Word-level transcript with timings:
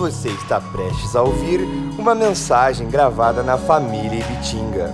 Você 0.00 0.30
está 0.30 0.58
prestes 0.58 1.14
a 1.14 1.20
ouvir 1.20 1.60
uma 1.98 2.14
mensagem 2.14 2.88
gravada 2.88 3.42
na 3.42 3.58
família 3.58 4.20
Ibitinga. 4.20 4.90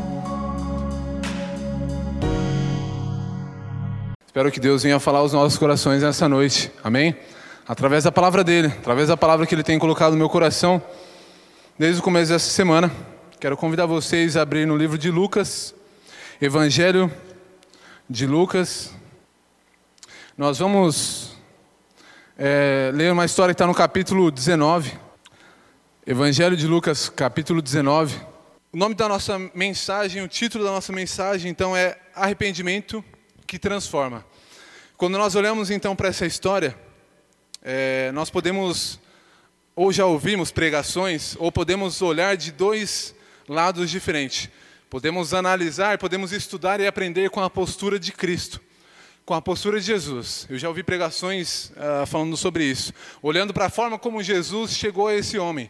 Espero 4.26 4.50
que 4.50 4.58
Deus 4.58 4.82
venha 4.82 4.98
falar 4.98 5.20
aos 5.20 5.32
nossos 5.32 5.56
corações 5.56 6.02
nessa 6.02 6.28
noite, 6.28 6.72
amém? 6.82 7.14
Através 7.68 8.02
da 8.02 8.10
palavra 8.10 8.42
dele, 8.42 8.66
através 8.66 9.06
da 9.06 9.16
palavra 9.16 9.46
que 9.46 9.54
ele 9.54 9.62
tem 9.62 9.78
colocado 9.78 10.10
no 10.10 10.18
meu 10.18 10.28
coração 10.28 10.82
desde 11.78 12.00
o 12.00 12.02
começo 12.02 12.32
dessa 12.32 12.50
semana. 12.50 12.90
Quero 13.38 13.56
convidar 13.56 13.86
vocês 13.86 14.36
a 14.36 14.42
abrir 14.42 14.66
no 14.66 14.76
livro 14.76 14.98
de 14.98 15.08
Lucas, 15.08 15.72
Evangelho 16.42 17.08
de 18.10 18.26
Lucas. 18.26 18.90
Nós 20.36 20.58
vamos 20.58 21.25
é, 22.38 22.90
ler 22.94 23.12
uma 23.12 23.24
história 23.24 23.54
que 23.54 23.56
está 23.56 23.66
no 23.66 23.74
capítulo 23.74 24.30
19. 24.30 24.92
Evangelho 26.06 26.56
de 26.56 26.66
Lucas, 26.66 27.08
capítulo 27.08 27.62
19. 27.62 28.14
O 28.72 28.76
nome 28.76 28.94
da 28.94 29.08
nossa 29.08 29.38
mensagem, 29.54 30.22
o 30.22 30.28
título 30.28 30.62
da 30.62 30.70
nossa 30.70 30.92
mensagem, 30.92 31.50
então, 31.50 31.74
é 31.74 31.96
Arrependimento 32.14 33.02
que 33.46 33.58
Transforma. 33.58 34.24
Quando 34.98 35.16
nós 35.16 35.34
olhamos, 35.34 35.70
então, 35.70 35.96
para 35.96 36.08
essa 36.08 36.26
história, 36.26 36.76
é, 37.62 38.12
nós 38.12 38.28
podemos, 38.28 39.00
ou 39.74 39.90
já 39.90 40.04
ouvimos 40.04 40.50
pregações, 40.50 41.36
ou 41.38 41.50
podemos 41.50 42.02
olhar 42.02 42.36
de 42.36 42.52
dois 42.52 43.14
lados 43.48 43.90
diferentes. 43.90 44.50
Podemos 44.90 45.32
analisar, 45.32 45.96
podemos 45.96 46.32
estudar 46.32 46.80
e 46.80 46.86
aprender 46.86 47.30
com 47.30 47.42
a 47.42 47.48
postura 47.48 47.98
de 47.98 48.12
Cristo 48.12 48.60
com 49.26 49.34
a 49.34 49.42
postura 49.42 49.80
de 49.80 49.86
Jesus. 49.86 50.46
Eu 50.48 50.56
já 50.56 50.68
ouvi 50.68 50.84
pregações 50.84 51.72
uh, 51.72 52.06
falando 52.06 52.36
sobre 52.36 52.62
isso, 52.62 52.94
olhando 53.20 53.52
para 53.52 53.66
a 53.66 53.68
forma 53.70 53.98
como 53.98 54.22
Jesus 54.22 54.70
chegou 54.76 55.08
a 55.08 55.14
esse 55.16 55.36
homem, 55.36 55.68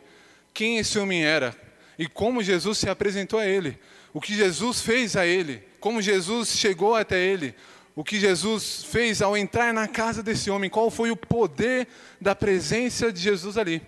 quem 0.53 0.77
esse 0.77 0.98
homem 0.98 1.25
era? 1.25 1.56
E 1.98 2.06
como 2.06 2.42
Jesus 2.42 2.77
se 2.77 2.91
apresentou 2.91 3.41
a 3.41 3.47
ele, 3.47 3.78
o 4.12 4.20
que 4.20 4.34
Jesus 4.34 4.83
fez 4.83 5.16
a 5.16 5.27
ele, 5.27 5.62
como 5.81 6.03
Jesus 6.03 6.50
chegou 6.50 6.94
até 6.94 7.19
ele, 7.19 7.55
o 7.94 8.05
que 8.05 8.20
Jesus 8.20 8.84
fez 8.84 9.22
ao 9.22 9.34
entrar 9.34 9.72
na 9.72 9.88
casa 9.88 10.22
desse 10.22 10.50
homem, 10.50 10.69
qual 10.69 10.91
foi 10.91 11.11
o 11.11 11.16
poder 11.16 11.88
da 12.20 12.34
presença 12.34 13.11
de 13.11 13.22
Jesus 13.22 13.56
ali. 13.56 13.81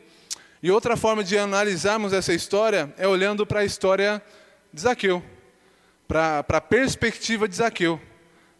E 0.62 0.70
outra 0.70 0.96
forma 0.96 1.22
de 1.22 1.36
analisarmos 1.36 2.14
essa 2.14 2.32
história 2.32 2.92
é 2.96 3.06
olhando 3.06 3.44
para 3.46 3.60
a 3.60 3.64
história 3.66 4.22
de 4.72 4.80
Zaqueu, 4.80 5.22
para 6.06 6.38
a 6.48 6.60
perspectiva 6.60 7.46
de 7.46 7.56
Zaqueu 7.56 8.00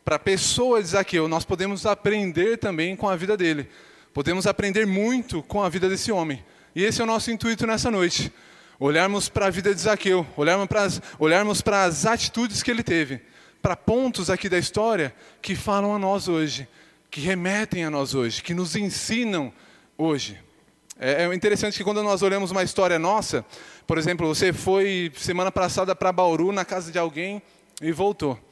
para 0.08 0.16
a 0.16 0.18
pessoa 0.18 0.82
de 0.82 0.88
Zaqueu, 0.88 1.28
nós 1.28 1.44
podemos 1.44 1.84
aprender 1.84 2.56
também 2.56 2.96
com 2.96 3.06
a 3.06 3.14
vida 3.14 3.36
dele. 3.36 3.68
Podemos 4.14 4.46
aprender 4.46 4.86
muito 4.86 5.42
com 5.42 5.62
a 5.62 5.68
vida 5.68 5.86
desse 5.86 6.10
homem. 6.10 6.42
E 6.74 6.82
esse 6.82 7.02
é 7.02 7.04
o 7.04 7.06
nosso 7.06 7.30
intuito 7.30 7.66
nessa 7.66 7.90
noite. 7.90 8.32
Olharmos 8.80 9.28
para 9.28 9.48
a 9.48 9.50
vida 9.50 9.74
de 9.74 9.78
Zaqueu, 9.82 10.26
olharmos 10.34 11.60
para, 11.60 11.84
as, 11.84 12.06
atitudes 12.06 12.62
que 12.62 12.70
ele 12.70 12.82
teve, 12.82 13.20
para 13.60 13.76
pontos 13.76 14.30
aqui 14.30 14.48
da 14.48 14.56
história 14.56 15.14
que 15.42 15.54
falam 15.54 15.94
a 15.94 15.98
nós 15.98 16.26
hoje, 16.26 16.66
que 17.10 17.20
remetem 17.20 17.84
a 17.84 17.90
nós 17.90 18.14
hoje, 18.14 18.42
que 18.42 18.54
nos 18.54 18.76
ensinam 18.76 19.52
hoje. 19.98 20.40
É, 20.98 21.24
é 21.24 21.34
interessante 21.34 21.76
que 21.76 21.84
quando 21.84 22.02
nós 22.02 22.22
olhamos 22.22 22.50
uma 22.50 22.62
história 22.62 22.98
nossa, 22.98 23.44
por 23.86 23.98
exemplo, 23.98 24.26
você 24.26 24.54
foi 24.54 25.12
semana 25.18 25.52
passada 25.52 25.94
para 25.94 26.10
Bauru, 26.10 26.50
na 26.50 26.64
casa 26.64 26.90
de 26.90 26.98
alguém, 26.98 27.42
e 27.82 27.92
voltou. 27.92 28.47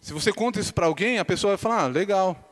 Se 0.00 0.12
você 0.12 0.32
conta 0.32 0.60
isso 0.60 0.72
para 0.72 0.86
alguém, 0.86 1.18
a 1.18 1.24
pessoa 1.24 1.52
vai 1.52 1.58
falar: 1.58 1.84
ah, 1.84 1.86
legal. 1.86 2.46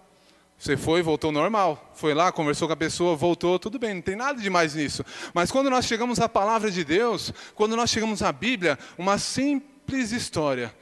Você 0.58 0.76
foi, 0.76 1.02
voltou 1.02 1.30
normal. 1.30 1.92
Foi 1.94 2.12
lá, 2.12 2.32
conversou 2.32 2.66
com 2.66 2.74
a 2.74 2.76
pessoa, 2.76 3.14
voltou, 3.14 3.58
tudo 3.60 3.78
bem, 3.78 3.94
não 3.94 4.02
tem 4.02 4.16
nada 4.16 4.40
de 4.40 4.50
mais 4.50 4.74
nisso. 4.74 5.04
Mas 5.32 5.52
quando 5.52 5.70
nós 5.70 5.84
chegamos 5.84 6.18
à 6.18 6.28
palavra 6.28 6.68
de 6.68 6.84
Deus, 6.84 7.32
quando 7.54 7.76
nós 7.76 7.90
chegamos 7.90 8.22
à 8.22 8.32
Bíblia, 8.32 8.76
uma 8.98 9.18
simples 9.18 10.10
história 10.10 10.74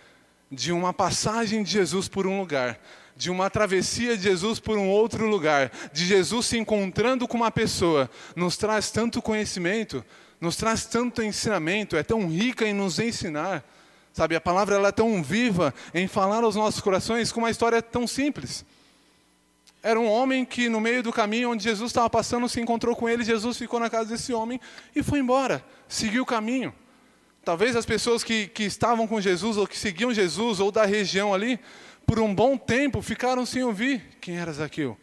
de 0.50 0.72
uma 0.72 0.94
passagem 0.94 1.62
de 1.62 1.70
Jesus 1.70 2.08
por 2.08 2.26
um 2.26 2.40
lugar, 2.40 2.80
de 3.14 3.30
uma 3.30 3.50
travessia 3.50 4.16
de 4.16 4.22
Jesus 4.22 4.58
por 4.58 4.78
um 4.78 4.88
outro 4.88 5.26
lugar, 5.26 5.70
de 5.92 6.06
Jesus 6.06 6.46
se 6.46 6.58
encontrando 6.58 7.28
com 7.28 7.36
uma 7.36 7.50
pessoa, 7.50 8.10
nos 8.34 8.56
traz 8.56 8.90
tanto 8.90 9.20
conhecimento, 9.20 10.02
nos 10.40 10.56
traz 10.56 10.86
tanto 10.86 11.22
ensinamento, 11.22 11.96
é 11.96 12.02
tão 12.02 12.28
rica 12.28 12.66
em 12.66 12.72
nos 12.72 12.98
ensinar. 12.98 13.62
Sabe, 14.16 14.34
a 14.34 14.40
palavra 14.40 14.76
ela 14.76 14.88
é 14.88 14.92
tão 14.92 15.22
viva 15.22 15.74
em 15.92 16.08
falar 16.08 16.42
aos 16.42 16.56
nossos 16.56 16.80
corações 16.80 17.30
com 17.30 17.40
uma 17.40 17.50
história 17.50 17.82
tão 17.82 18.06
simples. 18.06 18.64
Era 19.82 20.00
um 20.00 20.08
homem 20.08 20.42
que 20.42 20.70
no 20.70 20.80
meio 20.80 21.02
do 21.02 21.12
caminho 21.12 21.50
onde 21.50 21.62
Jesus 21.62 21.90
estava 21.90 22.08
passando 22.08 22.48
se 22.48 22.58
encontrou 22.58 22.96
com 22.96 23.06
ele, 23.06 23.22
Jesus 23.22 23.58
ficou 23.58 23.78
na 23.78 23.90
casa 23.90 24.08
desse 24.08 24.32
homem 24.32 24.58
e 24.94 25.02
foi 25.02 25.18
embora, 25.18 25.62
seguiu 25.86 26.22
o 26.22 26.26
caminho. 26.26 26.74
Talvez 27.44 27.76
as 27.76 27.84
pessoas 27.84 28.24
que, 28.24 28.46
que 28.46 28.62
estavam 28.62 29.06
com 29.06 29.20
Jesus 29.20 29.58
ou 29.58 29.66
que 29.66 29.78
seguiam 29.78 30.14
Jesus 30.14 30.60
ou 30.60 30.72
da 30.72 30.86
região 30.86 31.34
ali, 31.34 31.60
por 32.06 32.18
um 32.18 32.34
bom 32.34 32.56
tempo 32.56 33.02
ficaram 33.02 33.44
sem 33.44 33.64
ouvir 33.64 34.02
quem 34.18 34.38
era 34.38 34.50
Zaqueu. 34.50 34.96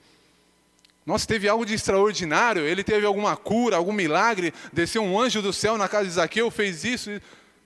Nossa, 1.06 1.28
teve 1.28 1.48
algo 1.48 1.68
de 1.68 1.76
extraordinário, 1.76 2.64
ele 2.64 2.84
teve 2.84 3.06
alguma 3.06 3.38
cura, 3.38 3.78
algum 3.78 3.94
milagre, 3.94 4.52
desceu 4.74 5.04
um 5.04 5.20
anjo 5.20 5.40
do 5.40 5.54
céu 5.54 5.78
na 5.78 5.88
casa 5.88 6.06
de 6.06 6.14
Zaqueu, 6.14 6.50
fez 6.50 6.84
isso. 6.84 7.12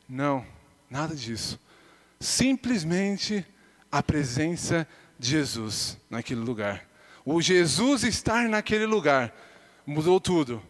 Não, 0.10 0.46
Nada 0.90 1.16
disso. 1.16 1.60
Simplesmente 2.20 3.46
a 3.92 4.02
presença 4.02 4.88
de 5.20 5.30
Jesus 5.30 5.98
naquele 6.10 6.40
lugar. 6.40 6.86
O 7.26 7.42
Jesus 7.42 8.04
estar 8.04 8.48
naquele 8.48 8.86
lugar 8.86 9.34
mudou 9.86 10.20
tudo. 10.20 10.62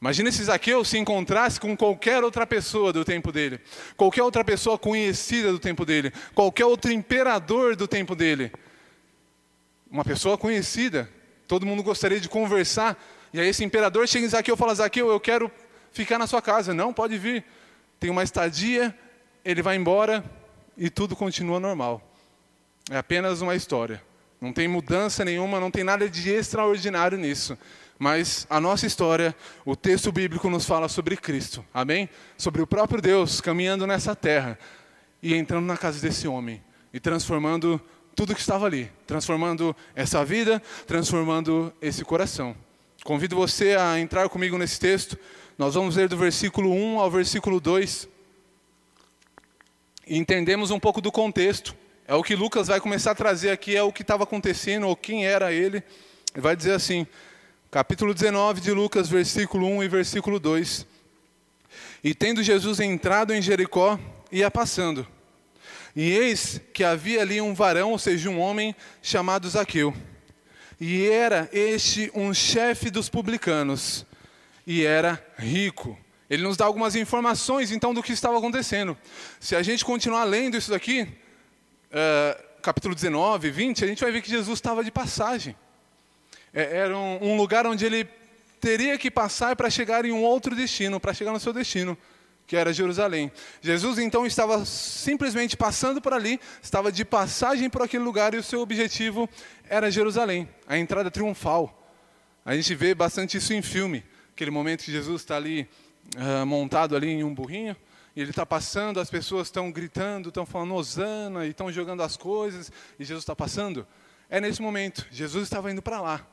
Imagina 0.00 0.32
se 0.32 0.44
Zaqueu 0.44 0.82
se 0.84 0.96
encontrasse 0.96 1.60
com 1.60 1.76
qualquer 1.76 2.24
outra 2.24 2.46
pessoa 2.46 2.90
do 2.90 3.04
tempo 3.04 3.30
dele, 3.30 3.60
qualquer 3.98 4.22
outra 4.22 4.42
pessoa 4.42 4.78
conhecida 4.78 5.52
do 5.52 5.58
tempo 5.58 5.84
dele, 5.84 6.10
qualquer 6.34 6.64
outro 6.64 6.90
imperador 6.90 7.76
do 7.76 7.86
tempo 7.86 8.14
dele. 8.14 8.50
Uma 9.90 10.02
pessoa 10.04 10.38
conhecida, 10.38 11.10
todo 11.46 11.66
mundo 11.66 11.82
gostaria 11.82 12.18
de 12.18 12.30
conversar, 12.30 12.98
e 13.32 13.38
aí 13.38 13.48
esse 13.48 13.62
imperador 13.62 14.08
chega 14.08 14.24
em 14.24 14.28
Zaqueu 14.28 14.54
e 14.54 14.58
fala: 14.58 14.74
Zaqueu, 14.74 15.10
eu 15.10 15.20
quero 15.20 15.50
ficar 15.92 16.18
na 16.18 16.26
sua 16.26 16.40
casa. 16.40 16.72
Não, 16.72 16.94
pode 16.94 17.18
vir. 17.18 17.44
Tem 17.98 18.08
uma 18.08 18.22
estadia 18.22 18.96
ele 19.50 19.62
vai 19.62 19.76
embora 19.76 20.24
e 20.76 20.88
tudo 20.88 21.16
continua 21.16 21.58
normal. 21.58 22.00
É 22.88 22.96
apenas 22.96 23.40
uma 23.40 23.54
história. 23.54 24.02
Não 24.40 24.52
tem 24.52 24.68
mudança 24.68 25.24
nenhuma, 25.24 25.60
não 25.60 25.70
tem 25.70 25.84
nada 25.84 26.08
de 26.08 26.30
extraordinário 26.30 27.18
nisso. 27.18 27.58
Mas 27.98 28.46
a 28.48 28.58
nossa 28.58 28.86
história, 28.86 29.34
o 29.64 29.76
texto 29.76 30.10
bíblico 30.10 30.48
nos 30.48 30.64
fala 30.64 30.88
sobre 30.88 31.16
Cristo, 31.16 31.64
amém? 31.74 32.08
Sobre 32.38 32.62
o 32.62 32.66
próprio 32.66 33.02
Deus 33.02 33.40
caminhando 33.40 33.86
nessa 33.86 34.16
terra 34.16 34.58
e 35.22 35.34
entrando 35.34 35.66
na 35.66 35.76
casa 35.76 36.00
desse 36.00 36.26
homem 36.26 36.62
e 36.94 36.98
transformando 36.98 37.78
tudo 38.14 38.34
que 38.34 38.40
estava 38.40 38.64
ali, 38.64 38.90
transformando 39.06 39.76
essa 39.94 40.24
vida, 40.24 40.62
transformando 40.86 41.72
esse 41.82 42.04
coração. 42.04 42.56
Convido 43.04 43.36
você 43.36 43.74
a 43.74 43.98
entrar 43.98 44.28
comigo 44.28 44.56
nesse 44.56 44.80
texto. 44.80 45.18
Nós 45.58 45.74
vamos 45.74 45.96
ler 45.96 46.08
do 46.08 46.16
versículo 46.16 46.72
1 46.72 47.00
ao 47.00 47.10
versículo 47.10 47.60
2 47.60 48.08
entendemos 50.18 50.70
um 50.70 50.80
pouco 50.80 51.00
do 51.00 51.12
contexto. 51.12 51.76
É 52.06 52.14
o 52.14 52.22
que 52.22 52.34
Lucas 52.34 52.66
vai 52.66 52.80
começar 52.80 53.12
a 53.12 53.14
trazer 53.14 53.50
aqui, 53.50 53.76
é 53.76 53.82
o 53.82 53.92
que 53.92 54.02
estava 54.02 54.24
acontecendo, 54.24 54.88
ou 54.88 54.96
quem 54.96 55.24
era 55.24 55.52
ele. 55.52 55.76
Ele 56.34 56.42
vai 56.42 56.56
dizer 56.56 56.72
assim, 56.72 57.06
capítulo 57.70 58.12
19 58.12 58.60
de 58.60 58.72
Lucas, 58.72 59.08
versículo 59.08 59.66
1 59.68 59.84
e 59.84 59.88
versículo 59.88 60.40
2. 60.40 60.86
E 62.02 62.14
tendo 62.14 62.42
Jesus 62.42 62.80
entrado 62.80 63.32
em 63.32 63.40
Jericó, 63.40 63.98
ia 64.32 64.50
passando. 64.50 65.06
E 65.94 66.10
eis 66.10 66.60
que 66.72 66.82
havia 66.82 67.20
ali 67.20 67.40
um 67.40 67.54
varão, 67.54 67.92
ou 67.92 67.98
seja, 67.98 68.28
um 68.28 68.40
homem, 68.40 68.74
chamado 69.02 69.48
Zaqueu. 69.48 69.94
E 70.80 71.06
era 71.06 71.48
este 71.52 72.10
um 72.14 72.32
chefe 72.34 72.90
dos 72.90 73.08
publicanos, 73.08 74.06
e 74.66 74.84
era 74.84 75.24
rico. 75.36 75.96
Ele 76.30 76.44
nos 76.44 76.56
dá 76.56 76.64
algumas 76.64 76.94
informações, 76.94 77.72
então, 77.72 77.92
do 77.92 78.04
que 78.04 78.12
estava 78.12 78.38
acontecendo. 78.38 78.96
Se 79.40 79.56
a 79.56 79.62
gente 79.64 79.84
continuar 79.84 80.22
lendo 80.22 80.56
isso 80.56 80.70
daqui, 80.70 81.02
uh, 81.02 82.60
capítulo 82.62 82.94
19, 82.94 83.50
20, 83.50 83.84
a 83.84 83.88
gente 83.88 84.00
vai 84.00 84.12
ver 84.12 84.22
que 84.22 84.30
Jesus 84.30 84.56
estava 84.56 84.84
de 84.84 84.92
passagem. 84.92 85.56
É, 86.54 86.76
era 86.78 86.96
um, 86.96 87.32
um 87.32 87.36
lugar 87.36 87.66
onde 87.66 87.84
ele 87.84 88.08
teria 88.60 88.96
que 88.96 89.10
passar 89.10 89.56
para 89.56 89.68
chegar 89.68 90.04
em 90.04 90.12
um 90.12 90.22
outro 90.22 90.54
destino, 90.54 91.00
para 91.00 91.12
chegar 91.12 91.32
no 91.32 91.40
seu 91.40 91.52
destino, 91.52 91.98
que 92.46 92.56
era 92.56 92.72
Jerusalém. 92.72 93.32
Jesus 93.60 93.98
então 93.98 94.24
estava 94.24 94.64
simplesmente 94.64 95.56
passando 95.56 96.00
por 96.00 96.12
ali, 96.12 96.38
estava 96.62 96.92
de 96.92 97.04
passagem 97.04 97.68
por 97.68 97.82
aquele 97.82 98.04
lugar 98.04 98.34
e 98.34 98.36
o 98.36 98.42
seu 98.42 98.60
objetivo 98.60 99.28
era 99.68 99.90
Jerusalém, 99.90 100.48
a 100.68 100.78
entrada 100.78 101.10
triunfal. 101.10 101.76
A 102.44 102.54
gente 102.54 102.72
vê 102.74 102.94
bastante 102.94 103.36
isso 103.36 103.52
em 103.52 103.62
filme, 103.62 104.04
aquele 104.32 104.50
momento 104.50 104.84
que 104.84 104.92
Jesus 104.92 105.22
está 105.22 105.36
ali 105.36 105.68
uh, 106.16 106.46
montado 106.46 106.96
ali 106.96 107.08
em 107.08 107.24
um 107.24 107.34
burrinho, 107.34 107.76
e 108.14 108.20
ele 108.20 108.30
está 108.30 108.44
passando, 108.44 109.00
as 109.00 109.08
pessoas 109.08 109.46
estão 109.46 109.70
gritando, 109.70 110.28
estão 110.28 110.44
falando 110.44 110.74
Osana, 110.74 111.46
e 111.46 111.50
estão 111.50 111.70
jogando 111.70 112.02
as 112.02 112.16
coisas, 112.16 112.70
e 112.98 113.04
Jesus 113.04 113.22
está 113.22 113.36
passando. 113.36 113.86
É 114.28 114.40
nesse 114.40 114.60
momento, 114.60 115.06
Jesus 115.10 115.44
estava 115.44 115.70
indo 115.70 115.82
para 115.82 116.00
lá, 116.00 116.26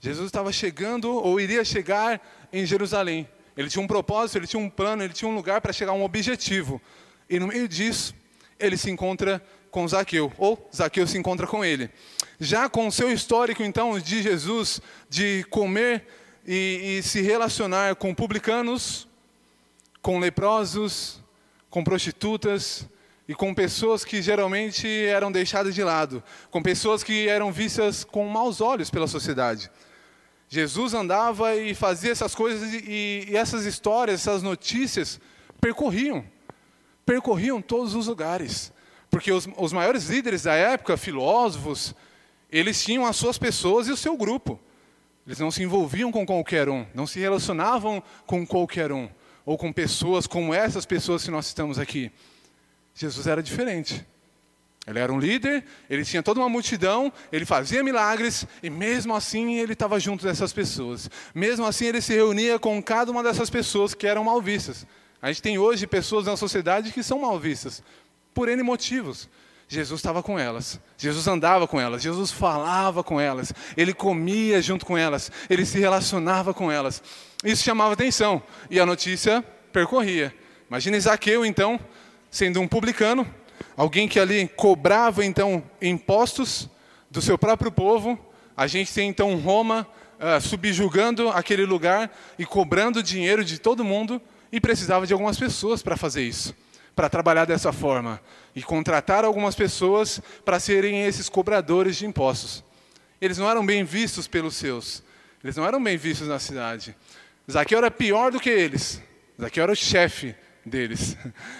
Jesus 0.00 0.26
estava 0.26 0.52
chegando 0.52 1.12
ou 1.12 1.40
iria 1.40 1.64
chegar 1.64 2.20
em 2.52 2.64
Jerusalém. 2.64 3.28
Ele 3.56 3.68
tinha 3.68 3.82
um 3.82 3.88
propósito, 3.88 4.38
ele 4.38 4.46
tinha 4.46 4.62
um 4.62 4.70
plano, 4.70 5.02
ele 5.02 5.12
tinha 5.12 5.28
um 5.28 5.34
lugar 5.34 5.60
para 5.60 5.72
chegar 5.72 5.90
a 5.90 5.94
um 5.94 6.04
objetivo. 6.04 6.80
E 7.28 7.40
no 7.40 7.48
meio 7.48 7.66
disso, 7.66 8.14
ele 8.58 8.76
se 8.76 8.88
encontra 8.90 9.42
com 9.70 9.86
Zaqueu, 9.86 10.32
ou 10.38 10.68
Zaqueu 10.74 11.06
se 11.06 11.18
encontra 11.18 11.46
com 11.46 11.64
ele. 11.64 11.90
Já 12.38 12.68
com 12.68 12.86
o 12.86 12.92
seu 12.92 13.12
histórico, 13.12 13.62
então, 13.62 13.98
de 13.98 14.22
Jesus, 14.22 14.80
de 15.08 15.44
comer 15.50 16.06
e, 16.46 16.98
e 16.98 17.02
se 17.02 17.20
relacionar 17.20 17.96
com 17.96 18.14
publicanos, 18.14 19.07
com 20.08 20.18
leprosos, 20.18 21.20
com 21.68 21.84
prostitutas 21.84 22.88
e 23.28 23.34
com 23.34 23.52
pessoas 23.52 24.06
que 24.06 24.22
geralmente 24.22 24.88
eram 24.88 25.30
deixadas 25.30 25.74
de 25.74 25.84
lado, 25.84 26.24
com 26.50 26.62
pessoas 26.62 27.04
que 27.04 27.28
eram 27.28 27.52
vistas 27.52 28.04
com 28.04 28.26
maus 28.26 28.62
olhos 28.62 28.88
pela 28.88 29.06
sociedade. 29.06 29.70
Jesus 30.48 30.94
andava 30.94 31.54
e 31.56 31.74
fazia 31.74 32.10
essas 32.10 32.34
coisas 32.34 32.72
e, 32.72 33.26
e 33.28 33.36
essas 33.36 33.66
histórias, 33.66 34.22
essas 34.22 34.42
notícias 34.42 35.20
percorriam, 35.60 36.24
percorriam 37.04 37.60
todos 37.60 37.94
os 37.94 38.06
lugares. 38.06 38.72
Porque 39.10 39.30
os, 39.30 39.46
os 39.58 39.74
maiores 39.74 40.06
líderes 40.06 40.44
da 40.44 40.54
época, 40.54 40.96
filósofos, 40.96 41.94
eles 42.50 42.82
tinham 42.82 43.04
as 43.04 43.14
suas 43.14 43.36
pessoas 43.36 43.88
e 43.88 43.92
o 43.92 43.96
seu 43.96 44.16
grupo. 44.16 44.58
Eles 45.26 45.38
não 45.38 45.50
se 45.50 45.62
envolviam 45.62 46.10
com 46.10 46.24
qualquer 46.24 46.66
um, 46.70 46.86
não 46.94 47.06
se 47.06 47.20
relacionavam 47.20 48.02
com 48.26 48.46
qualquer 48.46 48.90
um, 48.90 49.06
ou 49.48 49.56
com 49.56 49.72
pessoas 49.72 50.26
como 50.26 50.52
essas 50.52 50.84
pessoas 50.84 51.24
que 51.24 51.30
nós 51.30 51.46
estamos 51.46 51.78
aqui. 51.78 52.12
Jesus 52.94 53.26
era 53.26 53.42
diferente. 53.42 54.06
Ele 54.86 54.98
era 54.98 55.10
um 55.10 55.18
líder, 55.18 55.64
ele 55.88 56.04
tinha 56.04 56.22
toda 56.22 56.38
uma 56.38 56.50
multidão, 56.50 57.10
ele 57.32 57.46
fazia 57.46 57.82
milagres 57.82 58.46
e 58.62 58.68
mesmo 58.68 59.16
assim 59.16 59.54
ele 59.54 59.72
estava 59.72 59.98
junto 59.98 60.22
dessas 60.22 60.52
pessoas. 60.52 61.10
Mesmo 61.34 61.64
assim 61.64 61.86
ele 61.86 62.02
se 62.02 62.12
reunia 62.12 62.58
com 62.58 62.82
cada 62.82 63.10
uma 63.10 63.22
dessas 63.22 63.48
pessoas 63.48 63.94
que 63.94 64.06
eram 64.06 64.22
mal 64.22 64.42
vistas. 64.42 64.86
A 65.22 65.28
gente 65.28 65.40
tem 65.40 65.56
hoje 65.56 65.86
pessoas 65.86 66.26
na 66.26 66.36
sociedade 66.36 66.92
que 66.92 67.02
são 67.02 67.20
mal 67.20 67.40
vistas 67.40 67.82
por 68.34 68.50
N 68.50 68.62
motivos. 68.62 69.30
Jesus 69.68 70.00
estava 70.00 70.22
com 70.22 70.38
elas, 70.38 70.80
Jesus 70.96 71.26
andava 71.28 71.68
com 71.68 71.78
elas, 71.78 72.02
Jesus 72.02 72.30
falava 72.30 73.04
com 73.04 73.20
elas, 73.20 73.52
ele 73.76 73.92
comia 73.92 74.62
junto 74.62 74.86
com 74.86 74.96
elas, 74.96 75.30
ele 75.50 75.66
se 75.66 75.78
relacionava 75.78 76.54
com 76.54 76.72
elas. 76.72 77.02
Isso 77.44 77.62
chamava 77.62 77.92
atenção 77.92 78.42
e 78.70 78.80
a 78.80 78.86
notícia 78.86 79.44
percorria. 79.70 80.34
Imagina 80.68 80.98
Zaqueu, 80.98 81.44
então, 81.44 81.78
sendo 82.30 82.60
um 82.60 82.66
publicano, 82.66 83.26
alguém 83.76 84.08
que 84.08 84.18
ali 84.18 84.48
cobrava 84.56 85.24
então 85.24 85.62
impostos 85.80 86.68
do 87.10 87.20
seu 87.20 87.38
próprio 87.38 87.70
povo. 87.70 88.18
A 88.56 88.66
gente 88.66 88.92
tem 88.92 89.08
então 89.08 89.36
Roma 89.36 89.86
uh, 90.18 90.40
subjugando 90.40 91.28
aquele 91.28 91.64
lugar 91.64 92.10
e 92.38 92.44
cobrando 92.44 93.02
dinheiro 93.02 93.44
de 93.44 93.58
todo 93.58 93.84
mundo 93.84 94.20
e 94.50 94.60
precisava 94.60 95.06
de 95.06 95.12
algumas 95.12 95.38
pessoas 95.38 95.82
para 95.82 95.96
fazer 95.96 96.22
isso, 96.22 96.54
para 96.98 97.08
trabalhar 97.08 97.44
dessa 97.44 97.72
forma 97.72 98.20
e 98.56 98.60
contratar 98.60 99.24
algumas 99.24 99.54
pessoas 99.54 100.20
para 100.44 100.58
serem 100.58 101.04
esses 101.04 101.28
cobradores 101.28 101.94
de 101.94 102.04
impostos. 102.04 102.64
Eles 103.20 103.38
não 103.38 103.48
eram 103.48 103.64
bem 103.64 103.84
vistos 103.84 104.26
pelos 104.26 104.56
seus, 104.56 105.04
eles 105.44 105.56
não 105.56 105.64
eram 105.64 105.80
bem 105.80 105.96
vistos 105.96 106.26
na 106.26 106.40
cidade. 106.40 106.96
Zaqueu 107.48 107.78
era 107.78 107.88
pior 107.88 108.32
do 108.32 108.40
que 108.40 108.50
eles. 108.50 109.00
Zaqueu 109.40 109.62
era 109.62 109.70
o 109.70 109.76
chefe 109.76 110.34
deles. 110.66 111.16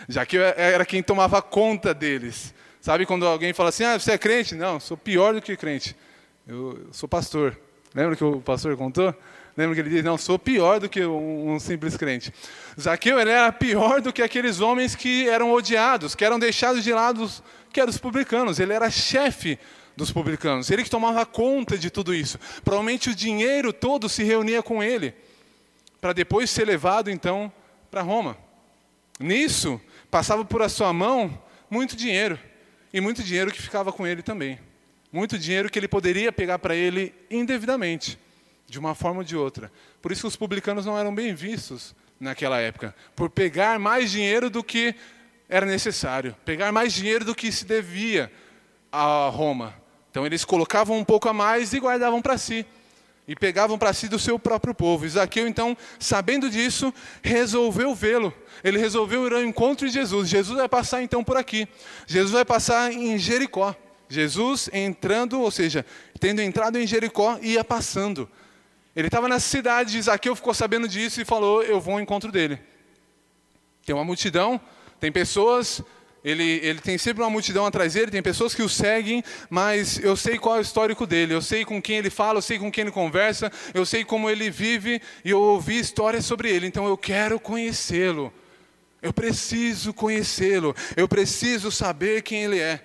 Já 0.09 0.27
que 0.27 0.39
eu 0.39 0.43
era 0.43 0.85
quem 0.85 1.05
tomava 1.05 1.41
conta 1.41 1.95
deles. 1.95 2.53
Sabe 2.81 3.07
quando 3.07 3.25
alguém 3.25 3.53
fala 3.53 3.69
assim: 3.69 3.85
"Ah, 3.85 3.97
você 3.97 4.11
é 4.15 4.19
crente?" 4.19 4.57
Não, 4.57 4.81
sou 4.81 4.97
pior 4.97 5.35
do 5.35 5.41
que 5.41 5.57
crente. 5.57 5.95
Eu 6.49 6.89
sou 6.91 7.09
pastor. 7.09 7.57
Lembra 7.95 8.17
que 8.17 8.25
o 8.25 8.41
pastor 8.41 8.77
contou? 8.77 9.15
Lembra 9.59 9.75
que 9.75 9.81
ele 9.81 9.91
disse: 9.91 10.03
"Não, 10.03 10.17
sou 10.17 10.39
pior 10.39 10.79
do 10.79 10.89
que 10.89 11.05
um, 11.05 11.55
um 11.55 11.59
simples 11.59 11.97
crente." 11.97 12.33
Zaqueu 12.81 13.19
ele 13.19 13.31
era 13.31 13.51
pior 13.51 14.01
do 14.01 14.13
que 14.13 14.23
aqueles 14.23 14.61
homens 14.61 14.95
que 14.95 15.29
eram 15.29 15.53
odiados, 15.53 16.15
que 16.15 16.25
eram 16.25 16.39
deixados 16.39 16.85
de 16.85 16.93
lado, 16.93 17.29
que 17.73 17.81
eram 17.81 17.91
os 17.91 17.99
publicanos. 17.99 18.61
Ele 18.61 18.73
era 18.73 18.89
chefe 18.89 19.59
dos 19.97 20.13
publicanos. 20.13 20.71
Ele 20.71 20.85
que 20.85 20.89
tomava 20.89 21.27
conta 21.27 21.77
de 21.77 21.91
tudo 21.91 22.15
isso. 22.15 22.39
Provavelmente 22.63 23.11
o 23.11 23.15
dinheiro 23.17 23.73
todo 23.73 24.09
se 24.09 24.23
reunia 24.23 24.63
com 24.63 24.81
ele, 24.81 25.13
para 26.01 26.13
depois 26.13 26.49
ser 26.49 26.65
levado 26.65 27.11
então 27.11 27.53
para 27.91 28.01
Roma. 28.01 28.39
Nisso, 29.19 29.81
passava 30.09 30.45
por 30.45 30.63
a 30.63 30.69
sua 30.69 30.93
mão 30.93 31.37
muito 31.69 31.97
dinheiro, 31.97 32.39
e 32.95 33.01
muito 33.01 33.25
dinheiro 33.25 33.51
que 33.51 33.61
ficava 33.61 33.93
com 33.93 34.07
ele 34.07 34.23
também. 34.23 34.61
Muito 35.13 35.37
dinheiro 35.37 35.69
que 35.69 35.77
ele 35.81 35.89
poderia 35.89 36.31
pegar 36.31 36.61
para 36.61 36.77
ele 36.77 37.13
indevidamente, 37.29 38.17
de 38.69 38.79
uma 38.79 38.95
forma 38.95 39.21
ou 39.21 39.25
de 39.25 39.37
outra. 39.37 39.73
Por 40.01 40.13
isso 40.13 40.21
que 40.21 40.29
os 40.29 40.37
publicanos 40.37 40.87
não 40.87 40.97
eram 40.97 41.15
bem 41.15 41.35
vistos 41.35 41.95
naquela 42.21 42.61
época, 42.61 42.95
por 43.17 43.31
pegar 43.31 43.79
mais 43.79 44.11
dinheiro 44.11 44.51
do 44.51 44.63
que 44.63 44.95
era 45.49 45.65
necessário, 45.65 46.37
pegar 46.45 46.71
mais 46.71 46.93
dinheiro 46.93 47.25
do 47.25 47.35
que 47.35 47.51
se 47.51 47.65
devia 47.65 48.31
a 48.93 49.29
Roma. 49.29 49.75
Então 50.11 50.27
eles 50.27 50.45
colocavam 50.45 50.99
um 50.99 51.05
pouco 51.05 51.29
a 51.29 51.33
mais 51.33 51.73
e 51.73 51.81
guardavam 51.81 52.21
para 52.21 52.37
si 52.37 52.67
e 53.29 53.37
pegavam 53.37 53.79
para 53.79 53.93
si 53.93 54.09
do 54.09 54.19
seu 54.19 54.39
próprio 54.39 54.75
povo. 54.75 55.05
Isaqueu, 55.05 55.47
então, 55.47 55.77
sabendo 56.01 56.49
disso, 56.49 56.93
resolveu 57.23 57.95
vê-lo. 57.95 58.33
Ele 58.65 58.79
resolveu 58.79 59.27
ir 59.27 59.35
ao 59.35 59.43
encontro 59.43 59.87
de 59.87 59.93
Jesus. 59.93 60.31
Jesus 60.31 60.57
vai 60.57 60.67
passar 60.67 61.03
então 61.03 61.23
por 61.23 61.37
aqui. 61.37 61.69
Jesus 62.07 62.33
vai 62.33 62.45
passar 62.45 62.91
em 62.91 63.19
Jericó. 63.19 63.77
Jesus 64.09 64.71
entrando, 64.73 65.43
ou 65.43 65.51
seja, 65.51 65.85
tendo 66.19 66.41
entrado 66.41 66.79
em 66.79 66.87
Jericó, 66.87 67.39
ia 67.43 67.63
passando. 67.63 68.27
Ele 68.99 69.07
estava 69.07 69.29
na 69.29 69.39
cidade, 69.39 69.97
Isaqueu 69.97 70.35
ficou 70.35 70.53
sabendo 70.53 70.89
disso 70.89 71.21
e 71.21 71.25
falou: 71.25 71.63
Eu 71.63 71.81
vou 71.81 71.95
ao 71.95 72.01
encontro 72.01 72.33
dele. 72.33 72.59
Tem 73.87 73.95
uma 73.95 74.05
multidão, 74.05 74.61
tem 74.99 75.13
pessoas, 75.13 75.81
ele, 76.25 76.59
ele 76.65 76.81
tem 76.81 76.99
sempre 76.99 77.23
uma 77.23 77.31
multidão 77.31 77.65
atrás 77.65 77.95
dele, 77.95 78.11
tem 78.11 78.21
pessoas 78.21 78.57
que 78.57 78.63
o 78.63 78.69
seguem, 78.69 79.23
mas 79.49 80.01
eu 80.01 80.17
sei 80.17 80.37
qual 80.37 80.57
é 80.57 80.59
o 80.59 80.63
histórico 80.63 81.07
dele, 81.07 81.33
eu 81.33 81.41
sei 81.41 81.65
com 81.65 81.81
quem 81.81 81.99
ele 81.99 82.11
fala, 82.11 82.39
eu 82.39 82.43
sei 82.43 82.59
com 82.59 82.73
quem 82.73 82.83
ele 82.83 82.91
conversa, 82.91 83.53
eu 83.73 83.87
sei 83.87 84.05
como 84.05 84.29
ele 84.29 84.51
vive 84.51 85.01
e 85.25 85.31
eu 85.31 85.41
ouvi 85.41 85.79
histórias 85.79 86.25
sobre 86.25 86.51
ele, 86.51 86.67
então 86.67 86.89
eu 86.89 86.99
quero 86.99 87.39
conhecê-lo. 87.39 88.33
Eu 89.01 89.13
preciso 89.13 89.95
conhecê-lo, 89.95 90.75
eu 90.97 91.07
preciso 91.07 91.71
saber 91.71 92.23
quem 92.23 92.43
ele 92.43 92.59
é. 92.59 92.83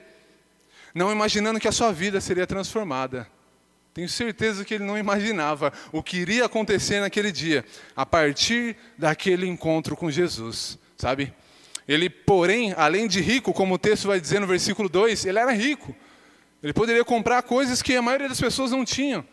Não 0.94 1.12
imaginando 1.12 1.60
que 1.60 1.68
a 1.68 1.71
sua 1.71 1.92
vida 1.92 2.21
seria 2.21 2.45
transformada. 2.45 3.27
Tenho 3.94 4.10
certeza 4.10 4.65
que 4.65 4.74
ele 4.74 4.84
não 4.84 4.98
imaginava 4.98 5.72
o 5.91 6.01
que 6.01 6.17
iria 6.17 6.46
acontecer 6.46 7.00
naquele 7.00 7.32
dia, 7.32 7.63
a 7.96 8.06
partir 8.06 8.75
daquele 8.98 9.48
encontro 9.48 9.96
com 9.96 10.10
Jesus, 10.10 10.79
sabe? 10.98 11.32
Ele, 11.88 12.10
porém, 12.10 12.74
além 12.75 13.08
de 13.08 13.22
rico, 13.22 13.53
como 13.53 13.75
o 13.75 13.77
texto 13.77 14.08
vai 14.08 14.20
dizer 14.20 14.39
no 14.39 14.48
versículo 14.48 14.89
2, 14.89 15.25
ele 15.25 15.38
era 15.38 15.51
rico. 15.51 15.96
Ele 16.63 16.74
poderia 16.74 17.03
comprar 17.03 17.44
coisas 17.44 17.82
que 17.82 17.96
a 17.96 18.01
maioria 18.01 18.29
das 18.29 18.39
pessoas 18.39 18.72
não 18.72 18.86
tinham. 18.86 19.24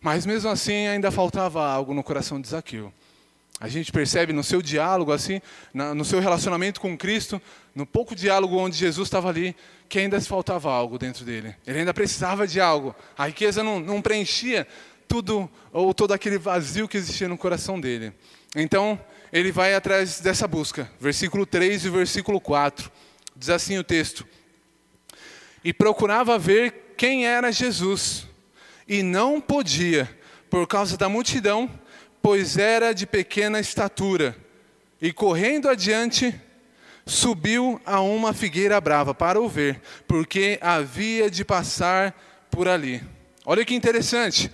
Mas 0.00 0.26
mesmo 0.26 0.50
assim 0.50 0.86
ainda 0.86 1.10
faltava 1.10 1.66
algo 1.66 1.94
no 1.94 2.04
coração 2.04 2.40
de 2.40 2.48
Zaqueu. 2.48 2.92
A 3.58 3.68
gente 3.68 3.90
percebe 3.90 4.34
no 4.34 4.44
seu 4.44 4.60
diálogo, 4.60 5.12
assim, 5.12 5.40
no 5.72 6.04
seu 6.04 6.20
relacionamento 6.20 6.78
com 6.78 6.96
Cristo, 6.96 7.40
no 7.74 7.86
pouco 7.86 8.14
diálogo 8.14 8.56
onde 8.56 8.76
Jesus 8.76 9.06
estava 9.06 9.30
ali, 9.30 9.56
que 9.88 9.98
ainda 9.98 10.20
faltava 10.20 10.70
algo 10.70 10.98
dentro 10.98 11.24
dele. 11.24 11.54
Ele 11.66 11.78
ainda 11.78 11.94
precisava 11.94 12.46
de 12.46 12.60
algo. 12.60 12.94
A 13.16 13.26
riqueza 13.28 13.62
não, 13.62 13.80
não 13.80 14.02
preenchia 14.02 14.66
tudo, 15.08 15.48
ou 15.72 15.94
todo 15.94 16.12
aquele 16.12 16.36
vazio 16.36 16.86
que 16.86 16.98
existia 16.98 17.28
no 17.28 17.38
coração 17.38 17.80
dele. 17.80 18.12
Então, 18.54 19.00
ele 19.32 19.50
vai 19.50 19.74
atrás 19.74 20.20
dessa 20.20 20.46
busca. 20.46 20.90
Versículo 21.00 21.46
3 21.46 21.86
e 21.86 21.90
versículo 21.90 22.40
4. 22.40 22.90
Diz 23.34 23.48
assim 23.48 23.78
o 23.78 23.84
texto: 23.84 24.26
E 25.64 25.72
procurava 25.72 26.38
ver 26.38 26.94
quem 26.96 27.26
era 27.26 27.50
Jesus, 27.50 28.26
e 28.86 29.02
não 29.02 29.40
podia, 29.40 30.08
por 30.50 30.66
causa 30.66 30.96
da 30.96 31.08
multidão, 31.08 31.70
pois 32.26 32.58
era 32.58 32.92
de 32.92 33.06
pequena 33.06 33.60
estatura. 33.60 34.36
E 35.00 35.12
correndo 35.12 35.68
adiante, 35.68 36.34
subiu 37.06 37.80
a 37.86 38.00
uma 38.00 38.32
figueira 38.32 38.80
brava 38.80 39.14
para 39.14 39.40
o 39.40 39.48
ver, 39.48 39.80
porque 40.08 40.58
havia 40.60 41.30
de 41.30 41.44
passar 41.44 42.12
por 42.50 42.66
ali. 42.66 43.00
Olha 43.44 43.64
que 43.64 43.76
interessante. 43.76 44.50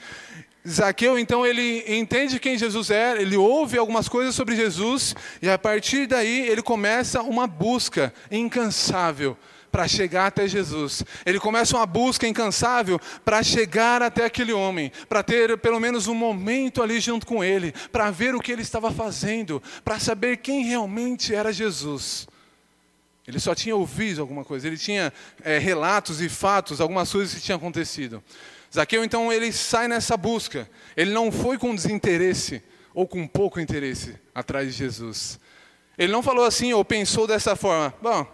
Zaqueu, 0.69 1.19
então, 1.19 1.47
ele 1.47 1.83
entende 1.89 2.39
quem 2.39 2.59
Jesus 2.59 2.91
é, 2.91 3.19
ele 3.19 3.39
ouve 3.39 3.79
algumas 3.79 4.07
coisas 4.07 4.35
sobre 4.35 4.55
Jesus, 4.55 5.17
e 5.41 5.49
a 5.49 5.59
partir 5.59 6.07
daí 6.07 6.47
ele 6.51 6.61
começa 6.61 7.23
uma 7.23 7.47
busca 7.47 8.13
incansável 8.31 9.35
para 9.73 9.89
chegar 9.89 10.27
até 10.27 10.47
Jesus. 10.47 11.03
Ele 11.25 11.41
começa 11.41 11.75
uma 11.75 11.87
busca 11.87 12.29
incansável 12.29 13.01
para 13.25 13.43
chegar 13.43 14.03
até 14.03 14.27
aquele 14.27 14.53
homem, 14.53 14.93
para 15.09 15.23
ter 15.23 15.57
pelo 15.59 15.81
menos 15.81 16.07
um 16.07 16.15
momento 16.15 16.83
ali 16.83 17.01
junto 17.01 17.27
com 17.27 17.43
ele, 17.43 17.73
para 17.91 18.11
ver 18.11 18.35
o 18.35 18.41
que 18.41 18.53
ele 18.53 18.61
estava 18.61 18.93
fazendo, 18.93 19.63
para 19.83 19.99
saber 19.99 20.37
quem 20.37 20.65
realmente 20.65 21.35
era 21.35 21.53
Jesus. 21.53 22.29
Ele 23.27 23.41
só 23.41 23.55
tinha 23.55 23.75
ouvido 23.75 24.21
alguma 24.21 24.45
coisa, 24.45 24.67
ele 24.67 24.77
tinha 24.77 25.13
é, 25.43 25.57
relatos 25.59 26.21
e 26.21 26.29
fatos, 26.29 26.81
algumas 26.81 27.11
coisas 27.11 27.35
que 27.35 27.41
tinham 27.41 27.57
acontecido. 27.57 28.23
Zaqueu, 28.75 29.05
então, 29.05 29.33
ele 29.33 29.53
sai 29.53 29.87
nessa 29.89 30.17
busca. 30.17 30.69
Ele 30.97 31.13
não 31.13 31.31
foi 31.31 31.57
com 31.57 31.75
desinteresse 31.75 32.63
ou 32.95 33.07
com 33.07 33.27
pouco 33.27 33.61
interesse 33.61 34.19
atrás 34.35 34.67
de 34.67 34.73
Jesus. 34.73 35.39
Ele 35.97 36.13
não 36.13 36.23
falou 36.23 36.45
assim 36.45 36.73
ou 36.73 36.85
pensou 36.85 37.27
dessa 37.27 37.55
forma: 37.55 37.95
bom, 38.03 38.27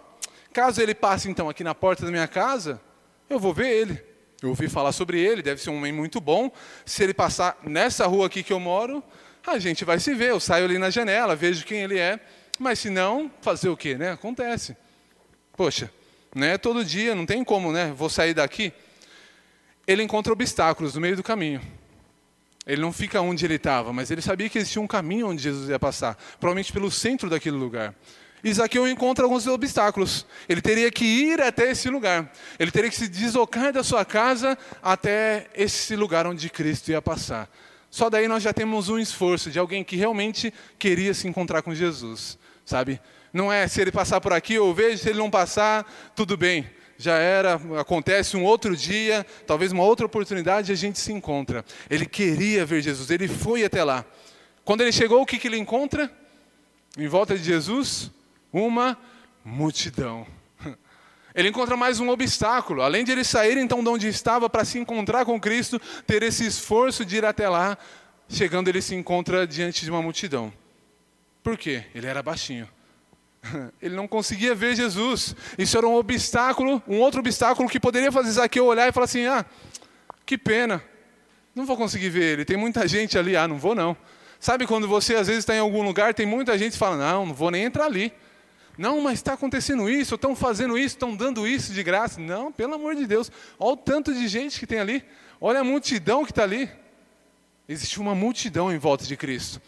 caso 0.53 0.81
ele 0.81 0.93
passe 0.93 1.29
então 1.29 1.49
aqui 1.49 1.63
na 1.63 1.75
porta 1.75 2.05
da 2.05 2.11
minha 2.11 2.27
casa, 2.27 2.81
eu 3.29 3.39
vou 3.39 3.53
ver 3.53 3.69
ele. 3.69 4.09
Eu 4.41 4.49
ouvi 4.49 4.69
falar 4.69 4.93
sobre 4.93 5.19
ele, 5.19 5.41
deve 5.41 5.61
ser 5.61 5.69
um 5.69 5.77
homem 5.77 5.91
muito 5.91 6.21
bom. 6.21 6.49
Se 6.85 7.03
ele 7.03 7.13
passar 7.13 7.57
nessa 7.63 8.07
rua 8.07 8.27
aqui 8.27 8.41
que 8.41 8.53
eu 8.53 8.59
moro, 8.59 9.03
a 9.45 9.59
gente 9.59 9.83
vai 9.83 9.99
se 9.99 10.13
ver. 10.13 10.29
Eu 10.29 10.39
saio 10.39 10.65
ali 10.65 10.77
na 10.77 10.89
janela, 10.89 11.35
vejo 11.35 11.65
quem 11.65 11.81
ele 11.81 11.99
é. 11.99 12.19
Mas 12.57 12.79
se 12.79 12.89
não, 12.89 13.31
fazer 13.41 13.69
o 13.69 13.75
quê, 13.75 13.95
né? 13.95 14.11
Acontece. 14.11 14.77
Poxa, 15.57 15.91
né? 16.33 16.57
Todo 16.57 16.85
dia, 16.85 17.13
não 17.15 17.25
tem 17.25 17.43
como, 17.43 17.71
né? 17.71 17.93
Vou 17.95 18.09
sair 18.09 18.33
daqui. 18.33 18.71
Ele 19.85 20.03
encontra 20.03 20.31
obstáculos 20.31 20.95
no 20.95 21.01
meio 21.01 21.15
do 21.15 21.23
caminho. 21.23 21.61
Ele 22.65 22.81
não 22.81 22.93
fica 22.93 23.19
onde 23.19 23.43
ele 23.45 23.55
estava, 23.55 23.91
mas 23.91 24.11
ele 24.11 24.21
sabia 24.21 24.47
que 24.47 24.57
existia 24.57 24.81
um 24.81 24.87
caminho 24.87 25.27
onde 25.27 25.41
Jesus 25.41 25.69
ia 25.69 25.79
passar, 25.79 26.15
provavelmente 26.39 26.71
pelo 26.71 26.91
centro 26.91 27.29
daquele 27.29 27.57
lugar. 27.57 27.95
Isaqueu 28.43 28.87
encontra 28.87 29.25
alguns 29.25 29.47
obstáculos. 29.47 30.25
Ele 30.47 30.61
teria 30.61 30.91
que 30.91 31.05
ir 31.05 31.41
até 31.41 31.71
esse 31.71 31.89
lugar. 31.89 32.31
Ele 32.57 32.71
teria 32.71 32.89
que 32.89 32.95
se 32.95 33.07
deslocar 33.07 33.73
da 33.73 33.83
sua 33.83 34.05
casa 34.05 34.57
até 34.81 35.47
esse 35.53 35.95
lugar 35.95 36.25
onde 36.25 36.49
Cristo 36.49 36.89
ia 36.89 37.01
passar. 37.01 37.49
Só 37.91 38.09
daí 38.09 38.27
nós 38.27 38.43
já 38.43 38.53
temos 38.53 38.87
um 38.87 38.99
esforço 38.99 39.49
de 39.49 39.57
alguém 39.57 39.83
que 39.83 39.95
realmente 39.95 40.53
queria 40.77 41.13
se 41.13 41.27
encontrar 41.27 41.61
com 41.61 41.73
Jesus, 41.73 42.37
sabe? 42.63 43.01
Não 43.33 43.51
é 43.51 43.67
se 43.67 43.81
ele 43.81 43.91
passar 43.91 44.21
por 44.21 44.31
aqui 44.31 44.57
ou 44.59 44.73
vejo, 44.73 44.99
se 44.99 45.09
ele 45.09 45.19
não 45.19 45.29
passar, 45.29 45.91
tudo 46.15 46.37
bem. 46.37 46.69
Já 46.97 47.15
era, 47.15 47.59
acontece 47.79 48.35
um 48.35 48.43
outro 48.43 48.75
dia, 48.75 49.25
talvez 49.47 49.71
uma 49.71 49.83
outra 49.83 50.05
oportunidade 50.05 50.71
a 50.71 50.75
gente 50.75 50.99
se 50.99 51.11
encontra. 51.11 51.63
Ele 51.89 52.05
queria 52.05 52.65
ver 52.65 52.81
Jesus, 52.81 53.09
ele 53.09 53.27
foi 53.27 53.63
até 53.63 53.83
lá. 53.83 54.05
Quando 54.63 54.81
ele 54.81 54.91
chegou, 54.91 55.21
o 55.21 55.25
que, 55.25 55.39
que 55.39 55.47
ele 55.47 55.57
encontra? 55.57 56.11
Em 56.97 57.07
volta 57.07 57.37
de 57.37 57.43
Jesus, 57.43 58.11
uma 58.51 58.97
multidão. 59.43 60.25
Ele 61.33 61.49
encontra 61.49 61.77
mais 61.77 61.99
um 61.99 62.09
obstáculo. 62.09 62.81
Além 62.81 63.03
de 63.03 63.11
ele 63.11 63.23
sair 63.23 63.57
então 63.57 63.83
de 63.83 63.89
onde 63.89 64.07
estava 64.07 64.49
para 64.49 64.65
se 64.65 64.79
encontrar 64.79 65.25
com 65.25 65.39
Cristo, 65.39 65.79
ter 66.05 66.23
esse 66.23 66.45
esforço 66.45 67.05
de 67.05 67.17
ir 67.17 67.25
até 67.25 67.47
lá, 67.47 67.77
chegando 68.27 68.67
ele 68.67 68.81
se 68.81 68.95
encontra 68.95 69.45
diante 69.47 69.85
de 69.85 69.91
uma 69.91 70.01
multidão. 70.01 70.51
Por 71.43 71.57
quê? 71.57 71.85
Ele 71.93 72.07
era 72.07 72.21
baixinho. 72.21 72.67
Ele 73.81 73.95
não 73.95 74.05
conseguia 74.05 74.53
ver 74.53 74.75
Jesus. 74.75 75.33
Isso 75.57 75.77
era 75.77 75.87
um 75.87 75.95
obstáculo, 75.95 76.83
um 76.85 76.99
outro 76.99 77.21
obstáculo 77.21 77.69
que 77.69 77.79
poderia 77.79 78.11
fazer 78.11 78.31
Zaqueu 78.31 78.65
olhar 78.65 78.89
e 78.89 78.91
falar 78.91 79.05
assim: 79.05 79.25
ah, 79.25 79.45
que 80.25 80.37
pena, 80.37 80.83
não 81.55 81.65
vou 81.65 81.77
conseguir 81.77 82.09
ver 82.09 82.33
ele. 82.33 82.45
Tem 82.45 82.57
muita 82.57 82.85
gente 82.85 83.17
ali, 83.17 83.37
ah, 83.37 83.47
não 83.47 83.57
vou 83.57 83.73
não. 83.73 83.95
Sabe 84.41 84.67
quando 84.67 84.89
você 84.89 85.15
às 85.15 85.27
vezes 85.27 85.43
está 85.43 85.55
em 85.55 85.59
algum 85.59 85.83
lugar, 85.83 86.13
tem 86.13 86.25
muita 86.25 86.57
gente 86.57 86.73
que 86.73 86.77
fala: 86.77 86.97
não, 86.97 87.27
não 87.27 87.33
vou 87.33 87.49
nem 87.49 87.63
entrar 87.63 87.85
ali. 87.85 88.11
Não, 88.79 89.01
mas 89.01 89.19
está 89.19 89.33
acontecendo 89.33 89.89
isso, 89.89 90.15
estão 90.15 90.33
fazendo 90.33 90.77
isso, 90.77 90.95
estão 90.95 91.13
dando 91.13 91.45
isso 91.45 91.73
de 91.73 91.83
graça. 91.83 92.17
Não, 92.17 92.49
pelo 92.49 92.75
amor 92.75 92.95
de 92.95 93.05
Deus. 93.05 93.29
Olha 93.59 93.73
o 93.73 93.75
tanto 93.75 94.13
de 94.13 94.25
gente 94.25 94.57
que 94.57 94.65
tem 94.65 94.79
ali. 94.79 95.03
Olha 95.41 95.59
a 95.59 95.63
multidão 95.65 96.23
que 96.23 96.31
está 96.31 96.43
ali. 96.43 96.71
Existe 97.67 97.99
uma 97.99 98.15
multidão 98.15 98.71
em 98.71 98.77
volta 98.77 99.03
de 99.03 99.17
Cristo. 99.17 99.61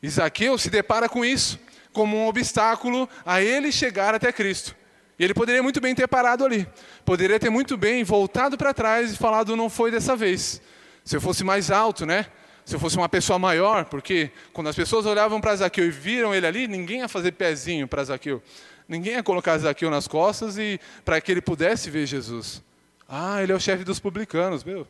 Isaqueu 0.00 0.56
se 0.56 0.70
depara 0.70 1.08
com 1.08 1.24
isso, 1.24 1.58
como 1.92 2.16
um 2.16 2.28
obstáculo 2.28 3.08
a 3.26 3.42
ele 3.42 3.72
chegar 3.72 4.14
até 4.14 4.30
Cristo. 4.30 4.76
E 5.18 5.24
ele 5.24 5.34
poderia 5.34 5.60
muito 5.60 5.80
bem 5.80 5.92
ter 5.92 6.06
parado 6.06 6.44
ali. 6.44 6.64
Poderia 7.04 7.40
ter 7.40 7.50
muito 7.50 7.76
bem 7.76 8.04
voltado 8.04 8.56
para 8.56 8.72
trás 8.72 9.14
e 9.14 9.16
falado: 9.16 9.56
não 9.56 9.68
foi 9.68 9.90
dessa 9.90 10.14
vez. 10.14 10.62
Se 11.04 11.16
eu 11.16 11.20
fosse 11.20 11.42
mais 11.42 11.72
alto, 11.72 12.06
né? 12.06 12.26
Se 12.64 12.74
eu 12.74 12.80
fosse 12.80 12.96
uma 12.96 13.08
pessoa 13.08 13.38
maior, 13.38 13.84
porque 13.84 14.30
quando 14.52 14.68
as 14.68 14.76
pessoas 14.76 15.04
olhavam 15.04 15.40
para 15.40 15.54
Zaqueu 15.54 15.84
e 15.84 15.90
viram 15.90 16.34
ele 16.34 16.46
ali, 16.46 16.66
ninguém 16.66 17.00
ia 17.00 17.08
fazer 17.08 17.32
pezinho 17.32 17.86
para 17.86 18.02
Zaqueu. 18.04 18.42
Ninguém 18.88 19.14
ia 19.14 19.22
colocar 19.22 19.56
Zaqueu 19.58 19.90
nas 19.90 20.08
costas 20.08 20.56
e 20.56 20.80
para 21.04 21.20
que 21.20 21.30
ele 21.30 21.42
pudesse 21.42 21.90
ver 21.90 22.06
Jesus. 22.06 22.62
Ah, 23.08 23.42
ele 23.42 23.52
é 23.52 23.54
o 23.54 23.60
chefe 23.60 23.84
dos 23.84 24.00
publicanos, 24.00 24.64
meu. 24.64 24.86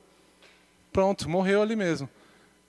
Pronto, 0.92 1.28
morreu 1.28 1.62
ali 1.62 1.74
mesmo. 1.74 2.08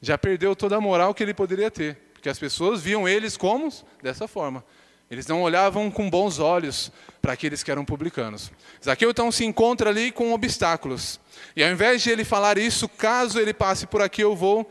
Já 0.01 0.17
perdeu 0.17 0.55
toda 0.55 0.75
a 0.75 0.81
moral 0.81 1.13
que 1.13 1.21
ele 1.21 1.33
poderia 1.33 1.69
ter, 1.69 1.97
porque 2.13 2.27
as 2.27 2.39
pessoas 2.39 2.81
viam 2.81 3.07
eles 3.07 3.37
como 3.37 3.71
dessa 4.01 4.27
forma. 4.27 4.63
Eles 5.09 5.27
não 5.27 5.43
olhavam 5.43 5.91
com 5.91 6.09
bons 6.09 6.39
olhos 6.39 6.91
para 7.21 7.33
aqueles 7.33 7.61
que 7.61 7.69
eram 7.69 7.85
publicanos. 7.85 8.51
Zaqueu 8.83 9.11
então 9.11 9.31
se 9.31 9.45
encontra 9.45 9.91
ali 9.91 10.11
com 10.11 10.33
obstáculos. 10.33 11.19
E 11.55 11.63
ao 11.63 11.69
invés 11.69 12.01
de 12.01 12.09
ele 12.09 12.25
falar 12.25 12.57
isso, 12.57 12.89
caso 12.89 13.39
ele 13.39 13.53
passe 13.53 13.85
por 13.85 14.01
aqui, 14.01 14.21
eu 14.21 14.35
vou 14.35 14.69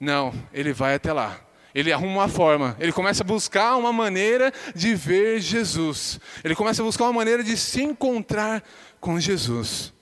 não, 0.00 0.32
ele 0.52 0.72
vai 0.72 0.94
até 0.94 1.12
lá. 1.12 1.38
Ele 1.74 1.92
arruma 1.92 2.22
uma 2.22 2.28
forma, 2.28 2.76
ele 2.80 2.90
começa 2.90 3.22
a 3.22 3.26
buscar 3.26 3.76
uma 3.76 3.92
maneira 3.92 4.52
de 4.74 4.94
ver 4.94 5.40
Jesus. 5.40 6.18
Ele 6.42 6.54
começa 6.54 6.82
a 6.82 6.84
buscar 6.84 7.04
uma 7.04 7.12
maneira 7.12 7.44
de 7.44 7.56
se 7.56 7.82
encontrar 7.82 8.64
com 8.98 9.20
Jesus. 9.20 9.92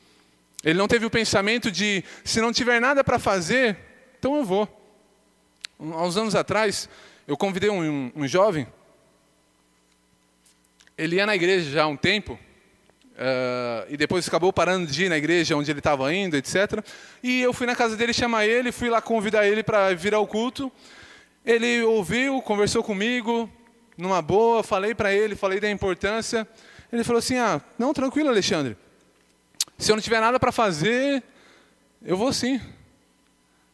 Ele 0.64 0.78
não 0.78 0.88
teve 0.88 1.05
o 1.05 1.11
pensamento 1.11 1.71
de, 1.71 2.02
se 2.25 2.40
não 2.40 2.52
tiver 2.52 2.81
nada 2.81 3.05
para 3.05 3.19
fazer, 3.19 3.76
então 4.19 4.37
eu 4.37 4.45
vou. 4.45 4.67
Há 5.78 6.02
uns 6.05 6.17
anos 6.17 6.35
atrás, 6.35 6.88
eu 7.26 7.37
convidei 7.37 7.69
um, 7.69 7.83
um, 7.83 8.12
um 8.17 8.26
jovem, 8.26 8.67
ele 10.97 11.17
ia 11.17 11.26
na 11.26 11.37
igreja 11.37 11.71
já 11.71 11.85
há 11.85 11.87
um 11.87 11.97
tempo, 11.97 12.38
Uh, 13.19 13.85
e 13.89 13.97
depois 13.97 14.29
acabou 14.29 14.53
parando 14.53 14.87
de 14.87 15.07
ir 15.07 15.09
na 15.09 15.19
igreja 15.19 15.57
onde 15.57 15.69
ele 15.69 15.81
estava 15.81 16.15
indo, 16.15 16.37
etc. 16.37 16.85
E 17.21 17.41
eu 17.41 17.53
fui 17.53 17.67
na 17.67 17.75
casa 17.75 17.97
dele 17.97 18.13
chamar 18.13 18.47
ele, 18.47 18.71
fui 18.71 18.89
lá 18.89 19.03
convidar 19.03 19.45
ele 19.45 19.65
para 19.65 19.93
vir 19.93 20.15
ao 20.15 20.25
culto. 20.25 20.71
Ele 21.45 21.83
ouviu, 21.83 22.41
conversou 22.41 22.81
comigo, 22.81 23.51
numa 23.97 24.23
boa, 24.23 24.63
falei 24.63 24.95
para 24.95 25.13
ele, 25.13 25.35
falei 25.35 25.59
da 25.59 25.69
importância. 25.69 26.47
Ele 26.93 27.03
falou 27.03 27.19
assim: 27.19 27.39
Ah, 27.39 27.61
não, 27.77 27.93
tranquilo, 27.93 28.29
Alexandre. 28.29 28.77
Se 29.77 29.91
eu 29.91 29.97
não 29.97 30.03
tiver 30.03 30.21
nada 30.21 30.39
para 30.39 30.53
fazer, 30.53 31.21
eu 32.03 32.17
vou 32.17 32.33
sim. 32.33 32.61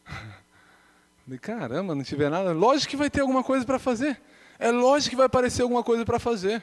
Falei, 1.24 1.38
caramba, 1.38 1.94
não 1.94 2.02
tiver 2.02 2.30
nada. 2.30 2.52
Lógico 2.52 2.90
que 2.90 2.96
vai 2.96 3.08
ter 3.08 3.20
alguma 3.22 3.42
coisa 3.42 3.64
para 3.64 3.78
fazer. 3.78 4.20
É 4.58 4.70
lógico 4.70 5.10
que 5.10 5.16
vai 5.16 5.26
aparecer 5.26 5.62
alguma 5.62 5.82
coisa 5.82 6.04
para 6.04 6.18
fazer. 6.18 6.62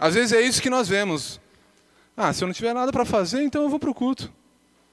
Às 0.00 0.14
vezes 0.14 0.32
é 0.32 0.40
isso 0.40 0.62
que 0.62 0.70
nós 0.70 0.88
vemos. 0.88 1.38
Ah, 2.16 2.32
se 2.32 2.42
eu 2.42 2.48
não 2.48 2.54
tiver 2.54 2.72
nada 2.72 2.90
para 2.90 3.04
fazer, 3.04 3.42
então 3.42 3.62
eu 3.62 3.68
vou 3.68 3.78
para 3.78 3.90
o 3.90 3.94
culto. 3.94 4.32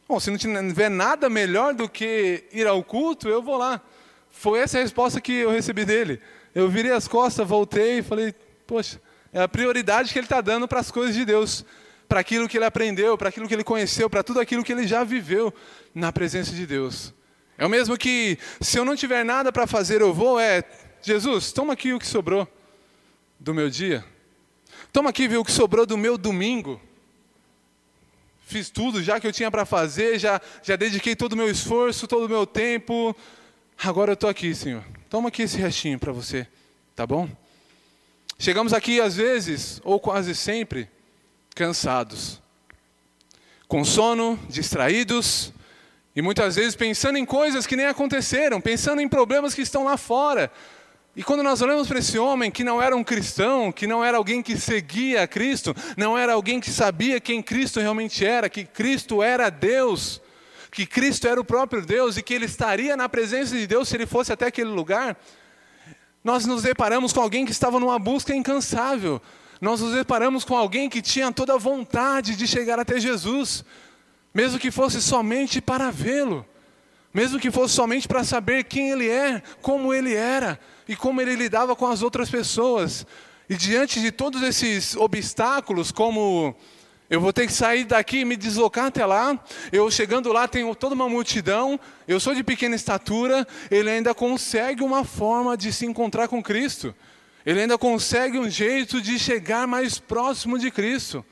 Bom, 0.05 0.19
se 0.19 0.29
não 0.29 0.37
tiver 0.37 0.89
nada 0.89 1.29
melhor 1.29 1.73
do 1.73 1.87
que 1.87 2.43
ir 2.51 2.67
ao 2.67 2.83
culto, 2.83 3.29
eu 3.29 3.41
vou 3.41 3.55
lá. 3.55 3.81
Foi 4.29 4.59
essa 4.59 4.77
a 4.77 4.81
resposta 4.81 5.21
que 5.21 5.31
eu 5.31 5.49
recebi 5.49 5.85
dele. 5.85 6.21
Eu 6.53 6.67
virei 6.69 6.91
as 6.91 7.07
costas, 7.07 7.47
voltei 7.47 7.99
e 7.99 8.03
falei, 8.03 8.35
poxa, 8.65 9.01
é 9.31 9.41
a 9.41 9.47
prioridade 9.47 10.11
que 10.11 10.19
ele 10.19 10.25
está 10.25 10.41
dando 10.41 10.67
para 10.67 10.81
as 10.81 10.91
coisas 10.91 11.15
de 11.15 11.23
Deus, 11.23 11.63
para 12.09 12.19
aquilo 12.19 12.47
que 12.47 12.57
ele 12.57 12.65
aprendeu, 12.65 13.17
para 13.17 13.29
aquilo 13.29 13.47
que 13.47 13.53
ele 13.53 13.63
conheceu, 13.63 14.09
para 14.09 14.23
tudo 14.23 14.41
aquilo 14.41 14.63
que 14.63 14.73
ele 14.73 14.85
já 14.85 15.05
viveu 15.05 15.53
na 15.95 16.11
presença 16.11 16.51
de 16.51 16.65
Deus. 16.65 17.13
É 17.57 17.65
o 17.65 17.69
mesmo 17.69 17.97
que, 17.97 18.37
se 18.59 18.77
eu 18.77 18.83
não 18.83 18.95
tiver 18.95 19.23
nada 19.23 19.53
para 19.53 19.65
fazer, 19.65 20.01
eu 20.01 20.13
vou, 20.13 20.37
é, 20.37 20.63
Jesus, 21.01 21.53
toma 21.53 21.73
aqui 21.73 21.93
o 21.93 21.99
que 21.99 22.07
sobrou 22.07 22.45
do 23.39 23.53
meu 23.53 23.69
dia. 23.69 24.03
Toma 24.91 25.09
aqui, 25.09 25.27
viu, 25.27 25.41
o 25.41 25.45
que 25.45 25.51
sobrou 25.51 25.85
do 25.85 25.97
meu 25.97 26.17
domingo. 26.17 26.81
Fiz 28.45 28.69
tudo 28.69 29.03
já 29.03 29.19
que 29.19 29.27
eu 29.27 29.33
tinha 29.33 29.51
para 29.51 29.65
fazer, 29.65 30.17
já, 30.17 30.39
já 30.63 30.75
dediquei 30.75 31.15
todo 31.15 31.33
o 31.33 31.35
meu 31.37 31.49
esforço, 31.49 32.07
todo 32.07 32.25
o 32.25 32.29
meu 32.29 32.45
tempo. 32.45 33.15
Agora 33.77 34.11
eu 34.11 34.13
estou 34.13 34.29
aqui, 34.29 34.55
Senhor. 34.55 34.83
Toma 35.09 35.29
aqui 35.29 35.43
esse 35.43 35.57
restinho 35.57 35.99
para 35.99 36.11
você, 36.11 36.47
tá 36.95 37.05
bom? 37.05 37.29
Chegamos 38.39 38.71
aqui 38.71 39.01
às 39.01 39.15
vezes, 39.15 39.81
ou 39.83 39.99
quase 39.99 40.33
sempre, 40.33 40.89
cansados, 41.55 42.41
com 43.67 43.83
sono, 43.83 44.39
distraídos, 44.47 45.51
e 46.15 46.21
muitas 46.21 46.55
vezes 46.55 46.75
pensando 46.75 47.17
em 47.17 47.25
coisas 47.25 47.67
que 47.67 47.75
nem 47.75 47.87
aconteceram, 47.87 48.61
pensando 48.61 49.01
em 49.01 49.09
problemas 49.09 49.53
que 49.53 49.61
estão 49.61 49.83
lá 49.83 49.97
fora, 49.97 50.51
e 51.17 51.23
quando 51.23 51.41
nós 51.41 51.63
olhamos 51.63 51.87
para 51.87 51.97
esse 51.97 52.19
homem 52.19 52.51
que 52.51 52.63
não 52.63 52.79
era 52.79 52.95
um 52.95 53.03
cristão, 53.03 53.71
que 53.71 53.87
não 53.87 54.05
era 54.05 54.17
alguém 54.17 54.43
que 54.43 54.55
seguia 54.55 55.23
a 55.23 55.27
Cristo, 55.27 55.75
não 55.97 56.15
era 56.15 56.33
alguém 56.33 56.59
que 56.59 56.69
sabia 56.69 57.19
quem 57.19 57.41
Cristo 57.41 57.79
realmente 57.79 58.23
era, 58.23 58.47
que 58.47 58.63
Cristo 58.63 59.23
era 59.23 59.49
Deus, 59.49 60.21
que 60.71 60.85
Cristo 60.85 61.27
era 61.27 61.41
o 61.41 61.43
próprio 61.43 61.83
Deus 61.83 62.17
e 62.17 62.21
que 62.21 62.35
ele 62.35 62.45
estaria 62.45 62.95
na 62.95 63.09
presença 63.09 63.57
de 63.57 63.65
Deus 63.65 63.89
se 63.89 63.95
ele 63.95 64.05
fosse 64.05 64.31
até 64.31 64.45
aquele 64.45 64.69
lugar, 64.69 65.17
nós 66.23 66.45
nos 66.45 66.61
deparamos 66.61 67.11
com 67.11 67.19
alguém 67.19 67.45
que 67.45 67.51
estava 67.51 67.79
numa 67.79 67.97
busca 67.97 68.35
incansável. 68.35 69.19
Nós 69.59 69.81
nos 69.81 69.95
deparamos 69.95 70.45
com 70.45 70.55
alguém 70.55 70.87
que 70.87 71.01
tinha 71.01 71.31
toda 71.31 71.55
a 71.55 71.57
vontade 71.57 72.35
de 72.35 72.47
chegar 72.47 72.77
até 72.77 72.99
Jesus, 72.99 73.65
mesmo 74.31 74.59
que 74.59 74.69
fosse 74.69 75.01
somente 75.01 75.61
para 75.61 75.89
vê-lo, 75.89 76.45
mesmo 77.11 77.39
que 77.39 77.49
fosse 77.49 77.73
somente 77.73 78.07
para 78.07 78.23
saber 78.23 78.65
quem 78.65 78.91
ele 78.91 79.09
é, 79.09 79.41
como 79.63 79.91
ele 79.91 80.13
era 80.13 80.59
e 80.87 80.95
como 80.95 81.21
ele 81.21 81.35
lidava 81.35 81.75
com 81.75 81.85
as 81.85 82.01
outras 82.01 82.29
pessoas. 82.29 83.05
E 83.49 83.55
diante 83.55 84.01
de 84.01 84.11
todos 84.11 84.41
esses 84.43 84.95
obstáculos, 84.95 85.91
como 85.91 86.55
eu 87.09 87.21
vou 87.21 87.31
ter 87.31 87.47
que 87.47 87.53
sair 87.53 87.85
daqui 87.85 88.19
e 88.19 88.25
me 88.25 88.35
deslocar 88.35 88.87
até 88.87 89.05
lá. 89.05 89.39
Eu 89.71 89.89
chegando 89.89 90.33
lá 90.33 90.45
tenho 90.47 90.75
toda 90.75 90.93
uma 90.93 91.07
multidão. 91.07 91.79
Eu 92.05 92.19
sou 92.19 92.35
de 92.35 92.43
pequena 92.43 92.75
estatura. 92.75 93.47
Ele 93.71 93.89
ainda 93.89 94.13
consegue 94.13 94.83
uma 94.83 95.05
forma 95.05 95.55
de 95.55 95.71
se 95.71 95.85
encontrar 95.85 96.27
com 96.27 96.43
Cristo. 96.43 96.93
Ele 97.45 97.61
ainda 97.61 97.77
consegue 97.77 98.37
um 98.37 98.49
jeito 98.49 99.01
de 99.01 99.17
chegar 99.17 99.65
mais 99.65 99.97
próximo 99.97 100.59
de 100.59 100.69
Cristo. 100.69 101.23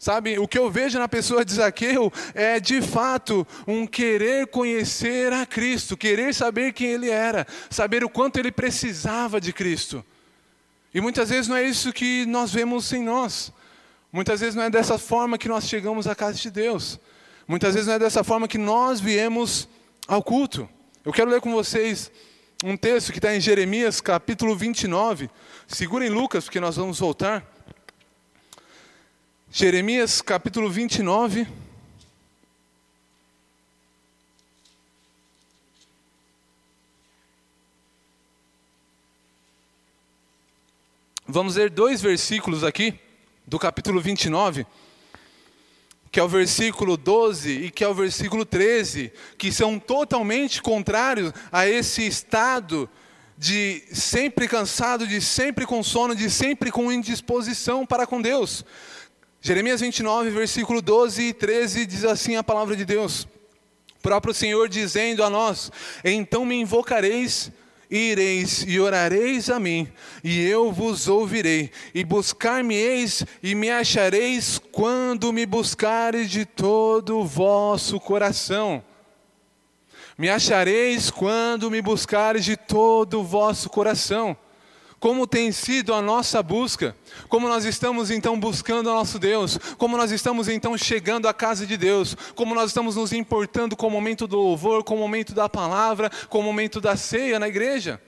Sabe, 0.00 0.38
o 0.38 0.48
que 0.48 0.58
eu 0.58 0.70
vejo 0.70 0.98
na 0.98 1.06
pessoa 1.06 1.44
de 1.44 1.52
Zaqueu 1.52 2.10
é 2.32 2.58
de 2.58 2.80
fato 2.80 3.46
um 3.66 3.86
querer 3.86 4.46
conhecer 4.46 5.30
a 5.30 5.44
Cristo, 5.44 5.94
querer 5.94 6.34
saber 6.34 6.72
quem 6.72 6.86
ele 6.86 7.10
era, 7.10 7.46
saber 7.68 8.02
o 8.02 8.08
quanto 8.08 8.38
ele 8.38 8.50
precisava 8.50 9.38
de 9.38 9.52
Cristo. 9.52 10.02
E 10.94 11.02
muitas 11.02 11.28
vezes 11.28 11.48
não 11.48 11.56
é 11.56 11.64
isso 11.64 11.92
que 11.92 12.24
nós 12.24 12.50
vemos 12.50 12.90
em 12.94 13.04
nós. 13.04 13.52
Muitas 14.10 14.40
vezes 14.40 14.54
não 14.54 14.62
é 14.62 14.70
dessa 14.70 14.96
forma 14.96 15.36
que 15.36 15.50
nós 15.50 15.64
chegamos 15.64 16.06
à 16.06 16.14
casa 16.14 16.38
de 16.38 16.50
Deus. 16.50 16.98
Muitas 17.46 17.74
vezes 17.74 17.86
não 17.86 17.96
é 17.96 17.98
dessa 17.98 18.24
forma 18.24 18.48
que 18.48 18.56
nós 18.56 19.00
viemos 19.00 19.68
ao 20.08 20.22
culto. 20.22 20.66
Eu 21.04 21.12
quero 21.12 21.30
ler 21.30 21.42
com 21.42 21.52
vocês 21.52 22.10
um 22.64 22.74
texto 22.74 23.12
que 23.12 23.18
está 23.18 23.36
em 23.36 23.40
Jeremias, 23.40 24.00
capítulo 24.00 24.56
29. 24.56 25.28
Segurem 25.68 26.08
Lucas, 26.08 26.44
porque 26.44 26.58
nós 26.58 26.76
vamos 26.76 26.98
voltar. 27.00 27.44
Jeremias, 29.52 30.22
capítulo 30.22 30.70
29. 30.70 31.44
Vamos 41.26 41.56
ler 41.56 41.68
dois 41.68 42.00
versículos 42.00 42.62
aqui 42.62 42.94
do 43.44 43.58
capítulo 43.58 44.00
29, 44.00 44.64
que 46.12 46.20
é 46.20 46.22
o 46.22 46.28
versículo 46.28 46.96
12 46.96 47.50
e 47.50 47.70
que 47.72 47.82
é 47.82 47.88
o 47.88 47.94
versículo 47.94 48.44
13, 48.44 49.12
que 49.36 49.50
são 49.50 49.80
totalmente 49.80 50.62
contrários 50.62 51.32
a 51.50 51.66
esse 51.66 52.06
estado 52.06 52.88
de 53.36 53.82
sempre 53.92 54.46
cansado, 54.46 55.08
de 55.08 55.20
sempre 55.20 55.66
com 55.66 55.82
sono, 55.82 56.14
de 56.14 56.30
sempre 56.30 56.70
com 56.70 56.92
indisposição 56.92 57.84
para 57.84 58.06
com 58.06 58.22
Deus. 58.22 58.64
Jeremias 59.42 59.80
29, 59.80 60.28
versículo 60.30 60.82
12 60.82 61.22
e 61.22 61.32
13 61.32 61.86
diz 61.86 62.04
assim 62.04 62.36
a 62.36 62.44
palavra 62.44 62.76
de 62.76 62.84
Deus. 62.84 63.26
O 63.98 64.02
próprio 64.02 64.34
Senhor 64.34 64.68
dizendo 64.68 65.24
a 65.24 65.30
nós: 65.30 65.72
Então 66.04 66.44
me 66.44 66.56
invocareis 66.56 67.50
ireis 67.90 68.64
e 68.68 68.78
orareis 68.78 69.48
a 69.48 69.58
mim, 69.58 69.90
e 70.22 70.44
eu 70.44 70.70
vos 70.70 71.08
ouvirei, 71.08 71.72
e 71.94 72.04
buscar-me-eis 72.04 73.24
e 73.42 73.54
me 73.54 73.70
achareis 73.70 74.60
quando 74.70 75.32
me 75.32 75.44
buscareis 75.44 76.30
de 76.30 76.44
todo 76.44 77.18
o 77.18 77.26
vosso 77.26 77.98
coração. 77.98 78.84
Me 80.18 80.28
achareis 80.28 81.10
quando 81.10 81.70
me 81.70 81.80
buscareis 81.80 82.44
de 82.44 82.58
todo 82.58 83.20
o 83.20 83.24
vosso 83.24 83.70
coração 83.70 84.36
como 85.00 85.26
tem 85.26 85.50
sido 85.50 85.94
a 85.94 86.02
nossa 86.02 86.42
busca, 86.42 86.94
como 87.26 87.48
nós 87.48 87.64
estamos 87.64 88.10
então 88.10 88.38
buscando 88.38 88.90
o 88.90 88.94
nosso 88.94 89.18
Deus, 89.18 89.58
como 89.78 89.96
nós 89.96 90.10
estamos 90.10 90.46
então 90.46 90.76
chegando 90.76 91.26
à 91.26 91.32
casa 91.32 91.66
de 91.66 91.78
Deus, 91.78 92.14
como 92.34 92.54
nós 92.54 92.68
estamos 92.68 92.96
nos 92.96 93.10
importando 93.10 93.74
com 93.74 93.86
o 93.86 93.90
momento 93.90 94.26
do 94.26 94.36
louvor, 94.36 94.84
com 94.84 94.94
o 94.94 94.98
momento 94.98 95.32
da 95.32 95.48
palavra, 95.48 96.10
com 96.28 96.40
o 96.40 96.42
momento 96.42 96.82
da 96.82 96.96
ceia 96.96 97.38
na 97.38 97.48
igreja. 97.48 98.00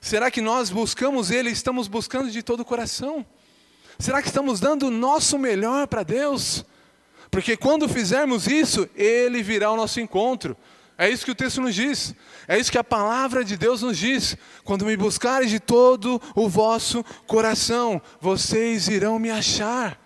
Será 0.00 0.30
que 0.30 0.40
nós 0.40 0.70
buscamos 0.70 1.32
Ele, 1.32 1.50
estamos 1.50 1.88
buscando 1.88 2.30
de 2.30 2.40
todo 2.40 2.60
o 2.60 2.64
coração? 2.64 3.26
Será 3.98 4.22
que 4.22 4.28
estamos 4.28 4.60
dando 4.60 4.86
o 4.86 4.90
nosso 4.90 5.36
melhor 5.36 5.88
para 5.88 6.04
Deus? 6.04 6.64
Porque 7.32 7.56
quando 7.56 7.88
fizermos 7.88 8.46
isso, 8.46 8.88
Ele 8.94 9.42
virá 9.42 9.68
ao 9.68 9.76
nosso 9.76 9.98
encontro. 9.98 10.56
É 11.02 11.10
isso 11.10 11.24
que 11.24 11.32
o 11.32 11.34
texto 11.34 11.60
nos 11.60 11.74
diz. 11.74 12.14
É 12.46 12.56
isso 12.56 12.70
que 12.70 12.78
a 12.78 12.84
palavra 12.84 13.44
de 13.44 13.56
Deus 13.56 13.82
nos 13.82 13.98
diz. 13.98 14.36
Quando 14.62 14.86
me 14.86 14.96
buscares 14.96 15.50
de 15.50 15.58
todo 15.58 16.22
o 16.32 16.48
vosso 16.48 17.04
coração, 17.26 18.00
vocês 18.20 18.86
irão 18.86 19.18
me 19.18 19.28
achar. 19.28 20.00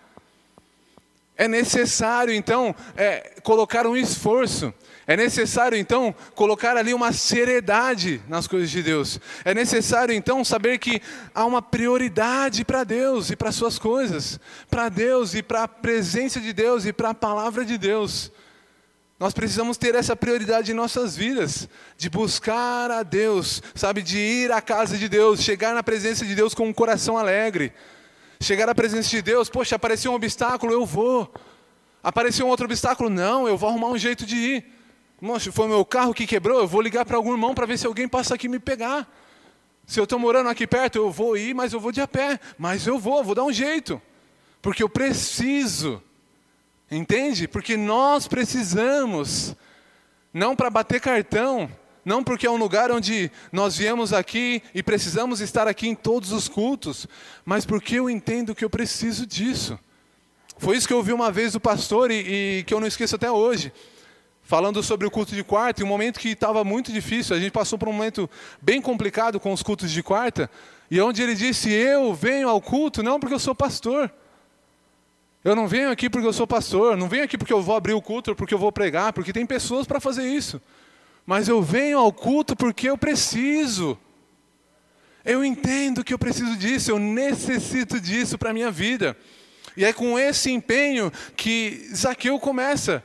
É 1.37 1.47
necessário, 1.47 2.33
então, 2.33 2.75
é, 2.97 3.35
colocar 3.43 3.87
um 3.87 3.95
esforço. 3.95 4.73
É 5.07 5.19
necessário, 5.19 5.77
então, 5.77 6.15
colocar 6.35 6.79
ali 6.79 6.95
uma 6.95 7.13
seriedade 7.13 8.23
nas 8.27 8.47
coisas 8.47 8.71
de 8.71 8.83
Deus. 8.83 9.21
É 9.45 9.53
necessário, 9.53 10.15
então, 10.15 10.43
saber 10.43 10.79
que 10.79 11.03
há 11.35 11.45
uma 11.45 11.61
prioridade 11.61 12.65
para 12.65 12.85
Deus 12.85 13.29
e 13.29 13.37
para 13.37 13.53
Suas 13.53 13.79
coisas. 13.79 14.41
Para 14.71 14.89
Deus 14.89 15.35
e 15.35 15.43
para 15.43 15.65
a 15.65 15.69
presença 15.69 16.41
de 16.41 16.55
Deus 16.55 16.87
e 16.87 16.93
para 16.93 17.11
a 17.11 17.15
palavra 17.15 17.67
de 17.67 17.77
Deus. 17.77 18.33
Nós 19.19 19.33
precisamos 19.33 19.79
ter 19.79 19.95
essa 19.95 20.15
prioridade 20.15 20.71
em 20.71 20.75
nossas 20.75 21.17
vidas, 21.17 21.69
de 21.97 22.11
buscar 22.11 22.91
a 22.91 23.03
Deus, 23.03 23.63
sabe, 23.75 24.03
de 24.03 24.19
ir 24.19 24.53
à 24.53 24.61
casa 24.61 24.99
de 24.99 25.09
Deus, 25.09 25.41
chegar 25.41 25.75
na 25.75 25.83
presença 25.83 26.27
de 26.27 26.35
Deus 26.35 26.53
com 26.53 26.69
um 26.69 26.73
coração 26.73 27.17
alegre. 27.17 27.73
Chegar 28.39 28.69
à 28.69 28.75
presença 28.75 29.09
de 29.09 29.23
Deus, 29.23 29.49
poxa, 29.49 29.77
apareceu 29.77 30.13
um 30.13 30.15
obstáculo, 30.15 30.71
eu 30.71 30.85
vou. 30.85 31.33
Apareceu 32.03 32.45
um 32.45 32.51
outro 32.51 32.67
obstáculo, 32.67 33.09
não, 33.09 33.49
eu 33.49 33.57
vou 33.57 33.71
arrumar 33.71 33.89
um 33.89 33.97
jeito 33.97 34.27
de 34.27 34.37
ir. 34.37 34.67
Moxa, 35.19 35.51
foi 35.51 35.67
meu 35.67 35.83
carro 35.83 36.13
que 36.13 36.27
quebrou, 36.27 36.61
eu 36.61 36.67
vou 36.67 36.83
ligar 36.83 37.07
para 37.07 37.17
algum 37.17 37.33
irmão 37.33 37.55
para 37.55 37.65
ver 37.65 37.79
se 37.79 37.87
alguém 37.87 38.07
passa 38.07 38.35
aqui 38.35 38.49
me 38.49 38.59
pegar. 38.59 39.11
Se 39.87 39.99
eu 39.99 40.05
estou 40.05 40.19
morando 40.19 40.51
aqui 40.51 40.67
perto, 40.67 40.97
eu 40.97 41.11
vou 41.11 41.39
ir, 41.39 41.55
mas 41.55 41.73
eu 41.73 41.81
vou 41.81 41.91
de 41.91 42.03
a 42.03 42.09
pé. 42.09 42.39
Mas 42.59 42.87
eu 42.87 42.99
vou, 42.99 43.25
vou 43.25 43.35
dar 43.35 43.45
um 43.45 43.53
jeito. 43.53 44.03
Porque 44.61 44.83
eu 44.83 44.89
preciso 44.89 46.03
Entende? 46.91 47.49
Porque 47.49 47.77
nós 47.77 48.29
precisamos, 48.29 49.57
não 50.33 50.55
para 50.55 50.71
bater 50.71 51.01
cartão, 51.01 51.69
não 52.05 52.23
porque 52.23 52.47
é 52.47 52.51
um 52.51 52.57
lugar 52.57 52.93
onde 52.93 53.31
nós 53.51 53.77
viemos 53.77 54.13
aqui 54.13 54.63
e 54.73 54.81
precisamos 54.81 55.41
estar 55.41 55.67
aqui 55.67 55.89
em 55.89 55.95
todos 55.97 56.31
os 56.31 56.47
cultos, 56.47 57.09
mas 57.45 57.67
porque 57.67 57.97
eu 57.97 58.09
entendo 58.09 58.55
que 58.55 58.65
eu 58.65 58.71
preciso 58.71 59.27
disso. 59.27 59.77
Foi 60.59 60.77
isso 60.77 60.87
que 60.87 60.95
eu 60.95 60.99
ouvi 60.99 61.13
uma 61.13 61.33
vez 61.33 61.55
do 61.55 61.61
pastor 61.61 62.13
e, 62.13 62.59
e 62.61 62.65
que 62.65 62.73
eu 62.73 62.79
não 62.79 62.87
esqueço 62.87 63.17
até 63.17 63.29
hoje, 63.29 63.73
falando 64.41 64.81
sobre 64.81 65.05
o 65.05 65.11
culto 65.11 65.35
de 65.35 65.43
quarta, 65.43 65.83
e 65.83 65.85
um 65.85 65.89
momento 65.89 66.21
que 66.21 66.29
estava 66.29 66.63
muito 66.63 66.93
difícil, 66.93 67.35
a 67.35 67.41
gente 67.41 67.51
passou 67.51 67.77
por 67.77 67.89
um 67.89 67.93
momento 67.93 68.31
bem 68.63 68.81
complicado 68.81 69.41
com 69.41 69.53
os 69.53 69.61
cultos 69.61 69.91
de 69.91 70.03
quarta, 70.05 70.49
e 70.89 71.01
onde 71.01 71.21
ele 71.21 71.35
disse: 71.35 71.69
Eu 71.69 72.15
venho 72.15 72.49
ao 72.49 72.61
culto 72.61 73.03
não 73.03 73.19
porque 73.19 73.35
eu 73.35 73.41
sou 73.41 73.57
pastor. 73.57 74.09
Eu 75.47 75.55
não 75.55 75.69
venho 75.69 75.93
aqui 75.93 76.11
porque 76.11 76.27
eu 76.27 76.33
sou 76.33 76.45
pastor, 76.45 76.97
não 76.97 77.09
venho 77.09 77.23
aqui 77.23 77.39
porque 77.39 77.53
eu 77.53 77.63
vou 77.63 77.77
abrir 77.77 77.93
o 77.93 78.03
culto, 78.03 78.35
porque 78.35 78.53
eu 78.53 78.59
vou 78.59 78.73
pregar, 78.73 79.13
porque 79.13 79.33
tem 79.33 79.47
pessoas 79.47 79.87
para 79.87 80.01
fazer 80.01 80.27
isso. 80.27 80.61
Mas 81.25 81.47
eu 81.47 81.63
venho 81.63 82.01
ao 82.01 82.13
culto 82.13 82.57
porque 82.57 82.91
eu 82.91 82.99
preciso. 82.99 83.97
Eu 85.25 85.45
entendo 85.45 86.03
que 86.03 86.13
eu 86.13 86.19
preciso 86.19 86.57
disso, 86.57 86.91
eu 86.91 86.99
necessito 86.99 88.01
disso 88.01 88.37
para 88.37 88.51
a 88.51 88.53
minha 88.53 88.73
vida. 88.73 89.17
E 89.77 89.85
é 89.85 89.93
com 89.93 90.19
esse 90.19 90.51
empenho 90.51 91.13
que 91.37 91.91
Zaqueu 91.95 92.41
começa 92.41 93.05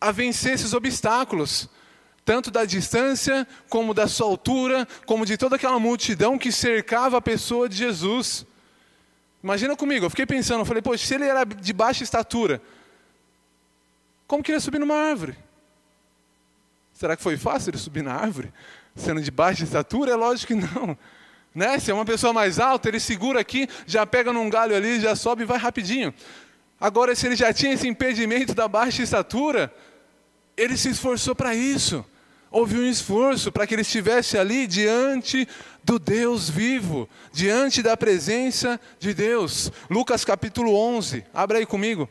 a 0.00 0.10
vencer 0.10 0.54
esses 0.54 0.72
obstáculos, 0.72 1.68
tanto 2.24 2.50
da 2.50 2.64
distância, 2.64 3.46
como 3.68 3.94
da 3.94 4.08
sua 4.08 4.26
altura, 4.26 4.84
como 5.06 5.24
de 5.24 5.36
toda 5.36 5.54
aquela 5.54 5.78
multidão 5.78 6.36
que 6.36 6.50
cercava 6.50 7.18
a 7.18 7.22
pessoa 7.22 7.68
de 7.68 7.76
Jesus. 7.76 8.44
Imagina 9.42 9.74
comigo, 9.76 10.06
eu 10.06 10.10
fiquei 10.10 10.26
pensando, 10.26 10.60
eu 10.60 10.64
falei, 10.66 10.82
poxa, 10.82 11.06
se 11.06 11.14
ele 11.14 11.24
era 11.24 11.44
de 11.44 11.72
baixa 11.72 12.04
estatura, 12.04 12.60
como 14.26 14.42
que 14.42 14.50
ele 14.50 14.56
ia 14.56 14.60
subir 14.60 14.78
numa 14.78 14.94
árvore? 14.94 15.36
Será 16.92 17.16
que 17.16 17.22
foi 17.22 17.36
fácil 17.38 17.70
ele 17.70 17.78
subir 17.78 18.02
na 18.02 18.14
árvore? 18.14 18.52
Sendo 18.94 19.22
de 19.22 19.30
baixa 19.30 19.64
estatura? 19.64 20.12
É 20.12 20.14
lógico 20.14 20.48
que 20.48 20.54
não. 20.54 20.96
Né? 21.54 21.78
Se 21.78 21.90
é 21.90 21.94
uma 21.94 22.04
pessoa 22.04 22.32
mais 22.32 22.60
alta, 22.60 22.88
ele 22.88 23.00
segura 23.00 23.40
aqui, 23.40 23.68
já 23.86 24.06
pega 24.06 24.32
num 24.32 24.48
galho 24.50 24.76
ali, 24.76 25.00
já 25.00 25.16
sobe 25.16 25.42
e 25.42 25.46
vai 25.46 25.58
rapidinho. 25.58 26.14
Agora, 26.80 27.14
se 27.14 27.26
ele 27.26 27.36
já 27.36 27.52
tinha 27.52 27.72
esse 27.72 27.88
impedimento 27.88 28.54
da 28.54 28.68
baixa 28.68 29.02
estatura, 29.02 29.72
ele 30.56 30.76
se 30.76 30.90
esforçou 30.90 31.34
para 31.34 31.54
isso. 31.54 32.04
Houve 32.50 32.78
um 32.78 32.90
esforço 32.90 33.52
para 33.52 33.64
que 33.64 33.74
ele 33.74 33.82
estivesse 33.82 34.36
ali 34.36 34.66
diante 34.66 35.46
do 35.84 35.98
Deus 36.00 36.50
vivo, 36.50 37.08
diante 37.32 37.80
da 37.80 37.96
presença 37.96 38.80
de 38.98 39.14
Deus. 39.14 39.70
Lucas 39.88 40.24
capítulo 40.24 40.74
11, 40.74 41.24
abra 41.32 41.58
aí 41.58 41.66
comigo. 41.66 42.08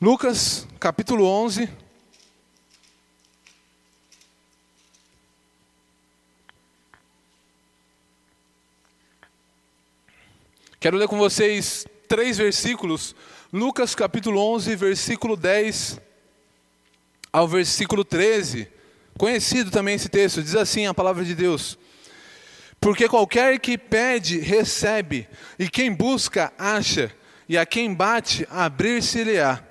Lucas 0.00 0.66
capítulo 0.80 1.24
11. 1.24 1.68
Quero 10.80 10.96
ler 10.96 11.08
com 11.08 11.18
vocês 11.18 11.84
três 12.08 12.38
versículos, 12.38 13.14
Lucas 13.52 13.94
capítulo 13.94 14.40
11, 14.54 14.74
versículo 14.74 15.36
10 15.36 16.00
ao 17.30 17.46
versículo 17.46 18.02
13. 18.02 18.66
Conhecido 19.18 19.70
também 19.70 19.94
esse 19.94 20.08
texto, 20.08 20.42
diz 20.42 20.54
assim 20.54 20.86
a 20.86 20.94
palavra 20.94 21.22
de 21.22 21.34
Deus: 21.34 21.78
Porque 22.80 23.08
qualquer 23.08 23.60
que 23.60 23.76
pede, 23.76 24.38
recebe, 24.38 25.28
e 25.58 25.68
quem 25.68 25.92
busca, 25.92 26.50
acha, 26.58 27.12
e 27.46 27.58
a 27.58 27.66
quem 27.66 27.92
bate, 27.92 28.48
abrir-se-lhe-á. 28.50 29.62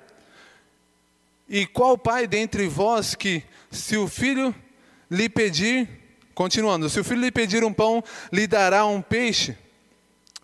E 1.48 1.66
qual 1.66 1.98
pai 1.98 2.26
dentre 2.26 2.68
vós 2.68 3.16
que, 3.16 3.42
se 3.70 3.96
o 3.96 4.06
filho 4.06 4.54
lhe 5.10 5.28
pedir, 5.28 5.88
continuando, 6.34 6.88
se 6.88 7.00
o 7.00 7.04
filho 7.04 7.22
lhe 7.22 7.32
pedir 7.32 7.64
um 7.64 7.72
pão, 7.72 8.04
lhe 8.32 8.46
dará 8.46 8.86
um 8.86 9.02
peixe? 9.02 9.56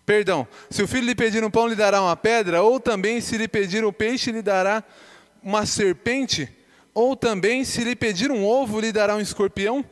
Perdão, 0.07 0.47
se 0.69 0.83
o 0.83 0.89
filho 0.89 1.07
lhe 1.07 1.15
pedir 1.15 1.43
um 1.43 1.51
pão, 1.51 1.67
lhe 1.67 1.75
dará 1.75 2.03
uma 2.03 2.17
pedra? 2.17 2.63
Ou 2.63 2.79
também, 2.79 3.21
se 3.21 3.39
lhe 3.39 3.49
pedir 3.49 3.85
um 3.85 3.93
peixe, 3.93 4.31
lhe 4.31 4.43
dará 4.43 4.85
uma 5.43 5.65
serpente? 5.65 6.49
Ou 6.93 7.17
também, 7.17 7.65
se 7.65 7.83
lhe 7.83 7.97
pedir 7.97 8.31
um 8.31 8.45
ovo, 8.45 8.81
lhe 8.81 8.93
dará 8.93 9.17
um 9.17 9.21
escorpião? 9.21 9.85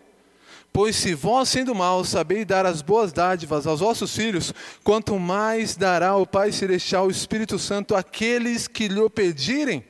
Pois 0.73 0.97
se 0.97 1.15
vós, 1.15 1.49
sendo 1.49 1.75
maus, 1.75 2.11
sabeis 2.11 2.47
dar 2.47 2.65
as 2.65 2.81
boas 2.81 3.13
dádivas 3.13 3.67
aos 3.67 3.81
vossos 3.81 4.15
filhos, 4.15 4.55
quanto 4.83 5.19
mais 5.19 5.77
dará 5.77 6.17
o 6.17 6.27
Pai 6.27 6.53
Celestial 6.53 7.07
o 7.07 7.11
Espírito 7.11 7.59
Santo 7.59 7.95
àqueles 7.95 8.67
que 8.67 8.89
lhe 8.89 9.09
pedirem? 9.11 9.85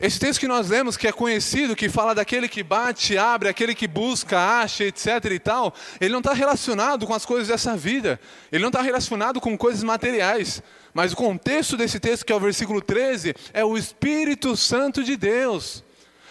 Esse 0.00 0.18
texto 0.18 0.40
que 0.40 0.48
nós 0.48 0.70
lemos, 0.70 0.96
que 0.96 1.06
é 1.06 1.12
conhecido, 1.12 1.76
que 1.76 1.90
fala 1.90 2.14
daquele 2.14 2.48
que 2.48 2.62
bate, 2.62 3.18
abre, 3.18 3.50
aquele 3.50 3.74
que 3.74 3.86
busca, 3.86 4.38
acha, 4.38 4.84
etc 4.84 5.06
e 5.30 5.38
tal, 5.38 5.74
ele 6.00 6.12
não 6.12 6.20
está 6.20 6.32
relacionado 6.32 7.06
com 7.06 7.12
as 7.12 7.26
coisas 7.26 7.48
dessa 7.48 7.76
vida, 7.76 8.18
ele 8.50 8.62
não 8.62 8.70
está 8.70 8.80
relacionado 8.80 9.42
com 9.42 9.58
coisas 9.58 9.82
materiais. 9.82 10.62
Mas 10.94 11.12
o 11.12 11.16
contexto 11.16 11.76
desse 11.76 12.00
texto, 12.00 12.24
que 12.24 12.32
é 12.32 12.36
o 12.36 12.40
versículo 12.40 12.80
13, 12.80 13.34
é 13.52 13.62
o 13.62 13.76
Espírito 13.76 14.56
Santo 14.56 15.04
de 15.04 15.18
Deus. 15.18 15.84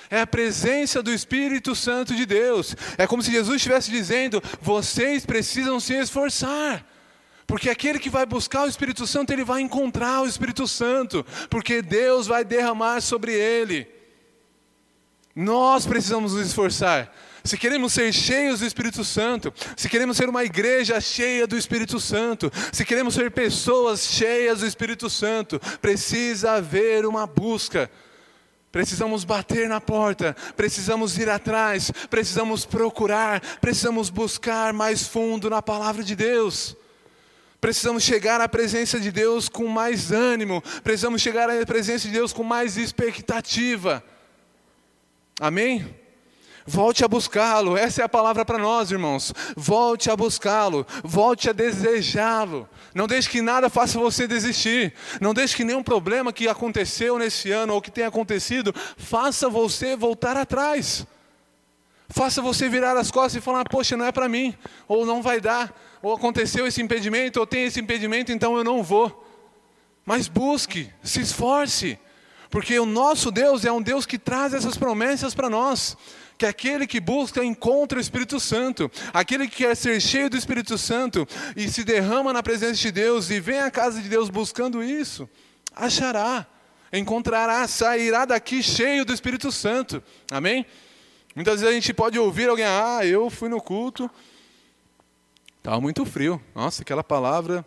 É 0.10 0.21
a 0.21 0.27
presença 0.27 1.03
do 1.03 1.13
Espírito 1.13 1.75
Santo 1.75 2.15
de 2.15 2.25
Deus. 2.25 2.75
É 2.97 3.05
como 3.05 3.21
se 3.21 3.32
Jesus 3.32 3.58
estivesse 3.58 3.91
dizendo: 3.91 4.41
vocês 4.60 5.23
precisam 5.27 5.79
se 5.79 5.93
esforçar. 5.93 6.84
Porque 7.49 7.67
aquele 7.67 7.97
que 7.97 8.12
vai 8.12 8.27
buscar 8.27 8.65
o 8.65 8.69
Espírito 8.69 9.07
Santo, 9.07 9.33
ele 9.33 9.43
vai 9.43 9.59
encontrar 9.59 10.21
o 10.21 10.27
Espírito 10.27 10.67
Santo, 10.67 11.25
porque 11.49 11.81
Deus 11.81 12.27
vai 12.27 12.45
derramar 12.45 13.01
sobre 13.01 13.33
ele. 13.33 13.88
Nós 15.35 15.83
precisamos 15.83 16.35
nos 16.35 16.45
esforçar. 16.45 17.12
Se 17.43 17.57
queremos 17.57 17.91
ser 17.91 18.13
cheios 18.13 18.59
do 18.59 18.67
Espírito 18.67 19.03
Santo, 19.03 19.51
se 19.75 19.89
queremos 19.89 20.15
ser 20.15 20.29
uma 20.29 20.43
igreja 20.43 21.01
cheia 21.01 21.47
do 21.47 21.57
Espírito 21.57 21.99
Santo, 21.99 22.51
se 22.71 22.85
queremos 22.85 23.15
ser 23.15 23.31
pessoas 23.31 24.05
cheias 24.05 24.59
do 24.59 24.67
Espírito 24.67 25.09
Santo, 25.09 25.59
precisa 25.81 26.51
haver 26.51 27.03
uma 27.03 27.25
busca. 27.25 27.89
Precisamos 28.71 29.23
bater 29.23 29.67
na 29.67 29.81
porta, 29.81 30.35
precisamos 30.55 31.17
ir 31.17 31.27
atrás, 31.27 31.91
precisamos 32.12 32.63
procurar, 32.63 33.41
precisamos 33.59 34.12
buscar 34.12 34.71
mais 34.71 35.07
fundo 35.07 35.49
na 35.49 35.63
palavra 35.63 36.03
de 36.03 36.15
Deus. 36.15 36.77
Precisamos 37.61 38.03
chegar 38.03 38.39
à 38.39 38.47
presença 38.47 38.99
de 38.99 39.11
Deus 39.11 39.49
com 39.49 39.67
mais 39.67 40.11
ânimo, 40.11 40.61
precisamos 40.83 41.21
chegar 41.21 41.49
à 41.49 41.65
presença 41.65 42.07
de 42.07 42.13
Deus 42.13 42.31
com 42.31 42.43
mais 42.43 42.77
expectativa. 42.77 44.03
Amém? 45.39 45.85
Volte 46.65 47.03
a 47.03 47.07
buscá-lo, 47.07 47.75
essa 47.75 48.01
é 48.01 48.05
a 48.05 48.09
palavra 48.09 48.45
para 48.45 48.59
nós, 48.59 48.91
irmãos. 48.91 49.33
Volte 49.57 50.11
a 50.11 50.15
buscá-lo, 50.15 50.85
volte 51.03 51.49
a 51.49 51.53
desejá-lo. 51.53 52.69
Não 52.93 53.07
deixe 53.07 53.27
que 53.27 53.41
nada 53.41 53.69
faça 53.69 53.97
você 53.97 54.27
desistir. 54.27 54.93
Não 55.19 55.33
deixe 55.33 55.55
que 55.55 55.63
nenhum 55.63 55.81
problema 55.81 56.31
que 56.31 56.47
aconteceu 56.47 57.17
nesse 57.17 57.51
ano 57.51 57.73
ou 57.73 57.81
que 57.81 57.89
tenha 57.89 58.07
acontecido 58.07 58.73
faça 58.97 59.49
você 59.49 59.95
voltar 59.95 60.37
atrás. 60.37 61.07
Faça 62.09 62.41
você 62.41 62.67
virar 62.67 62.97
as 62.97 63.11
costas 63.11 63.35
e 63.35 63.41
falar: 63.41 63.63
Poxa, 63.69 63.95
não 63.95 64.05
é 64.05 64.11
para 64.11 64.27
mim, 64.27 64.55
ou 64.87 65.05
não 65.05 65.21
vai 65.21 65.39
dar 65.39 65.73
ou 66.01 66.13
aconteceu 66.13 66.65
esse 66.65 66.81
impedimento, 66.81 67.39
ou 67.39 67.47
tem 67.47 67.65
esse 67.65 67.79
impedimento, 67.79 68.31
então 68.31 68.57
eu 68.57 68.63
não 68.63 68.81
vou. 68.81 69.25
Mas 70.05 70.27
busque, 70.27 70.89
se 71.03 71.21
esforce, 71.21 71.99
porque 72.49 72.79
o 72.79 72.85
nosso 72.85 73.29
Deus 73.31 73.65
é 73.65 73.71
um 73.71 73.81
Deus 73.81 74.05
que 74.05 74.17
traz 74.17 74.53
essas 74.53 74.77
promessas 74.77 75.35
para 75.35 75.49
nós. 75.49 75.97
Que 76.37 76.45
aquele 76.45 76.87
que 76.87 77.01
busca 77.01 77.43
encontra 77.43 77.97
o 77.97 78.01
Espírito 78.01 78.39
Santo, 78.39 78.89
aquele 79.13 79.45
que 79.45 79.57
quer 79.57 79.75
ser 79.75 79.99
cheio 79.99 80.29
do 80.29 80.37
Espírito 80.37 80.77
Santo 80.77 81.27
e 81.53 81.69
se 81.69 81.83
derrama 81.83 82.31
na 82.31 82.41
presença 82.41 82.75
de 82.75 82.91
Deus 82.91 83.29
e 83.29 83.41
vem 83.41 83.59
à 83.59 83.69
casa 83.69 84.01
de 84.01 84.07
Deus 84.07 84.29
buscando 84.29 84.81
isso, 84.81 85.29
achará, 85.75 86.47
encontrará, 86.93 87.67
sairá 87.67 88.23
daqui 88.23 88.63
cheio 88.63 89.03
do 89.03 89.13
Espírito 89.13 89.51
Santo. 89.51 90.01
Amém? 90.31 90.65
Muitas 91.39 91.62
vezes 91.62 91.69
a 91.69 91.73
gente 91.73 91.93
pode 91.93 92.19
ouvir 92.19 92.49
alguém, 92.49 92.65
ah, 92.65 92.99
eu 93.06 93.30
fui 93.30 93.47
no 93.47 93.62
culto, 93.62 94.12
Estava 95.60 95.80
muito 95.80 96.06
frio. 96.06 96.41
Nossa, 96.54 96.82
aquela 96.82 97.02
palavra. 97.02 97.65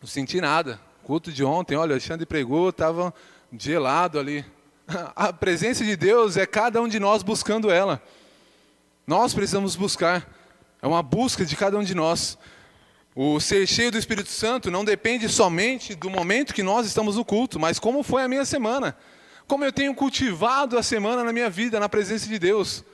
Não 0.00 0.08
senti 0.08 0.40
nada. 0.40 0.80
Culto 1.02 1.30
de 1.30 1.44
ontem, 1.44 1.76
olha, 1.76 1.92
Alexandre 1.92 2.24
pregou, 2.24 2.70
estava 2.70 3.12
gelado 3.58 4.18
ali. 4.18 4.46
A 5.14 5.30
presença 5.30 5.84
de 5.84 5.94
Deus 5.94 6.38
é 6.38 6.46
cada 6.46 6.80
um 6.80 6.88
de 6.88 6.98
nós 6.98 7.22
buscando 7.22 7.70
ela. 7.70 8.02
Nós 9.06 9.34
precisamos 9.34 9.76
buscar. 9.76 10.26
É 10.80 10.86
uma 10.86 11.02
busca 11.02 11.44
de 11.44 11.54
cada 11.54 11.76
um 11.76 11.84
de 11.84 11.94
nós. 11.94 12.38
O 13.14 13.38
ser 13.40 13.66
cheio 13.66 13.90
do 13.90 13.98
Espírito 13.98 14.30
Santo 14.30 14.70
não 14.70 14.86
depende 14.86 15.28
somente 15.28 15.94
do 15.94 16.08
momento 16.08 16.54
que 16.54 16.62
nós 16.62 16.86
estamos 16.86 17.16
no 17.16 17.26
culto, 17.26 17.60
mas 17.60 17.78
como 17.78 18.02
foi 18.02 18.22
a 18.22 18.28
minha 18.28 18.46
semana. 18.46 18.96
Como 19.50 19.64
eu 19.64 19.72
tenho 19.72 19.92
cultivado 19.96 20.78
a 20.78 20.82
semana 20.82 21.24
na 21.24 21.32
minha 21.32 21.50
vida, 21.50 21.80
na 21.80 21.88
presença 21.88 22.28
de 22.28 22.38
Deus. 22.38 22.84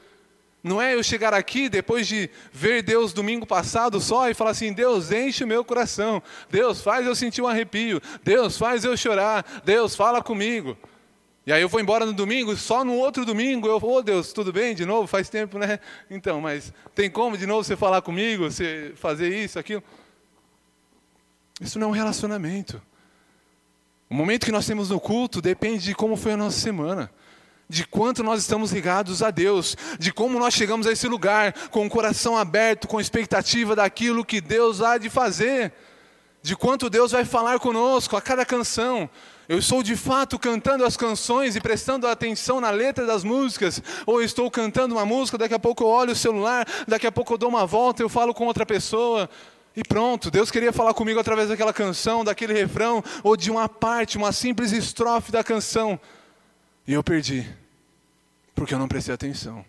Não 0.64 0.80
é 0.80 0.94
eu 0.94 1.02
chegar 1.02 1.34
aqui 1.34 1.68
depois 1.68 2.08
de 2.08 2.30
ver 2.50 2.82
Deus 2.82 3.12
domingo 3.12 3.44
passado 3.44 4.00
só 4.00 4.30
e 4.30 4.32
falar 4.32 4.52
assim: 4.52 4.72
Deus, 4.72 5.12
enche 5.12 5.44
o 5.44 5.46
meu 5.46 5.62
coração. 5.62 6.22
Deus, 6.48 6.80
faz 6.80 7.06
eu 7.06 7.14
sentir 7.14 7.42
um 7.42 7.46
arrepio. 7.46 8.00
Deus, 8.24 8.56
faz 8.56 8.86
eu 8.86 8.96
chorar. 8.96 9.44
Deus, 9.66 9.94
fala 9.94 10.22
comigo. 10.22 10.78
E 11.44 11.52
aí 11.52 11.60
eu 11.60 11.68
vou 11.68 11.78
embora 11.78 12.06
no 12.06 12.14
domingo, 12.14 12.56
só 12.56 12.82
no 12.82 12.94
outro 12.94 13.26
domingo 13.26 13.68
eu, 13.68 13.76
ô 13.76 13.96
oh, 13.96 14.02
Deus, 14.02 14.32
tudo 14.32 14.50
bem 14.50 14.74
de 14.74 14.86
novo? 14.86 15.06
Faz 15.06 15.28
tempo, 15.28 15.58
né? 15.58 15.78
Então, 16.10 16.40
mas 16.40 16.72
tem 16.94 17.10
como 17.10 17.36
de 17.36 17.46
novo 17.46 17.64
você 17.64 17.76
falar 17.76 18.00
comigo, 18.00 18.50
você 18.50 18.94
fazer 18.96 19.28
isso, 19.28 19.58
aquilo? 19.58 19.82
Isso 21.60 21.78
não 21.78 21.88
é 21.88 21.90
um 21.90 21.92
relacionamento. 21.92 22.80
O 24.08 24.14
momento 24.14 24.44
que 24.46 24.52
nós 24.52 24.66
temos 24.66 24.90
no 24.90 25.00
culto 25.00 25.42
depende 25.42 25.84
de 25.84 25.94
como 25.94 26.16
foi 26.16 26.32
a 26.32 26.36
nossa 26.36 26.58
semana 26.58 27.10
de 27.68 27.86
quanto 27.86 28.22
nós 28.22 28.40
estamos 28.40 28.72
ligados 28.72 29.22
a 29.22 29.30
Deus, 29.30 29.76
de 29.98 30.12
como 30.12 30.38
nós 30.38 30.54
chegamos 30.54 30.86
a 30.86 30.92
esse 30.92 31.08
lugar 31.08 31.52
com 31.70 31.84
o 31.84 31.90
coração 31.90 32.36
aberto, 32.36 32.86
com 32.86 33.00
expectativa 33.00 33.74
daquilo 33.74 34.24
que 34.24 34.40
Deus 34.40 34.80
há 34.80 34.98
de 34.98 35.10
fazer, 35.10 35.72
de 36.42 36.54
quanto 36.54 36.88
Deus 36.88 37.10
vai 37.10 37.24
falar 37.24 37.58
conosco 37.58 38.16
a 38.16 38.22
cada 38.22 38.44
canção. 38.44 39.10
Eu 39.48 39.58
estou 39.58 39.82
de 39.82 39.96
fato 39.96 40.38
cantando 40.38 40.84
as 40.84 40.96
canções 40.96 41.56
e 41.56 41.60
prestando 41.60 42.06
atenção 42.06 42.60
na 42.60 42.70
letra 42.70 43.04
das 43.04 43.24
músicas, 43.24 43.82
ou 44.04 44.22
estou 44.22 44.50
cantando 44.50 44.94
uma 44.94 45.06
música, 45.06 45.38
daqui 45.38 45.54
a 45.54 45.58
pouco 45.58 45.82
eu 45.82 45.88
olho 45.88 46.12
o 46.12 46.16
celular, 46.16 46.66
daqui 46.86 47.06
a 47.06 47.12
pouco 47.12 47.34
eu 47.34 47.38
dou 47.38 47.48
uma 47.48 47.66
volta, 47.66 48.02
eu 48.02 48.08
falo 48.08 48.32
com 48.32 48.46
outra 48.46 48.64
pessoa. 48.64 49.28
E 49.76 49.84
pronto, 49.84 50.30
Deus 50.30 50.50
queria 50.50 50.72
falar 50.72 50.94
comigo 50.94 51.20
através 51.20 51.50
daquela 51.50 51.72
canção, 51.72 52.24
daquele 52.24 52.54
refrão, 52.54 53.04
ou 53.22 53.36
de 53.36 53.50
uma 53.50 53.68
parte, 53.68 54.16
uma 54.16 54.32
simples 54.32 54.72
estrofe 54.72 55.30
da 55.30 55.44
canção. 55.44 56.00
E 56.86 56.94
eu 56.94 57.04
perdi, 57.04 57.46
porque 58.54 58.72
eu 58.72 58.78
não 58.78 58.88
prestei 58.88 59.14
atenção. 59.14 59.62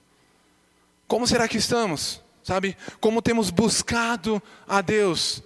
Como 1.07 1.27
será 1.27 1.45
que 1.45 1.57
estamos? 1.57 2.21
Sabe? 2.41 2.77
Como 3.01 3.21
temos 3.21 3.49
buscado 3.49 4.41
a 4.65 4.79
Deus? 4.79 5.43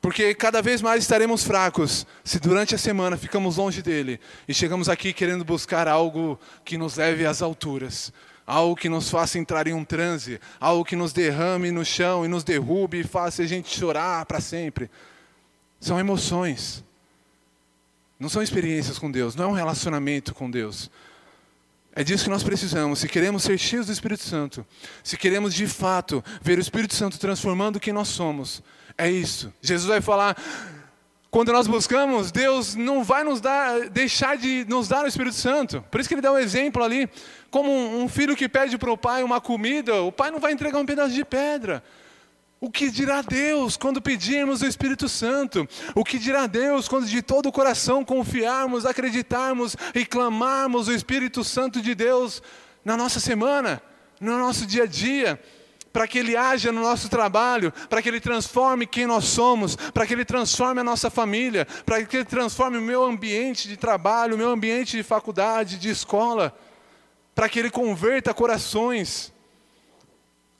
Porque 0.00 0.34
cada 0.34 0.62
vez 0.62 0.80
mais 0.80 1.02
estaremos 1.02 1.44
fracos 1.44 2.06
se 2.24 2.40
durante 2.40 2.74
a 2.74 2.78
semana 2.78 3.18
ficamos 3.18 3.58
longe 3.58 3.82
dele 3.82 4.18
e 4.48 4.54
chegamos 4.54 4.88
aqui 4.88 5.12
querendo 5.12 5.44
buscar 5.44 5.86
algo 5.86 6.40
que 6.64 6.78
nos 6.78 6.96
leve 6.96 7.26
às 7.26 7.42
alturas, 7.42 8.12
algo 8.52 8.76
que 8.76 8.88
nos 8.90 9.08
faça 9.08 9.38
entrar 9.38 9.66
em 9.66 9.72
um 9.72 9.82
transe, 9.82 10.38
algo 10.60 10.84
que 10.84 10.94
nos 10.94 11.10
derrame 11.14 11.70
no 11.70 11.86
chão 11.86 12.22
e 12.22 12.28
nos 12.28 12.44
derrube 12.44 13.00
e 13.00 13.02
faça 13.02 13.42
a 13.42 13.46
gente 13.46 13.74
chorar 13.74 14.26
para 14.26 14.42
sempre. 14.42 14.90
São 15.80 15.98
emoções. 15.98 16.84
Não 18.20 18.28
são 18.28 18.42
experiências 18.42 18.98
com 18.98 19.10
Deus, 19.10 19.34
não 19.34 19.46
é 19.46 19.48
um 19.48 19.52
relacionamento 19.52 20.34
com 20.34 20.50
Deus. 20.50 20.90
É 21.94 22.04
disso 22.04 22.24
que 22.24 22.30
nós 22.30 22.42
precisamos. 22.42 22.98
Se 22.98 23.08
queremos 23.08 23.42
ser 23.42 23.56
cheios 23.56 23.86
do 23.86 23.92
Espírito 23.92 24.22
Santo, 24.22 24.66
se 25.02 25.16
queremos 25.16 25.54
de 25.54 25.66
fato 25.66 26.22
ver 26.42 26.58
o 26.58 26.60
Espírito 26.60 26.94
Santo 26.94 27.18
transformando 27.18 27.80
quem 27.80 27.92
nós 27.92 28.08
somos, 28.08 28.62
é 28.98 29.10
isso. 29.10 29.50
Jesus 29.62 29.88
vai 29.88 30.02
falar: 30.02 30.36
quando 31.30 31.50
nós 31.50 31.66
buscamos, 31.66 32.30
Deus 32.30 32.74
não 32.74 33.02
vai 33.02 33.24
nos 33.24 33.40
dar, 33.40 33.88
deixar 33.88 34.36
de 34.36 34.66
nos 34.68 34.88
dar 34.88 35.04
o 35.04 35.08
Espírito 35.08 35.36
Santo. 35.36 35.82
Por 35.90 35.98
isso 35.98 36.06
que 36.06 36.14
ele 36.14 36.20
dá 36.20 36.30
um 36.30 36.38
exemplo 36.38 36.84
ali, 36.84 37.08
como 37.52 37.70
um 37.70 38.08
filho 38.08 38.34
que 38.34 38.48
pede 38.48 38.78
para 38.78 38.90
o 38.90 38.96
pai 38.96 39.22
uma 39.22 39.38
comida, 39.38 40.00
o 40.00 40.10
pai 40.10 40.30
não 40.30 40.40
vai 40.40 40.52
entregar 40.52 40.78
um 40.78 40.86
pedaço 40.86 41.12
de 41.12 41.22
pedra. 41.22 41.84
O 42.58 42.70
que 42.70 42.90
dirá 42.90 43.20
Deus 43.20 43.76
quando 43.76 44.00
pedirmos 44.00 44.62
o 44.62 44.66
Espírito 44.66 45.06
Santo? 45.06 45.68
O 45.94 46.02
que 46.02 46.18
dirá 46.18 46.46
Deus 46.46 46.88
quando 46.88 47.04
de 47.06 47.20
todo 47.20 47.50
o 47.50 47.52
coração 47.52 48.06
confiarmos, 48.06 48.86
acreditarmos 48.86 49.76
e 49.94 50.06
clamarmos 50.06 50.88
o 50.88 50.92
Espírito 50.92 51.44
Santo 51.44 51.82
de 51.82 51.94
Deus 51.94 52.42
na 52.82 52.96
nossa 52.96 53.20
semana, 53.20 53.82
no 54.18 54.38
nosso 54.38 54.64
dia 54.64 54.84
a 54.84 54.86
dia, 54.86 55.38
para 55.92 56.08
que 56.08 56.18
Ele 56.18 56.34
haja 56.34 56.72
no 56.72 56.80
nosso 56.80 57.10
trabalho, 57.10 57.70
para 57.90 58.00
que 58.00 58.08
Ele 58.08 58.20
transforme 58.20 58.86
quem 58.86 59.06
nós 59.06 59.26
somos, 59.26 59.76
para 59.76 60.06
que 60.06 60.14
Ele 60.14 60.24
transforme 60.24 60.80
a 60.80 60.84
nossa 60.84 61.10
família, 61.10 61.66
para 61.84 62.02
que 62.02 62.16
Ele 62.16 62.24
transforme 62.24 62.78
o 62.78 62.82
meu 62.82 63.04
ambiente 63.04 63.68
de 63.68 63.76
trabalho, 63.76 64.36
o 64.36 64.38
meu 64.38 64.48
ambiente 64.48 64.96
de 64.96 65.02
faculdade, 65.02 65.76
de 65.76 65.90
escola, 65.90 66.56
para 67.34 67.48
que 67.48 67.58
Ele 67.58 67.70
converta 67.70 68.34
corações. 68.34 69.32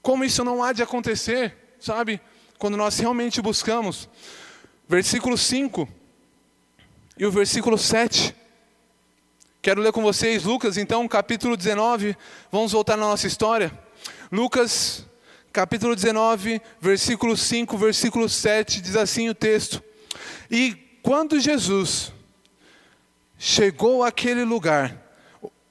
Como 0.01 0.25
isso 0.25 0.45
não 0.45 0.63
há 0.63 0.73
de 0.73 0.83
acontecer, 0.83 1.57
sabe? 1.79 2.21
Quando 2.59 2.77
nós 2.77 2.99
realmente 2.99 3.41
buscamos. 3.41 4.09
Versículo 4.89 5.39
5 5.39 5.89
e 7.17 7.27
o 7.27 7.31
versículo 7.31 7.79
7. 7.79 8.35
Quero 9.61 9.81
ler 9.81 9.93
com 9.93 10.03
vocês 10.03 10.43
Lucas, 10.45 10.77
então, 10.77 11.07
capítulo 11.07 11.57
19. 11.57 12.17
Vamos 12.51 12.73
voltar 12.73 12.97
na 12.97 13.07
nossa 13.07 13.27
história. 13.27 13.71
Lucas, 14.31 15.07
capítulo 15.53 15.95
19, 15.95 16.61
versículo 16.81 17.37
5, 17.37 17.77
versículo 17.77 18.29
7, 18.29 18.81
diz 18.81 18.97
assim 18.97 19.29
o 19.29 19.35
texto: 19.35 19.83
E 20.51 20.75
quando 21.03 21.39
Jesus 21.39 22.13
chegou 23.39 24.03
àquele 24.03 24.45
lugar, 24.45 25.02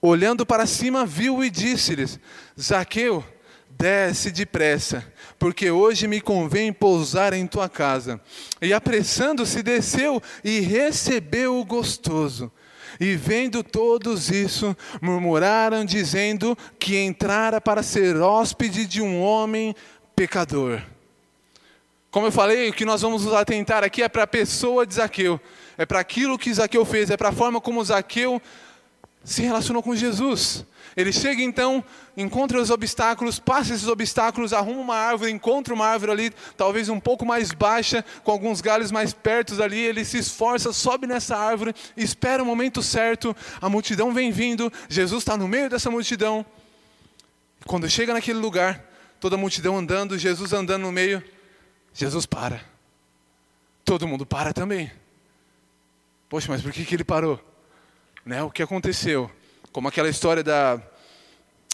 olhando 0.01 0.45
para 0.45 0.65
cima, 0.65 1.05
viu 1.05 1.43
e 1.43 1.49
disse-lhes: 1.49 2.19
Zaqueu, 2.59 3.23
desce 3.69 4.31
depressa, 4.31 5.05
porque 5.37 5.69
hoje 5.71 6.07
me 6.07 6.19
convém 6.19 6.73
pousar 6.73 7.33
em 7.33 7.45
tua 7.45 7.69
casa. 7.69 8.19
E 8.61 8.73
apressando-se, 8.73 9.61
desceu 9.61 10.21
e 10.43 10.59
recebeu 10.59 11.59
o 11.59 11.65
gostoso. 11.65 12.51
E 12.99 13.15
vendo 13.15 13.63
todos 13.63 14.29
isso, 14.29 14.75
murmuraram, 15.01 15.85
dizendo 15.85 16.57
que 16.77 16.97
entrara 16.97 17.59
para 17.61 17.81
ser 17.81 18.17
hóspede 18.17 18.85
de 18.85 19.01
um 19.01 19.21
homem 19.21 19.75
pecador. 20.15 20.81
Como 22.11 22.27
eu 22.27 22.31
falei, 22.31 22.69
o 22.69 22.73
que 22.73 22.83
nós 22.83 23.01
vamos 23.01 23.23
nos 23.23 23.33
atentar 23.33 23.83
aqui 23.83 24.03
é 24.03 24.09
para 24.09 24.23
a 24.23 24.27
pessoa 24.27 24.85
de 24.85 24.95
Zaqueu, 24.95 25.39
é 25.77 25.85
para 25.85 26.01
aquilo 26.01 26.37
que 26.37 26.53
Zaqueu 26.53 26.83
fez, 26.83 27.09
é 27.09 27.15
para 27.15 27.29
a 27.29 27.31
forma 27.31 27.61
como 27.61 27.83
Zaqueu 27.83 28.41
se 29.23 29.41
relacionou 29.41 29.83
com 29.83 29.95
Jesus. 29.95 30.65
Ele 30.95 31.13
chega 31.13 31.41
então, 31.41 31.83
encontra 32.17 32.59
os 32.59 32.69
obstáculos, 32.69 33.39
passa 33.39 33.73
esses 33.73 33.87
obstáculos, 33.87 34.51
arruma 34.51 34.81
uma 34.81 34.95
árvore, 34.95 35.31
encontra 35.31 35.73
uma 35.73 35.87
árvore 35.87 36.11
ali, 36.11 36.33
talvez 36.57 36.89
um 36.89 36.99
pouco 36.99 37.25
mais 37.25 37.51
baixa, 37.51 38.03
com 38.23 38.31
alguns 38.31 38.59
galhos 38.59 38.91
mais 38.91 39.13
perto 39.13 39.61
ali. 39.61 39.79
Ele 39.79 40.03
se 40.03 40.17
esforça, 40.17 40.73
sobe 40.73 41.07
nessa 41.07 41.37
árvore, 41.37 41.73
espera 41.95 42.43
o 42.43 42.45
momento 42.45 42.83
certo. 42.83 43.35
A 43.61 43.69
multidão 43.69 44.13
vem 44.13 44.31
vindo, 44.31 44.71
Jesus 44.89 45.21
está 45.21 45.37
no 45.37 45.47
meio 45.47 45.69
dessa 45.69 45.89
multidão. 45.89 46.45
Quando 47.65 47.89
chega 47.89 48.13
naquele 48.13 48.39
lugar, 48.39 48.83
toda 49.19 49.35
a 49.35 49.39
multidão 49.39 49.77
andando, 49.77 50.17
Jesus 50.17 50.51
andando 50.51 50.81
no 50.81 50.91
meio, 50.91 51.23
Jesus 51.93 52.25
para. 52.25 52.61
Todo 53.85 54.07
mundo 54.07 54.25
para 54.25 54.51
também. 54.51 54.91
Poxa, 56.27 56.47
mas 56.49 56.61
por 56.61 56.71
que, 56.71 56.83
que 56.83 56.95
ele 56.95 57.03
parou? 57.03 57.50
Né? 58.25 58.43
O 58.43 58.51
que 58.51 58.61
aconteceu? 58.61 59.29
Como 59.71 59.87
aquela 59.87 60.09
história 60.09 60.43
da, 60.43 60.81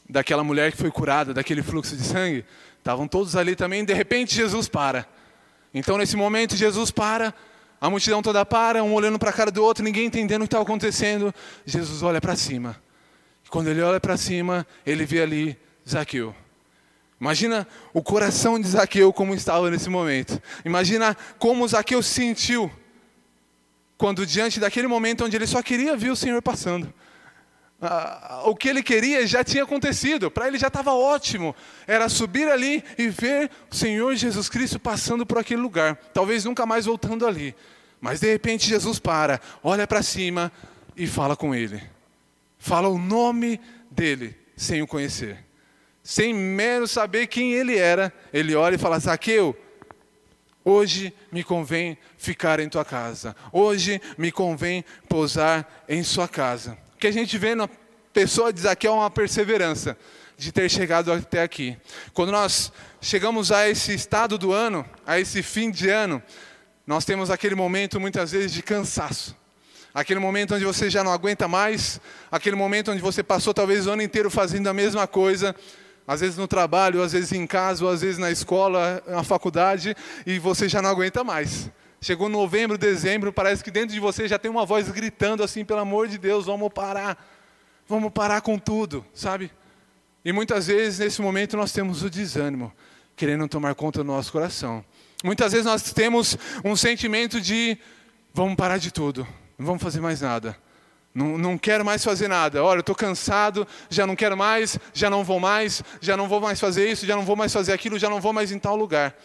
daquela 0.09 0.43
mulher 0.43 0.71
que 0.71 0.77
foi 0.77 0.91
curada 0.91 1.33
daquele 1.33 1.61
fluxo 1.61 1.95
de 1.95 2.03
sangue. 2.03 2.45
Estavam 2.77 3.07
todos 3.07 3.35
ali 3.35 3.55
também, 3.55 3.83
de 3.83 3.93
repente 3.93 4.35
Jesus 4.35 4.67
para. 4.69 5.05
Então, 5.73 5.97
nesse 5.97 6.15
momento, 6.15 6.55
Jesus 6.55 6.89
para, 6.89 7.33
a 7.79 7.89
multidão 7.89 8.21
toda 8.21 8.45
para, 8.45 8.83
um 8.83 8.93
olhando 8.93 9.19
para 9.19 9.29
a 9.29 9.33
cara 9.33 9.51
do 9.51 9.63
outro, 9.63 9.83
ninguém 9.83 10.05
entendendo 10.05 10.43
o 10.43 10.45
que 10.45 10.53
está 10.53 10.61
acontecendo. 10.61 11.33
Jesus 11.65 12.01
olha 12.01 12.21
para 12.21 12.35
cima. 12.35 12.81
E 13.45 13.49
quando 13.49 13.67
ele 13.67 13.81
olha 13.81 13.99
para 13.99 14.15
cima, 14.15 14.65
ele 14.85 15.05
vê 15.05 15.21
ali 15.21 15.59
Zaqueu. 15.87 16.33
Imagina 17.19 17.67
o 17.93 18.01
coração 18.01 18.59
de 18.59 18.67
Zaqueu 18.67 19.11
como 19.11 19.33
estava 19.33 19.69
nesse 19.69 19.89
momento. 19.89 20.41
Imagina 20.63 21.17
como 21.37 21.67
Zaqueu 21.67 22.01
se 22.01 22.13
sentiu 22.13 22.71
quando 23.97 24.25
diante 24.25 24.59
daquele 24.59 24.87
momento 24.87 25.25
onde 25.25 25.35
ele 25.35 25.47
só 25.47 25.61
queria 25.61 25.95
ver 25.97 26.11
o 26.11 26.15
Senhor 26.15 26.41
passando 26.41 26.93
ah, 27.81 28.43
o 28.45 28.55
que 28.55 28.67
ele 28.67 28.81
queria 28.81 29.25
já 29.27 29.43
tinha 29.43 29.63
acontecido, 29.63 30.31
para 30.31 30.47
ele 30.47 30.57
já 30.57 30.67
estava 30.67 30.93
ótimo. 30.93 31.55
Era 31.85 32.09
subir 32.09 32.49
ali 32.49 32.83
e 32.97 33.07
ver 33.07 33.49
o 33.69 33.75
Senhor 33.75 34.15
Jesus 34.15 34.49
Cristo 34.49 34.79
passando 34.79 35.25
por 35.25 35.37
aquele 35.37 35.61
lugar, 35.61 35.95
talvez 36.13 36.43
nunca 36.43 36.65
mais 36.65 36.85
voltando 36.85 37.25
ali. 37.25 37.55
Mas 37.99 38.19
de 38.19 38.31
repente 38.31 38.67
Jesus 38.67 38.99
para, 38.99 39.39
olha 39.63 39.87
para 39.87 40.03
cima 40.03 40.51
e 40.95 41.07
fala 41.07 41.35
com 41.35 41.53
ele. 41.53 41.81
Fala 42.57 42.87
o 42.87 42.97
nome 42.97 43.59
dele 43.89 44.35
sem 44.55 44.81
o 44.81 44.87
conhecer. 44.87 45.45
Sem 46.03 46.33
mero 46.33 46.87
saber 46.87 47.27
quem 47.27 47.53
ele 47.53 47.77
era, 47.77 48.13
ele 48.31 48.55
olha 48.55 48.75
e 48.75 48.79
fala: 48.79 48.97
Zaqueu, 48.97 49.55
hoje 50.67 51.13
me 51.31 51.43
convém 51.43 51.97
ficar 52.17 52.59
em 52.59 52.67
tua 52.67 52.83
casa. 52.83 53.33
Hoje 53.53 54.01
me 54.17 54.31
convém 54.31 54.83
pousar 55.07 55.85
em 55.87 56.03
sua 56.03 56.27
casa. 56.27 56.77
O 56.93 56.97
que 56.97 57.07
a 57.07 57.11
gente 57.11 57.37
vê 57.37 57.55
na 57.55 57.69
pessoa 58.11 58.51
de 58.51 58.59
Zaqueu 58.59 58.91
é 58.91 58.95
uma 58.95 59.09
perseverança 59.09 59.97
de 60.37 60.51
ter 60.51 60.69
chegado 60.69 61.11
até 61.11 61.41
aqui. 61.41 61.77
Quando 62.13 62.33
nós 62.33 62.71
chegamos 62.99 63.51
a 63.51 63.69
esse 63.69 63.93
estado 63.93 64.37
do 64.37 64.51
ano, 64.51 64.85
a 65.05 65.17
esse 65.17 65.41
fim 65.41 65.71
de 65.71 65.89
ano, 65.89 66.21
nós 66.85 67.05
temos 67.05 67.31
aquele 67.31 67.55
momento 67.55 67.97
muitas 67.97 68.31
vezes 68.31 68.51
de 68.51 68.61
cansaço. 68.61 69.35
Aquele 69.93 70.19
momento 70.19 70.53
onde 70.53 70.65
você 70.65 70.89
já 70.89 71.03
não 71.03 71.11
aguenta 71.11 71.47
mais, 71.47 71.99
aquele 72.29 72.55
momento 72.55 72.91
onde 72.91 73.01
você 73.01 73.23
passou 73.23 73.53
talvez 73.53 73.87
o 73.87 73.91
ano 73.91 74.01
inteiro 74.01 74.29
fazendo 74.29 74.67
a 74.67 74.73
mesma 74.73 75.07
coisa, 75.07 75.55
às 76.07 76.21
vezes 76.21 76.37
no 76.37 76.47
trabalho, 76.47 77.03
às 77.03 77.11
vezes 77.11 77.33
em 77.33 77.45
casa, 77.45 77.83
ou 77.83 77.91
às 77.91 77.99
vezes 77.99 78.17
na 78.17 78.31
escola, 78.31 79.03
na 79.05 79.23
faculdade, 79.23 79.93
e 80.25 80.39
você 80.39 80.69
já 80.69 80.81
não 80.81 80.89
aguenta 80.89 81.21
mais. 81.21 81.69
Chegou 81.99 82.29
novembro, 82.29 82.77
dezembro, 82.77 83.33
parece 83.33 83.61
que 83.61 83.69
dentro 83.69 83.93
de 83.93 83.99
você 83.99 84.25
já 84.27 84.39
tem 84.39 84.49
uma 84.49 84.65
voz 84.65 84.89
gritando 84.89 85.43
assim, 85.43 85.65
pelo 85.65 85.81
amor 85.81 86.07
de 86.07 86.17
Deus, 86.17 86.45
vamos 86.45 86.71
parar. 86.71 87.21
Vamos 87.85 88.11
parar 88.13 88.39
com 88.39 88.57
tudo, 88.57 89.05
sabe? 89.13 89.51
E 90.23 90.31
muitas 90.31 90.67
vezes 90.67 90.99
nesse 90.99 91.21
momento 91.21 91.57
nós 91.57 91.71
temos 91.71 92.03
o 92.03 92.09
desânimo, 92.09 92.71
querendo 93.15 93.47
tomar 93.47 93.75
conta 93.75 93.99
do 93.99 94.05
nosso 94.05 94.31
coração. 94.31 94.83
Muitas 95.23 95.51
vezes 95.51 95.65
nós 95.65 95.91
temos 95.91 96.37
um 96.63 96.75
sentimento 96.75 97.41
de 97.41 97.77
vamos 98.33 98.55
parar 98.55 98.77
de 98.77 98.91
tudo, 98.91 99.27
não 99.57 99.65
vamos 99.65 99.81
fazer 99.81 99.99
mais 99.99 100.21
nada. 100.21 100.55
Não, 101.17 101.35
não 101.35 101.57
quero 101.57 101.83
mais 101.83 102.03
fazer 102.03 102.27
nada. 102.27 102.63
Olha, 102.63 102.77
eu 102.77 102.81
estou 102.81 102.93
cansado, 102.93 103.67
já 103.89 104.05
não 104.05 104.15
quero 104.15 104.37
mais, 104.37 104.77
já 104.93 105.09
não 105.09 105.23
vou 105.23 105.39
mais, 105.39 105.81
já 105.99 106.15
não 106.15 106.27
vou 106.27 106.39
mais 106.39 106.59
fazer 106.59 106.87
isso, 106.91 107.07
já 107.07 107.15
não 107.15 107.25
vou 107.25 107.35
mais 107.35 107.51
fazer 107.51 107.73
aquilo, 107.73 107.97
já 107.97 108.07
não 108.07 108.21
vou 108.21 108.31
mais 108.31 108.51
em 108.51 108.59
tal 108.59 108.75
lugar. 108.75 109.15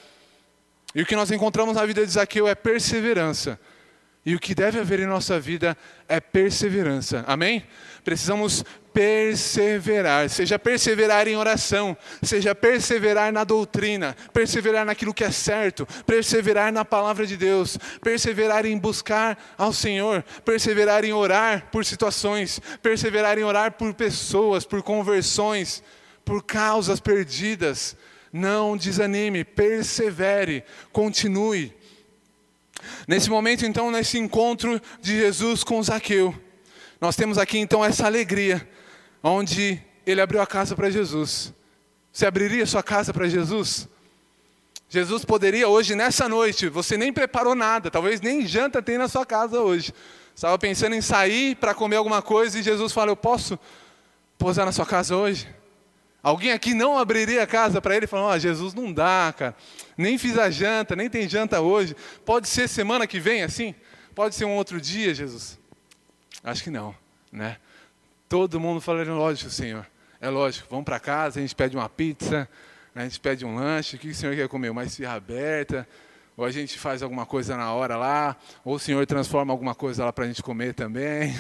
E 0.94 1.02
o 1.02 1.07
que 1.07 1.14
nós 1.14 1.31
encontramos 1.31 1.74
na 1.74 1.85
vida 1.85 2.07
de 2.07 2.11
Zaqueu 2.11 2.48
é 2.48 2.55
perseverança. 2.55 3.61
E 4.24 4.37
o 4.37 4.38
que 4.38 4.54
deve 4.54 4.78
haver 4.78 5.00
em 5.00 5.06
nossa 5.06 5.40
vida 5.40 5.76
é 6.08 6.20
perseverança. 6.20 7.24
Amém? 7.26 7.66
Precisamos 8.04 8.64
perseverar, 8.92 10.28
seja 10.28 10.58
perseverar 10.58 11.26
em 11.26 11.37
oração, 11.37 11.96
seja 12.22 12.54
perseverar 12.54 13.32
na 13.32 13.42
doutrina, 13.42 14.14
perseverar 14.32 14.85
naquilo 14.85 15.14
que 15.14 15.24
é 15.24 15.30
certo, 15.30 15.87
perseverar 16.06 16.72
na 16.72 16.85
palavra 16.85 17.26
de 17.26 17.37
Deus, 17.37 17.78
perseverar 18.00 18.64
em 18.64 18.78
buscar 18.78 19.37
ao 19.58 19.72
Senhor, 19.72 20.22
perseverar 20.44 21.04
em 21.04 21.12
orar 21.12 21.68
por 21.72 21.85
situações, 21.85 22.61
perseverar 22.80 23.38
em 23.38 23.44
orar 23.44 23.72
por 23.72 23.92
pessoas, 23.94 24.64
por 24.64 24.82
conversões, 24.82 25.82
por 26.24 26.44
causas 26.44 27.00
perdidas. 27.00 27.96
Não 28.32 28.76
desanime, 28.76 29.44
persevere, 29.44 30.64
continue. 30.92 31.74
Nesse 33.07 33.29
momento, 33.29 33.64
então, 33.64 33.90
nesse 33.90 34.18
encontro 34.18 34.81
de 35.01 35.16
Jesus 35.16 35.64
com 35.64 35.83
Zaqueu, 35.83 36.35
nós 37.01 37.16
temos 37.16 37.38
aqui 37.38 37.59
então 37.59 37.85
essa 37.85 38.07
alegria, 38.07 38.68
onde 39.23 39.81
ele 40.07 40.21
abriu 40.21 40.40
a 40.40 40.47
casa 40.47 40.75
para 40.75 40.90
Jesus. 40.90 41.53
Você 42.12 42.27
abriria 42.27 42.66
sua 42.66 42.83
casa 42.83 43.12
para 43.12 43.29
Jesus? 43.29 43.88
Jesus 44.88 45.25
poderia 45.25 45.68
hoje, 45.68 45.95
nessa 45.95 46.29
noite, 46.29 46.68
você 46.68 46.97
nem 46.97 47.12
preparou 47.12 47.55
nada, 47.55 47.90
talvez 47.90 48.21
nem 48.21 48.47
janta 48.47 48.83
tem 48.83 48.99
na 48.99 49.09
sua 49.09 49.25
casa 49.25 49.61
hoje. 49.61 49.92
Estava 50.35 50.59
pensando 50.59 50.95
em 50.95 51.01
sair 51.01 51.57
para 51.57 51.75
comer 51.75 51.97
alguma 51.97 52.21
coisa 52.21 52.59
e 52.59 52.62
Jesus 52.62 52.92
fala: 52.92 53.11
Eu 53.11 53.16
posso 53.16 53.59
pousar 54.38 54.64
na 54.66 54.73
sua 54.73 54.87
casa 54.87 55.16
hoje? 55.16 55.49
Alguém 56.23 56.53
aqui 56.53 56.73
não 56.73 56.97
abriria 56.97 57.42
a 57.42 57.47
casa 57.47 57.81
para 57.81 57.97
ele 57.97 58.07
falando: 58.07 58.35
oh, 58.35 58.38
Jesus 58.38 58.75
não 58.75 58.92
dá, 58.92 59.35
cara. 59.37 59.57
Nem 59.96 60.18
fiz 60.18 60.38
a 60.38 60.50
janta, 60.50 60.96
nem 60.96 61.09
tem 61.09 61.28
janta 61.28 61.61
hoje. 61.61 61.94
Pode 62.24 62.48
ser 62.48 62.68
semana 62.68 63.07
que 63.07 63.20
vem 63.20 63.42
assim? 63.42 63.74
Pode 64.14 64.35
ser 64.35 64.44
um 64.44 64.57
outro 64.57 64.81
dia, 64.81 65.14
Jesus? 65.14 65.59
Acho 66.44 66.62
que 66.62 66.70
não, 66.70 66.94
né? 67.31 67.57
Todo 68.28 68.59
mundo 68.59 68.81
falaria: 68.81 69.12
lógico, 69.12 69.50
Senhor. 69.50 69.87
É 70.20 70.28
lógico, 70.28 70.68
vamos 70.70 70.85
para 70.85 71.00
casa, 71.00 71.40
a 71.40 71.42
gente 71.42 71.55
pede 71.55 71.76
uma 71.76 71.88
pizza, 71.88 72.48
a 72.94 73.02
gente 73.02 73.18
pede 73.18 73.44
um 73.44 73.57
lanche. 73.57 73.96
O 73.96 73.98
que 73.98 74.11
o 74.11 74.14
Senhor 74.14 74.37
quer 74.37 74.48
comer? 74.48 74.70
Uma 74.70 74.85
esfirra 74.85 75.14
aberta, 75.14 75.87
ou 76.37 76.44
a 76.44 76.50
gente 76.50 76.78
faz 76.78 77.02
alguma 77.02 77.26
coisa 77.26 77.57
na 77.57 77.72
hora 77.72 77.96
lá, 77.96 78.37
ou 78.64 78.76
o 78.76 78.78
Senhor 78.78 79.05
transforma 79.05 79.52
alguma 79.52 79.74
coisa 79.74 80.05
lá 80.05 80.12
para 80.12 80.24
a 80.24 80.28
gente 80.28 80.42
comer 80.42 80.74
também. 80.74 81.35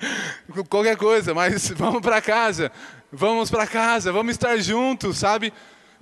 Qualquer 0.68 0.96
coisa, 0.96 1.34
mas 1.34 1.68
vamos 1.76 2.00
para 2.00 2.20
casa, 2.20 2.72
vamos 3.12 3.50
para 3.50 3.66
casa, 3.66 4.10
vamos 4.10 4.32
estar 4.32 4.56
juntos, 4.58 5.18
sabe? 5.18 5.52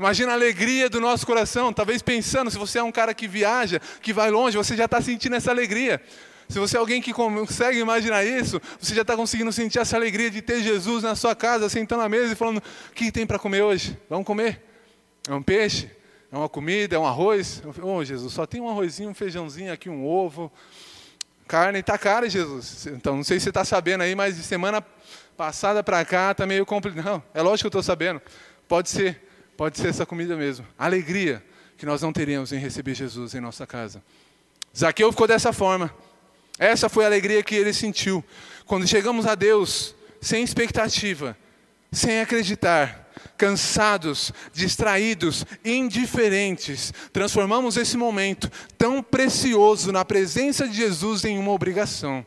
Imagina 0.00 0.32
a 0.32 0.34
alegria 0.34 0.88
do 0.88 0.98
nosso 0.98 1.26
coração, 1.26 1.74
talvez 1.74 2.00
pensando, 2.00 2.50
se 2.50 2.56
você 2.56 2.78
é 2.78 2.82
um 2.82 2.90
cara 2.90 3.12
que 3.12 3.28
viaja, 3.28 3.78
que 4.00 4.14
vai 4.14 4.30
longe, 4.30 4.56
você 4.56 4.74
já 4.74 4.86
está 4.86 4.98
sentindo 4.98 5.36
essa 5.36 5.50
alegria. 5.50 6.00
Se 6.48 6.58
você 6.58 6.78
é 6.78 6.80
alguém 6.80 7.02
que 7.02 7.12
consegue 7.12 7.78
imaginar 7.78 8.24
isso, 8.24 8.58
você 8.80 8.94
já 8.94 9.02
está 9.02 9.14
conseguindo 9.14 9.52
sentir 9.52 9.78
essa 9.78 9.96
alegria 9.98 10.30
de 10.30 10.40
ter 10.40 10.62
Jesus 10.62 11.02
na 11.02 11.14
sua 11.14 11.36
casa, 11.36 11.68
sentando 11.68 12.02
à 12.02 12.08
mesa 12.08 12.32
e 12.32 12.34
falando: 12.34 12.62
o 12.62 12.94
que 12.94 13.12
tem 13.12 13.26
para 13.26 13.38
comer 13.38 13.60
hoje? 13.60 13.94
Vamos 14.08 14.24
comer? 14.24 14.64
É 15.28 15.34
um 15.34 15.42
peixe? 15.42 15.90
É 16.32 16.36
uma 16.38 16.48
comida? 16.48 16.96
É 16.96 16.98
um 16.98 17.06
arroz? 17.06 17.62
Oh, 17.82 18.02
Jesus, 18.02 18.32
só 18.32 18.46
tem 18.46 18.58
um 18.58 18.70
arrozinho, 18.70 19.10
um 19.10 19.14
feijãozinho 19.14 19.70
aqui, 19.70 19.90
um 19.90 20.06
ovo. 20.06 20.50
Carne 21.46 21.80
está 21.80 21.98
cara, 21.98 22.26
Jesus. 22.26 22.86
Então, 22.86 23.16
não 23.16 23.22
sei 23.22 23.38
se 23.38 23.44
você 23.44 23.50
está 23.50 23.66
sabendo 23.66 24.00
aí, 24.00 24.14
mas 24.14 24.36
de 24.36 24.42
semana 24.44 24.82
passada 25.36 25.82
para 25.82 26.02
cá 26.06 26.30
está 26.30 26.46
meio 26.46 26.64
complicado. 26.64 27.04
Não, 27.04 27.22
é 27.34 27.42
lógico 27.42 27.64
que 27.68 27.76
eu 27.76 27.80
estou 27.80 27.82
sabendo. 27.82 28.22
Pode 28.66 28.88
ser, 28.88 29.29
pode 29.60 29.76
ser 29.76 29.88
essa 29.88 30.06
comida 30.06 30.38
mesmo. 30.38 30.66
Alegria 30.78 31.44
que 31.76 31.84
nós 31.84 32.00
não 32.00 32.14
teríamos 32.14 32.50
em 32.50 32.58
receber 32.58 32.94
Jesus 32.94 33.34
em 33.34 33.42
nossa 33.42 33.66
casa. 33.66 34.02
Zaqueu 34.74 35.12
ficou 35.12 35.26
dessa 35.26 35.52
forma. 35.52 35.94
Essa 36.58 36.88
foi 36.88 37.04
a 37.04 37.08
alegria 37.08 37.42
que 37.42 37.56
ele 37.56 37.74
sentiu. 37.74 38.24
Quando 38.64 38.88
chegamos 38.88 39.26
a 39.26 39.34
Deus, 39.34 39.94
sem 40.18 40.42
expectativa, 40.42 41.36
sem 41.92 42.22
acreditar, 42.22 43.12
cansados, 43.36 44.32
distraídos, 44.54 45.44
indiferentes, 45.62 46.90
transformamos 47.12 47.76
esse 47.76 47.98
momento 47.98 48.50
tão 48.78 49.02
precioso 49.02 49.92
na 49.92 50.06
presença 50.06 50.66
de 50.66 50.74
Jesus 50.74 51.22
em 51.22 51.38
uma 51.38 51.52
obrigação. 51.52 52.24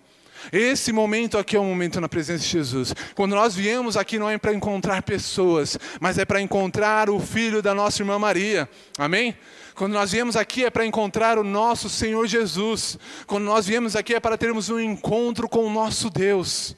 Esse 0.52 0.92
momento 0.92 1.38
aqui 1.38 1.56
é 1.56 1.60
o 1.60 1.64
momento 1.64 2.02
na 2.02 2.10
presença 2.10 2.44
de 2.44 2.50
Jesus. 2.50 2.94
Quando 3.16 3.36
nós 3.36 3.56
viemos 3.56 3.96
aqui 3.96 4.20
não 4.20 4.30
é 4.30 4.38
para 4.38 4.54
encontrar 4.54 5.02
pessoas, 5.04 5.78
mas 6.00 6.18
é 6.18 6.26
para 6.26 6.42
encontrar 6.42 7.10
o 7.10 7.20
filho 7.20 7.62
da 7.62 7.74
nossa 7.74 8.02
irmã 8.02 8.20
Maria. 8.20 8.70
Amém? 8.98 9.36
Quando 9.76 9.94
nós 9.94 10.12
viemos 10.12 10.36
aqui 10.36 10.66
é 10.66 10.70
para 10.70 10.86
encontrar 10.86 11.38
o 11.38 11.44
nosso 11.44 11.90
Senhor 11.90 12.28
Jesus. 12.28 12.98
Quando 13.26 13.46
nós 13.46 13.66
viemos 13.66 13.96
aqui 13.96 14.14
é 14.14 14.20
para 14.20 14.38
termos 14.38 14.70
um 14.70 14.80
encontro 14.80 15.50
com 15.50 15.66
o 15.66 15.72
nosso 15.72 16.10
Deus. 16.10 16.76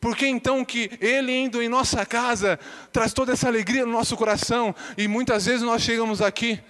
Por 0.00 0.16
que 0.16 0.26
então 0.26 0.64
que 0.64 0.90
Ele 1.00 1.32
indo 1.32 1.62
em 1.62 1.68
nossa 1.68 2.04
casa 2.06 2.58
traz 2.92 3.12
toda 3.12 3.32
essa 3.32 3.48
alegria 3.48 3.84
no 3.84 3.92
nosso 3.92 4.16
coração 4.16 4.74
e 4.96 5.08
muitas 5.08 5.46
vezes 5.46 5.62
nós 5.62 5.82
chegamos 5.82 6.22
aqui 6.22 6.60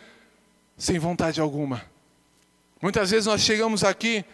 sem 0.76 0.98
vontade 0.98 1.40
alguma? 1.40 1.82
Muitas 2.80 3.10
vezes 3.10 3.26
nós 3.26 3.40
chegamos 3.40 3.82
aqui 3.84 4.24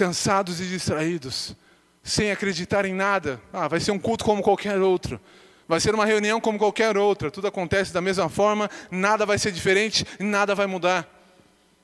cansados 0.00 0.62
e 0.62 0.64
distraídos, 0.64 1.54
sem 2.02 2.30
acreditar 2.30 2.86
em 2.86 2.94
nada. 2.94 3.38
Ah, 3.52 3.68
vai 3.68 3.78
ser 3.78 3.90
um 3.90 3.98
culto 3.98 4.24
como 4.24 4.42
qualquer 4.42 4.80
outro. 4.80 5.20
Vai 5.68 5.78
ser 5.78 5.94
uma 5.94 6.06
reunião 6.06 6.40
como 6.40 6.58
qualquer 6.58 6.96
outra. 6.96 7.30
Tudo 7.30 7.46
acontece 7.46 7.92
da 7.92 8.00
mesma 8.00 8.30
forma, 8.30 8.70
nada 8.90 9.26
vai 9.26 9.38
ser 9.38 9.52
diferente, 9.52 10.06
nada 10.18 10.54
vai 10.54 10.66
mudar. 10.66 11.06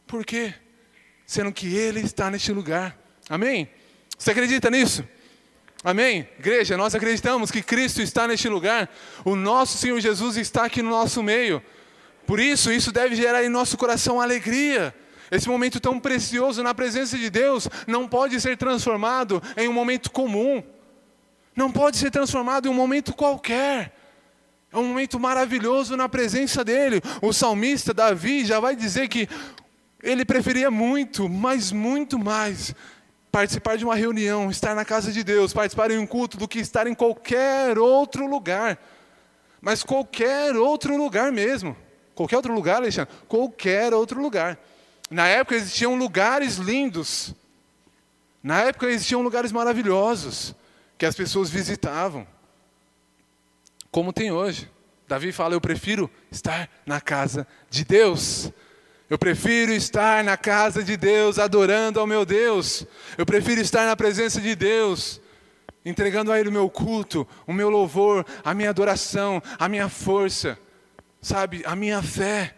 Por 0.07 0.24
quê? 0.24 0.55
Sendo 1.26 1.52
que 1.52 1.76
Ele 1.76 2.00
está 2.00 2.31
neste 2.31 2.52
lugar. 2.52 2.98
Amém? 3.29 3.68
Você 4.16 4.31
acredita 4.31 4.70
nisso? 4.70 5.07
Amém? 5.85 6.26
Igreja, 6.38 6.74
nós 6.74 6.94
acreditamos 6.94 7.50
que 7.50 7.61
Cristo 7.61 8.00
está 8.00 8.26
neste 8.26 8.48
lugar. 8.48 8.88
O 9.26 9.37
nosso 9.37 9.76
Senhor 9.76 10.00
Jesus 10.00 10.38
está 10.38 10.64
aqui 10.64 10.81
no 10.81 10.88
nosso 10.88 11.22
meio. 11.22 11.62
Por 12.26 12.40
isso, 12.40 12.72
isso 12.72 12.90
deve 12.90 13.14
gerar 13.14 13.44
em 13.44 13.50
nosso 13.50 13.76
coração 13.76 14.22
alegria. 14.22 14.94
Esse 15.30 15.48
momento 15.48 15.80
tão 15.80 15.98
precioso 15.98 16.62
na 16.62 16.74
presença 16.74 17.18
de 17.18 17.28
Deus 17.30 17.68
não 17.86 18.06
pode 18.06 18.40
ser 18.40 18.56
transformado 18.56 19.42
em 19.56 19.68
um 19.68 19.72
momento 19.72 20.10
comum. 20.10 20.62
Não 21.54 21.70
pode 21.70 21.96
ser 21.96 22.10
transformado 22.10 22.66
em 22.66 22.70
um 22.70 22.74
momento 22.74 23.14
qualquer. 23.14 23.92
É 24.72 24.76
um 24.76 24.88
momento 24.88 25.18
maravilhoso 25.18 25.96
na 25.96 26.08
presença 26.08 26.64
dele. 26.64 27.00
O 27.22 27.32
salmista 27.32 27.94
Davi 27.94 28.44
já 28.44 28.60
vai 28.60 28.76
dizer 28.76 29.08
que 29.08 29.28
ele 30.02 30.24
preferia 30.24 30.70
muito, 30.70 31.28
mas 31.28 31.72
muito 31.72 32.18
mais, 32.18 32.74
participar 33.32 33.76
de 33.76 33.84
uma 33.84 33.94
reunião, 33.94 34.50
estar 34.50 34.74
na 34.74 34.84
casa 34.84 35.10
de 35.10 35.24
Deus, 35.24 35.52
participar 35.52 35.88
de 35.88 35.96
um 35.96 36.06
culto, 36.06 36.36
do 36.36 36.46
que 36.46 36.58
estar 36.58 36.86
em 36.86 36.94
qualquer 36.94 37.78
outro 37.78 38.26
lugar. 38.26 38.78
Mas 39.60 39.82
qualquer 39.82 40.54
outro 40.54 40.96
lugar 40.96 41.32
mesmo. 41.32 41.76
Qualquer 42.14 42.36
outro 42.36 42.54
lugar, 42.54 42.76
Alexandre? 42.76 43.12
Qualquer 43.26 43.92
outro 43.92 44.20
lugar. 44.20 44.58
Na 45.10 45.26
época 45.28 45.56
existiam 45.56 45.96
lugares 45.96 46.56
lindos. 46.56 47.34
Na 48.42 48.62
época 48.62 48.86
existiam 48.86 49.22
lugares 49.22 49.52
maravilhosos 49.52 50.54
que 50.98 51.06
as 51.06 51.14
pessoas 51.14 51.50
visitavam. 51.50 52.26
Como 53.90 54.12
tem 54.12 54.30
hoje. 54.30 54.70
Davi 55.08 55.32
fala: 55.32 55.54
Eu 55.54 55.60
prefiro 55.60 56.10
estar 56.30 56.68
na 56.84 57.00
casa 57.00 57.46
de 57.70 57.84
Deus. 57.84 58.52
Eu 59.08 59.16
prefiro 59.16 59.72
estar 59.72 60.24
na 60.24 60.36
casa 60.36 60.82
de 60.82 60.96
Deus, 60.96 61.38
adorando 61.38 62.00
ao 62.00 62.06
meu 62.06 62.26
Deus. 62.26 62.84
Eu 63.16 63.24
prefiro 63.24 63.60
estar 63.60 63.86
na 63.86 63.94
presença 63.94 64.40
de 64.40 64.56
Deus, 64.56 65.20
entregando 65.84 66.32
a 66.32 66.40
Ele 66.40 66.48
o 66.48 66.52
meu 66.52 66.68
culto, 66.68 67.26
o 67.46 67.52
meu 67.52 67.70
louvor, 67.70 68.26
a 68.44 68.52
minha 68.52 68.70
adoração, 68.70 69.40
a 69.60 69.68
minha 69.68 69.88
força, 69.88 70.58
sabe, 71.22 71.62
a 71.64 71.76
minha 71.76 72.02
fé. 72.02 72.56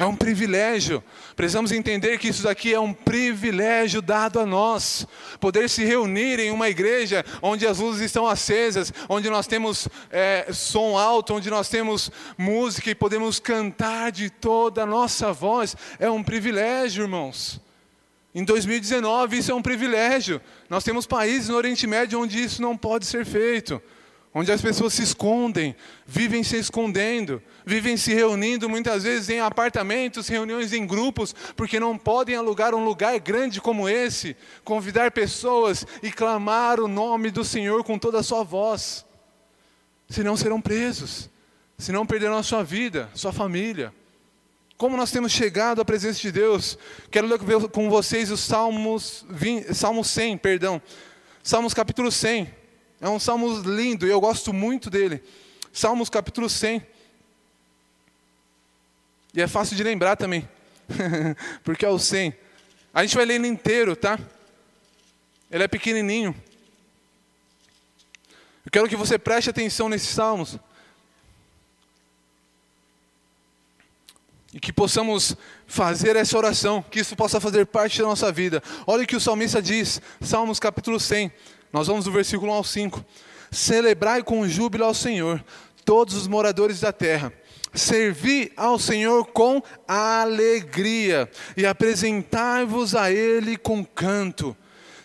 É 0.00 0.04
um 0.06 0.16
privilégio. 0.16 1.04
Precisamos 1.36 1.72
entender 1.72 2.16
que 2.16 2.28
isso 2.28 2.44
daqui 2.44 2.72
é 2.72 2.80
um 2.80 2.90
privilégio 2.90 4.00
dado 4.00 4.40
a 4.40 4.46
nós. 4.46 5.06
Poder 5.38 5.68
se 5.68 5.84
reunir 5.84 6.40
em 6.40 6.50
uma 6.50 6.70
igreja 6.70 7.22
onde 7.42 7.66
as 7.66 7.80
luzes 7.80 8.00
estão 8.00 8.26
acesas, 8.26 8.94
onde 9.10 9.28
nós 9.28 9.46
temos 9.46 9.86
é, 10.10 10.46
som 10.54 10.96
alto, 10.96 11.34
onde 11.34 11.50
nós 11.50 11.68
temos 11.68 12.10
música 12.38 12.90
e 12.90 12.94
podemos 12.94 13.38
cantar 13.38 14.10
de 14.10 14.30
toda 14.30 14.84
a 14.84 14.86
nossa 14.86 15.34
voz. 15.34 15.76
É 15.98 16.08
um 16.08 16.22
privilégio, 16.22 17.02
irmãos. 17.02 17.60
Em 18.34 18.42
2019, 18.42 19.36
isso 19.36 19.52
é 19.52 19.54
um 19.54 19.60
privilégio. 19.60 20.40
Nós 20.70 20.82
temos 20.82 21.06
países 21.06 21.50
no 21.50 21.56
Oriente 21.56 21.86
Médio 21.86 22.22
onde 22.22 22.42
isso 22.42 22.62
não 22.62 22.74
pode 22.74 23.04
ser 23.04 23.26
feito 23.26 23.82
onde 24.32 24.52
as 24.52 24.60
pessoas 24.60 24.94
se 24.94 25.02
escondem, 25.02 25.74
vivem 26.06 26.44
se 26.44 26.56
escondendo, 26.56 27.42
vivem 27.66 27.96
se 27.96 28.14
reunindo 28.14 28.68
muitas 28.68 29.02
vezes 29.02 29.28
em 29.28 29.40
apartamentos, 29.40 30.28
reuniões 30.28 30.72
em 30.72 30.86
grupos, 30.86 31.34
porque 31.56 31.80
não 31.80 31.98
podem 31.98 32.36
alugar 32.36 32.74
um 32.74 32.84
lugar 32.84 33.18
grande 33.18 33.60
como 33.60 33.88
esse, 33.88 34.36
convidar 34.64 35.10
pessoas 35.10 35.84
e 36.02 36.12
clamar 36.12 36.78
o 36.78 36.86
nome 36.86 37.30
do 37.30 37.44
Senhor 37.44 37.82
com 37.82 37.98
toda 37.98 38.20
a 38.20 38.22
sua 38.22 38.44
voz. 38.44 39.04
Senão 40.08 40.36
serão 40.36 40.60
presos, 40.60 41.28
senão 41.76 42.06
perderão 42.06 42.36
a 42.36 42.42
sua 42.42 42.62
vida, 42.62 43.10
sua 43.14 43.32
família. 43.32 43.92
Como 44.76 44.96
nós 44.96 45.10
temos 45.10 45.32
chegado 45.32 45.80
à 45.80 45.84
presença 45.84 46.20
de 46.20 46.32
Deus? 46.32 46.78
Quero 47.10 47.26
ler 47.26 47.38
com 47.70 47.90
vocês 47.90 48.30
os 48.30 48.40
Salmos, 48.40 49.26
20, 49.28 49.74
Salmo 49.74 50.04
100, 50.04 50.38
perdão. 50.38 50.80
Salmos 51.42 51.74
capítulo 51.74 52.10
100. 52.10 52.59
É 53.00 53.08
um 53.08 53.18
salmo 53.18 53.60
lindo 53.62 54.06
e 54.06 54.10
eu 54.10 54.20
gosto 54.20 54.52
muito 54.52 54.90
dele. 54.90 55.22
Salmos 55.72 56.10
capítulo 56.10 56.50
100. 56.50 56.86
E 59.32 59.40
é 59.40 59.46
fácil 59.46 59.76
de 59.76 59.82
lembrar 59.82 60.16
também, 60.16 60.46
porque 61.64 61.86
é 61.86 61.88
o 61.88 61.98
100. 61.98 62.34
A 62.92 63.02
gente 63.02 63.16
vai 63.16 63.24
ler 63.24 63.36
ele 63.36 63.46
inteiro, 63.46 63.96
tá? 63.96 64.18
Ele 65.50 65.64
é 65.64 65.68
pequenininho. 65.68 66.34
Eu 68.66 68.70
quero 68.70 68.88
que 68.88 68.96
você 68.96 69.18
preste 69.18 69.48
atenção 69.48 69.88
nesses 69.88 70.10
salmos. 70.10 70.58
E 74.52 74.58
que 74.58 74.72
possamos 74.72 75.36
fazer 75.66 76.16
essa 76.16 76.36
oração, 76.36 76.82
que 76.82 76.98
isso 76.98 77.14
possa 77.14 77.40
fazer 77.40 77.64
parte 77.66 78.00
da 78.00 78.04
nossa 78.08 78.30
vida. 78.32 78.60
Olha 78.86 79.04
o 79.04 79.06
que 79.06 79.14
o 79.14 79.20
salmista 79.20 79.62
diz, 79.62 80.02
Salmos 80.20 80.58
capítulo 80.58 80.98
100, 80.98 81.32
nós 81.72 81.86
vamos 81.86 82.04
do 82.04 82.12
versículo 82.12 82.52
1 82.52 82.54
ao 82.54 82.64
5. 82.64 83.04
Celebrai 83.50 84.22
com 84.22 84.46
júbilo 84.48 84.84
ao 84.84 84.94
Senhor, 84.94 85.44
todos 85.84 86.14
os 86.14 86.26
moradores 86.26 86.80
da 86.80 86.92
terra. 86.92 87.32
Servi 87.72 88.52
ao 88.56 88.78
Senhor 88.78 89.26
com 89.26 89.62
alegria 89.86 91.30
e 91.56 91.64
apresentai-vos 91.64 92.94
a 92.94 93.12
Ele 93.12 93.56
com 93.56 93.84
canto. 93.84 94.56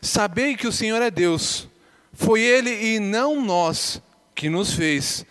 Sabei 0.02 0.56
que 0.56 0.68
o 0.68 0.72
Senhor 0.72 1.02
é 1.02 1.12
Deus. 1.12 1.68
Foi 2.14 2.42
Ele 2.42 2.96
e 2.96 3.00
não 3.00 3.42
nós 3.42 4.02
que 4.34 4.50
nos 4.50 4.74
fez, 4.74 5.26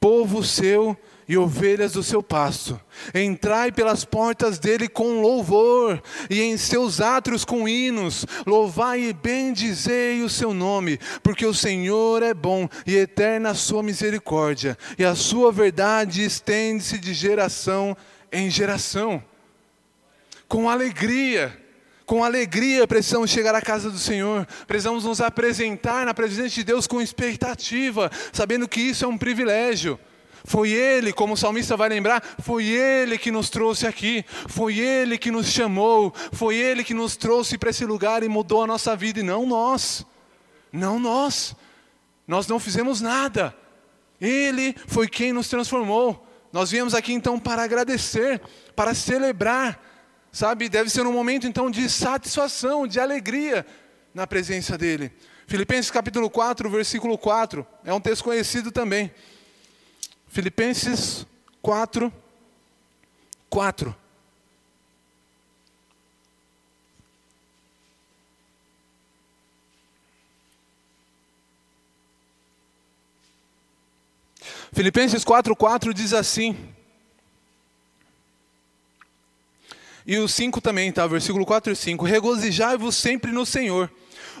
povo 0.00 0.44
seu 0.44 0.96
e 1.28 1.36
ovelhas 1.36 1.92
do 1.92 2.02
seu 2.02 2.22
pasto. 2.22 2.80
Entrai 3.14 3.72
pelas 3.72 4.04
portas 4.04 4.58
dele 4.58 4.88
com 4.88 5.20
louvor, 5.20 6.02
e 6.28 6.40
em 6.42 6.56
seus 6.56 7.00
átrios 7.00 7.44
com 7.44 7.68
hinos. 7.68 8.26
Louvai 8.46 9.02
e 9.04 9.12
bendizei 9.12 10.22
o 10.22 10.28
seu 10.28 10.52
nome, 10.52 10.98
porque 11.22 11.46
o 11.46 11.54
Senhor 11.54 12.22
é 12.22 12.34
bom 12.34 12.68
e 12.86 12.96
eterna 12.96 13.50
a 13.50 13.54
sua 13.54 13.82
misericórdia, 13.82 14.76
e 14.98 15.04
a 15.04 15.14
sua 15.14 15.52
verdade 15.52 16.24
estende-se 16.24 16.98
de 16.98 17.14
geração 17.14 17.96
em 18.32 18.50
geração. 18.50 19.22
com 20.48 20.68
alegria. 20.68 21.58
Com 22.04 22.22
alegria 22.22 22.86
precisamos 22.86 23.30
chegar 23.30 23.54
à 23.54 23.62
casa 23.62 23.88
do 23.88 23.96
Senhor, 23.96 24.46
precisamos 24.66 25.04
nos 25.04 25.18
apresentar 25.18 26.04
na 26.04 26.12
presença 26.12 26.50
de 26.50 26.62
Deus 26.62 26.86
com 26.86 27.00
expectativa, 27.00 28.10
sabendo 28.34 28.68
que 28.68 28.80
isso 28.80 29.02
é 29.06 29.08
um 29.08 29.16
privilégio. 29.16 29.98
Foi 30.44 30.70
Ele, 30.70 31.12
como 31.12 31.34
o 31.34 31.36
salmista 31.36 31.76
vai 31.76 31.88
lembrar, 31.88 32.22
foi 32.40 32.66
Ele 32.66 33.16
que 33.16 33.30
nos 33.30 33.48
trouxe 33.48 33.86
aqui, 33.86 34.24
foi 34.48 34.78
Ele 34.78 35.16
que 35.16 35.30
nos 35.30 35.46
chamou, 35.46 36.12
foi 36.32 36.56
Ele 36.56 36.82
que 36.82 36.94
nos 36.94 37.16
trouxe 37.16 37.56
para 37.56 37.70
esse 37.70 37.84
lugar 37.84 38.22
e 38.22 38.28
mudou 38.28 38.62
a 38.62 38.66
nossa 38.66 38.96
vida, 38.96 39.20
e 39.20 39.22
não 39.22 39.46
nós. 39.46 40.04
Não 40.72 40.98
nós. 40.98 41.54
Nós 42.26 42.46
não 42.46 42.58
fizemos 42.58 43.00
nada. 43.00 43.54
Ele 44.20 44.74
foi 44.86 45.08
quem 45.08 45.32
nos 45.32 45.48
transformou. 45.48 46.26
Nós 46.52 46.70
viemos 46.70 46.94
aqui 46.94 47.12
então 47.12 47.38
para 47.38 47.62
agradecer, 47.62 48.40
para 48.76 48.94
celebrar, 48.94 49.80
sabe? 50.30 50.68
Deve 50.68 50.90
ser 50.90 51.06
um 51.06 51.12
momento 51.12 51.46
então 51.46 51.70
de 51.70 51.88
satisfação, 51.88 52.86
de 52.86 53.00
alegria 53.00 53.66
na 54.14 54.26
presença 54.26 54.76
dEle. 54.76 55.12
Filipenses 55.46 55.90
capítulo 55.90 56.30
4, 56.30 56.68
versículo 56.70 57.18
4, 57.18 57.66
é 57.84 57.92
um 57.92 58.00
texto 58.00 58.24
conhecido 58.24 58.70
também. 58.70 59.10
Filipenses 60.32 61.26
4, 61.60 62.10
4. 63.50 63.94
Filipenses 74.72 75.22
4, 75.22 75.54
4 75.54 75.92
diz 75.92 76.14
assim. 76.14 76.56
E 80.06 80.16
o 80.16 80.26
5 80.26 80.62
também, 80.62 80.90
tá? 80.90 81.06
Versículo 81.06 81.44
4 81.44 81.74
e 81.74 81.76
5. 81.76 82.06
Regozijai-vos 82.06 82.96
sempre 82.96 83.30
no 83.30 83.44
Senhor. 83.44 83.92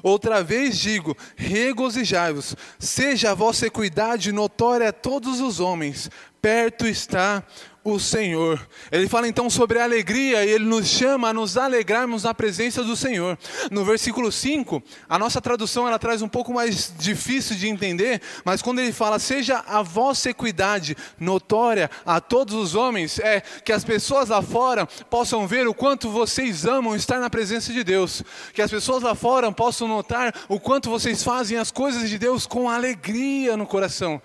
Outra 0.02 0.42
vez 0.42 0.76
digo: 0.76 1.16
regozijai-vos, 1.36 2.56
seja 2.78 3.30
a 3.30 3.34
vossa 3.34 3.66
equidade 3.66 4.32
notória 4.32 4.88
a 4.88 4.92
todos 4.92 5.40
os 5.40 5.60
homens, 5.60 6.10
perto 6.40 6.86
está 6.86 7.44
o 7.84 7.98
Senhor. 7.98 8.60
Ele 8.90 9.08
fala 9.08 9.26
então 9.26 9.50
sobre 9.50 9.78
a 9.78 9.84
alegria 9.84 10.44
e 10.44 10.50
ele 10.50 10.64
nos 10.64 10.86
chama 10.86 11.28
a 11.28 11.32
nos 11.32 11.56
alegrarmos 11.56 12.22
na 12.22 12.32
presença 12.32 12.84
do 12.84 12.96
Senhor. 12.96 13.36
No 13.70 13.84
versículo 13.84 14.30
5, 14.30 14.82
a 15.08 15.18
nossa 15.18 15.40
tradução 15.40 15.86
ela 15.86 15.98
traz 15.98 16.22
um 16.22 16.28
pouco 16.28 16.52
mais 16.52 16.92
difícil 16.98 17.56
de 17.56 17.68
entender, 17.68 18.20
mas 18.44 18.62
quando 18.62 18.80
ele 18.80 18.92
fala 18.92 19.18
seja 19.18 19.64
a 19.66 19.82
vossa 19.82 20.30
equidade 20.30 20.96
notória 21.18 21.90
a 22.06 22.20
todos 22.20 22.54
os 22.54 22.74
homens, 22.74 23.18
é 23.18 23.40
que 23.40 23.72
as 23.72 23.84
pessoas 23.84 24.28
lá 24.28 24.42
fora 24.42 24.86
possam 24.86 25.46
ver 25.46 25.66
o 25.66 25.74
quanto 25.74 26.08
vocês 26.08 26.64
amam 26.64 26.94
estar 26.94 27.18
na 27.18 27.30
presença 27.30 27.72
de 27.72 27.82
Deus, 27.82 28.22
que 28.52 28.62
as 28.62 28.70
pessoas 28.70 29.02
lá 29.02 29.14
fora 29.14 29.50
possam 29.50 29.88
notar 29.88 30.34
o 30.48 30.60
quanto 30.60 30.88
vocês 30.88 31.22
fazem 31.22 31.58
as 31.58 31.70
coisas 31.70 32.08
de 32.08 32.18
Deus 32.18 32.46
com 32.46 32.70
alegria 32.70 33.56
no 33.56 33.66
coração 33.66 34.22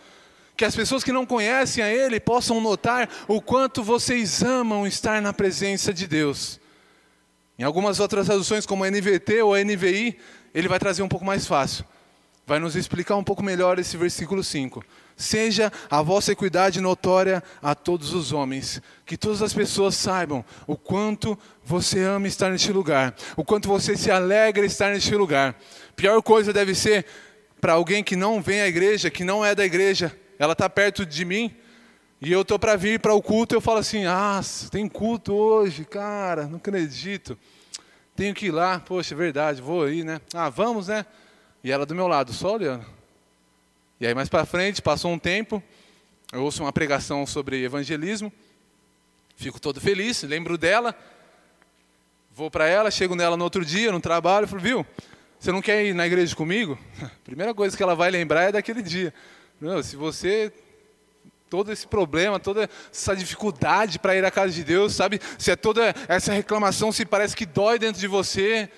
que 0.58 0.66
as 0.66 0.76
pessoas 0.76 1.04
que 1.04 1.12
não 1.12 1.26
conhecem 1.26 1.84
a 1.84 1.94
Ele 1.94 2.20
possam 2.20 2.60
notar 2.60 3.08
o 3.28 3.40
quanto 3.40 3.84
vocês 3.84 4.42
amam 4.42 4.88
estar 4.88 5.22
na 5.22 5.32
presença 5.32 5.94
de 5.94 6.08
Deus. 6.08 6.60
Em 7.60 7.64
algumas 7.64 8.00
outras 8.00 8.26
traduções, 8.26 8.66
como 8.66 8.84
a 8.84 8.90
NVT 8.90 9.44
ou 9.44 9.54
a 9.54 9.64
NVI, 9.64 10.18
ele 10.54 10.68
vai 10.68 10.80
trazer 10.80 11.04
um 11.04 11.08
pouco 11.08 11.24
mais 11.26 11.46
fácil. 11.46 11.86
Vai 12.46 12.60
nos 12.60 12.76
explicar 12.76 13.16
um 13.16 13.24
pouco 13.24 13.44
melhor 13.44 13.78
esse 13.78 13.98
versículo 13.98 14.44
5. 14.44 14.84
Seja 15.16 15.72
a 15.90 16.02
vossa 16.02 16.32
equidade 16.32 16.80
notória 16.82 17.44
a 17.62 17.76
todos 17.76 18.14
os 18.14 18.32
homens, 18.32 18.82
que 19.06 19.18
todas 19.18 19.42
as 19.42 19.54
pessoas 19.54 19.96
saibam 19.96 20.46
o 20.66 20.76
quanto 20.76 21.38
você 21.64 22.00
ama 22.02 22.28
estar 22.28 22.50
neste 22.50 22.72
lugar, 22.72 23.16
o 23.36 23.44
quanto 23.44 23.68
você 23.68 23.98
se 23.98 24.10
alegra 24.10 24.66
estar 24.66 24.92
neste 24.92 25.14
lugar. 25.16 25.56
Pior 25.96 26.22
coisa 26.22 26.54
deve 26.54 26.74
ser 26.74 27.06
para 27.60 27.74
alguém 27.74 28.04
que 28.04 28.16
não 28.16 28.42
vem 28.42 28.62
à 28.62 28.68
igreja, 28.68 29.10
que 29.10 29.24
não 29.24 29.44
é 29.44 29.54
da 29.54 29.66
igreja, 29.66 30.16
ela 30.40 30.54
está 30.54 30.70
perto 30.70 31.06
de 31.06 31.26
mim 31.26 31.56
e 32.22 32.32
eu 32.32 32.42
estou 32.42 32.58
para 32.58 32.76
vir 32.76 33.00
para 33.00 33.14
o 33.14 33.22
culto. 33.22 33.56
Eu 33.56 33.62
falo 33.62 33.80
assim: 33.80 34.06
Ah, 34.06 34.42
tem 34.72 34.88
culto 34.88 35.34
hoje, 35.34 35.86
cara, 35.86 36.48
não 36.48 36.58
acredito. 36.58 37.38
Tenho 38.16 38.34
que 38.34 38.48
ir 38.48 38.52
lá, 38.52 38.80
poxa, 38.80 39.14
é 39.14 39.18
verdade, 39.18 39.62
vou 39.62 39.84
aí, 39.84 40.04
né? 40.04 40.20
Ah, 40.34 40.50
vamos, 40.50 40.88
né? 40.88 41.06
E 41.64 41.72
ela 41.72 41.86
do 41.86 41.94
meu 41.94 42.08
lado, 42.08 42.34
só 42.34 42.56
olhando. 42.56 42.86
E 44.00 44.08
aí 44.08 44.14
mais 44.14 44.30
para 44.30 44.46
frente, 44.46 44.82
passou 44.82 45.12
um 45.12 45.20
tempo, 45.20 45.62
eu 46.32 46.44
ouço 46.44 46.64
uma 46.64 46.74
pregação 46.74 47.26
sobre 47.26 47.64
evangelismo, 47.64 48.32
fico 49.36 49.60
todo 49.60 49.82
feliz, 49.82 50.22
lembro 50.24 50.58
dela, 50.58 50.96
vou 52.32 52.50
para 52.50 52.68
ela, 52.68 52.92
chego 52.92 53.16
nela 53.16 53.36
no 53.38 53.44
outro 53.44 53.66
dia, 53.66 53.92
no 53.92 54.00
trabalho, 54.00 54.48
falo, 54.48 54.62
viu, 54.62 54.86
você 55.40 55.52
não 55.52 55.62
quer 55.62 55.86
ir 55.86 55.94
na 55.94 56.06
igreja 56.06 56.36
comigo? 56.36 56.78
Primeira 57.24 57.54
coisa 57.54 57.76
que 57.76 57.82
ela 57.82 57.96
vai 57.96 58.10
lembrar 58.10 58.44
é 58.44 58.52
daquele 58.52 58.82
dia. 58.82 59.14
Não, 59.60 59.82
se 59.82 59.96
você 59.96 60.54
todo 61.50 61.72
esse 61.72 61.88
problema, 61.88 62.40
toda 62.40 62.70
essa 62.92 63.16
dificuldade 63.16 64.00
para 64.00 64.16
ir 64.16 64.24
à 64.26 64.32
casa 64.32 64.54
de 64.54 64.64
Deus, 64.64 64.94
sabe? 64.94 65.20
Se 65.38 65.52
é 65.52 65.56
toda 65.56 65.94
essa 66.08 66.34
reclamação, 66.34 66.92
se 66.92 67.06
parece 67.06 67.36
que 67.36 67.46
dói 67.46 67.80
dentro 67.80 68.00
de 68.00 68.08
você, 68.08 68.70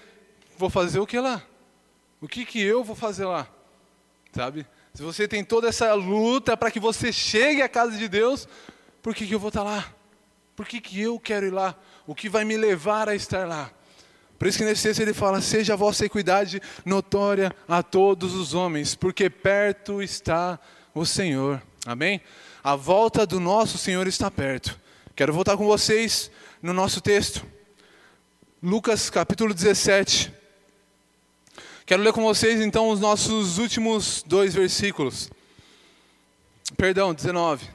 vou 0.58 0.70
fazer 0.70 1.00
o 1.00 1.08
que 1.08 1.20
lá? 1.20 1.44
O 2.22 2.28
que 2.28 2.46
que 2.46 2.62
eu 2.62 2.84
vou 2.84 2.96
fazer 2.96 3.26
lá? 3.26 3.48
Sabe? 4.34 4.68
Se 4.94 5.02
você 5.02 5.28
tem 5.28 5.44
toda 5.44 5.70
essa 5.70 5.94
luta 5.94 6.56
para 6.56 6.72
que 6.72 6.80
você 6.80 7.12
chegue 7.12 7.62
à 7.62 7.70
casa 7.70 7.98
de 7.98 8.08
Deus, 8.08 8.48
por 9.02 9.16
que 9.16 9.26
que 9.26 9.34
eu 9.34 9.40
vou 9.40 9.50
estar 9.50 9.64
tá 9.64 9.70
lá? 9.70 9.94
Por 10.56 10.68
que 10.68 10.82
que 10.82 11.02
eu 11.02 11.20
quero 11.20 11.46
ir 11.46 11.54
lá? 11.54 11.76
O 12.06 12.14
que 12.14 12.28
vai 12.28 12.44
me 12.44 12.58
levar 12.58 13.08
a 13.08 13.16
estar 13.16 13.48
lá? 13.48 13.72
Por 14.40 14.48
isso 14.48 14.58
que 14.58 14.64
nesse 14.64 14.84
texto 14.84 15.02
ele 15.02 15.14
fala: 15.14 15.42
seja 15.42 15.74
a 15.74 15.76
vossa 15.76 16.06
equidade 16.06 16.62
notória 16.86 17.54
a 17.68 17.84
todos 17.84 18.34
os 18.34 18.54
homens, 18.54 18.96
porque 18.96 19.30
perto 19.30 20.02
está 20.02 20.58
o 20.96 21.06
Senhor. 21.06 21.62
Amém? 21.86 22.22
A 22.64 22.76
volta 22.76 23.26
do 23.26 23.40
nosso 23.40 23.78
Senhor 23.78 24.08
está 24.08 24.32
perto. 24.32 24.80
Quero 25.14 25.34
voltar 25.34 25.58
com 25.58 25.66
vocês 25.66 26.32
no 26.62 26.74
nosso 26.74 27.02
texto. 27.02 27.46
Lucas 28.64 29.10
capítulo 29.10 29.54
17. 29.54 30.34
Quero 31.86 32.02
ler 32.02 32.14
com 32.14 32.24
vocês 32.24 32.62
então 32.62 32.90
os 32.90 33.00
nossos 33.00 33.58
últimos 33.58 34.24
dois 34.26 34.54
versículos. 34.54 35.30
Perdão, 36.78 37.14
19. 37.14 37.68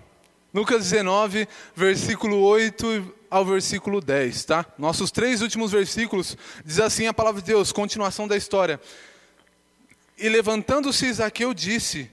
Lucas 0.54 0.88
19, 0.88 1.46
versículo 1.74 2.40
8 2.40 3.13
ao 3.30 3.44
versículo 3.44 4.00
10, 4.00 4.44
tá? 4.44 4.66
Nossos 4.78 5.10
três 5.10 5.42
últimos 5.42 5.72
versículos 5.72 6.36
diz 6.64 6.78
assim 6.78 7.06
a 7.06 7.14
palavra 7.14 7.40
de 7.40 7.46
Deus, 7.46 7.72
continuação 7.72 8.28
da 8.28 8.36
história. 8.36 8.80
E 10.16 10.28
levantando-se 10.28 11.12
Zaqueu 11.12 11.52
disse 11.52 12.10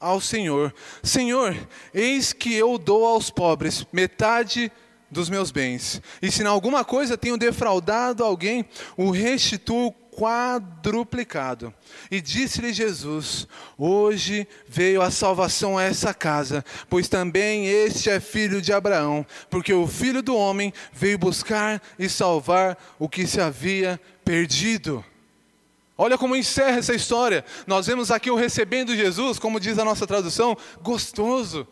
ao 0.00 0.20
Senhor: 0.20 0.74
Senhor, 1.02 1.56
eis 1.92 2.32
que 2.32 2.54
eu 2.54 2.76
dou 2.76 3.06
aos 3.06 3.30
pobres 3.30 3.86
metade 3.92 4.70
dos 5.10 5.30
meus 5.30 5.50
bens. 5.50 6.02
E 6.20 6.30
se 6.30 6.42
em 6.42 6.46
alguma 6.46 6.84
coisa 6.84 7.16
tenho 7.16 7.38
defraudado 7.38 8.24
alguém, 8.24 8.64
o 8.96 9.10
restituo 9.10 9.94
quadruplicado. 10.16 11.72
E 12.10 12.20
disse-lhe 12.20 12.72
Jesus: 12.72 13.46
Hoje 13.76 14.46
veio 14.68 15.02
a 15.02 15.10
salvação 15.10 15.76
a 15.76 15.82
essa 15.82 16.14
casa, 16.14 16.64
pois 16.88 17.08
também 17.08 17.66
este 17.66 18.10
é 18.10 18.20
filho 18.20 18.62
de 18.62 18.72
Abraão, 18.72 19.26
porque 19.50 19.72
o 19.72 19.86
filho 19.86 20.22
do 20.22 20.36
homem 20.36 20.72
veio 20.92 21.18
buscar 21.18 21.82
e 21.98 22.08
salvar 22.08 22.78
o 22.98 23.08
que 23.08 23.26
se 23.26 23.40
havia 23.40 24.00
perdido. 24.24 25.04
Olha 25.96 26.18
como 26.18 26.34
encerra 26.34 26.78
essa 26.78 26.94
história. 26.94 27.44
Nós 27.66 27.86
vemos 27.86 28.10
aqui 28.10 28.30
o 28.30 28.36
recebendo 28.36 28.96
Jesus, 28.96 29.38
como 29.38 29.60
diz 29.60 29.78
a 29.78 29.84
nossa 29.84 30.06
tradução, 30.06 30.56
gostoso. 30.82 31.66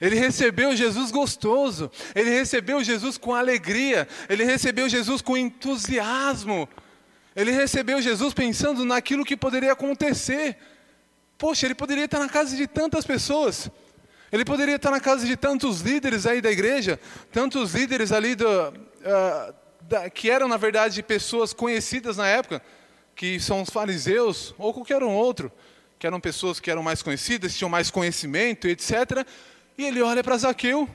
Ele 0.00 0.16
recebeu 0.16 0.76
Jesus 0.76 1.10
gostoso, 1.10 1.90
ele 2.14 2.30
recebeu 2.30 2.82
Jesus 2.84 3.18
com 3.18 3.34
alegria, 3.34 4.06
ele 4.28 4.44
recebeu 4.44 4.88
Jesus 4.88 5.20
com 5.20 5.36
entusiasmo. 5.36 6.68
Ele 7.38 7.52
recebeu 7.52 8.02
Jesus 8.02 8.34
pensando 8.34 8.84
naquilo 8.84 9.24
que 9.24 9.36
poderia 9.36 9.70
acontecer. 9.70 10.56
Poxa, 11.38 11.66
ele 11.68 11.74
poderia 11.76 12.06
estar 12.06 12.18
na 12.18 12.28
casa 12.28 12.56
de 12.56 12.66
tantas 12.66 13.06
pessoas. 13.06 13.70
Ele 14.32 14.44
poderia 14.44 14.74
estar 14.74 14.90
na 14.90 14.98
casa 14.98 15.24
de 15.24 15.36
tantos 15.36 15.80
líderes 15.80 16.26
aí 16.26 16.40
da 16.40 16.50
igreja, 16.50 16.98
tantos 17.30 17.76
líderes 17.76 18.10
ali 18.10 18.34
do, 18.34 18.44
uh, 18.44 19.54
da, 19.82 20.10
que 20.10 20.28
eram, 20.28 20.48
na 20.48 20.56
verdade, 20.56 21.00
pessoas 21.00 21.52
conhecidas 21.52 22.16
na 22.16 22.26
época, 22.26 22.60
que 23.14 23.38
são 23.38 23.62
os 23.62 23.70
fariseus 23.70 24.52
ou 24.58 24.74
qualquer 24.74 25.00
um 25.04 25.14
outro, 25.14 25.52
que 25.96 26.08
eram 26.08 26.18
pessoas 26.18 26.58
que 26.58 26.68
eram 26.68 26.82
mais 26.82 27.02
conhecidas, 27.02 27.56
tinham 27.56 27.68
mais 27.68 27.88
conhecimento, 27.88 28.66
etc. 28.66 29.24
E 29.78 29.84
ele 29.84 30.02
olha 30.02 30.24
para 30.24 30.36
Zaqueu 30.38 30.88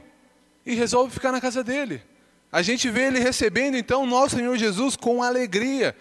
e 0.65 0.75
resolve 0.75 1.13
ficar 1.13 1.31
na 1.31 1.39
casa 1.39 1.63
dele. 1.63 2.03
A 2.51 2.61
gente 2.61 2.89
vê 2.89 3.03
ele 3.03 3.19
recebendo 3.19 3.77
então 3.77 4.03
o 4.03 4.05
nosso 4.05 4.35
Senhor 4.35 4.57
Jesus 4.57 4.97
com 4.97 5.23
alegria. 5.23 5.95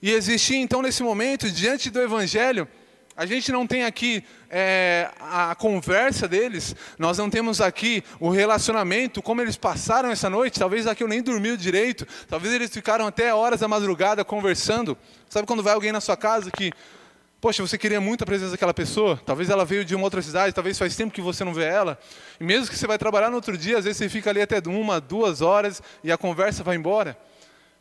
E 0.00 0.12
existia 0.12 0.58
então 0.58 0.82
nesse 0.82 1.02
momento, 1.02 1.50
diante 1.50 1.90
do 1.90 2.00
Evangelho, 2.00 2.68
A 3.18 3.24
gente 3.24 3.50
não 3.50 3.66
tem 3.66 3.82
aqui 3.82 4.22
é, 4.50 5.08
a 5.18 5.54
conversa 5.54 6.28
deles, 6.28 6.76
nós 6.98 7.16
não 7.16 7.30
temos 7.30 7.62
aqui 7.62 8.04
o 8.20 8.28
relacionamento, 8.28 9.22
como 9.22 9.40
eles 9.40 9.56
passaram 9.56 10.10
essa 10.10 10.28
noite. 10.28 10.58
Talvez 10.58 10.86
aqui 10.86 11.02
eu 11.02 11.08
nem 11.08 11.22
dormiu 11.22 11.56
direito, 11.56 12.06
talvez 12.28 12.52
eles 12.52 12.70
ficaram 12.70 13.06
até 13.06 13.32
horas 13.32 13.60
da 13.60 13.68
madrugada 13.68 14.22
conversando. 14.22 14.98
Sabe 15.30 15.46
quando 15.46 15.62
vai 15.62 15.72
alguém 15.72 15.92
na 15.92 16.00
sua 16.02 16.14
casa 16.14 16.50
que, 16.50 16.70
poxa, 17.40 17.62
você 17.62 17.78
queria 17.78 18.02
muito 18.02 18.22
a 18.22 18.26
presença 18.26 18.50
daquela 18.50 18.74
pessoa? 18.74 19.18
Talvez 19.24 19.48
ela 19.48 19.64
veio 19.64 19.82
de 19.82 19.94
uma 19.94 20.04
outra 20.04 20.20
cidade, 20.20 20.54
talvez 20.54 20.78
faz 20.78 20.94
tempo 20.94 21.14
que 21.14 21.22
você 21.22 21.42
não 21.42 21.54
vê 21.54 21.64
ela. 21.64 21.98
E 22.38 22.44
mesmo 22.44 22.68
que 22.68 22.76
você 22.76 22.86
vai 22.86 22.98
trabalhar 22.98 23.30
no 23.30 23.36
outro 23.36 23.56
dia, 23.56 23.78
às 23.78 23.84
vezes 23.86 23.96
você 23.96 24.10
fica 24.10 24.28
ali 24.28 24.42
até 24.42 24.60
uma, 24.66 25.00
duas 25.00 25.40
horas 25.40 25.82
e 26.04 26.12
a 26.12 26.18
conversa 26.18 26.62
vai 26.62 26.76
embora. 26.76 27.16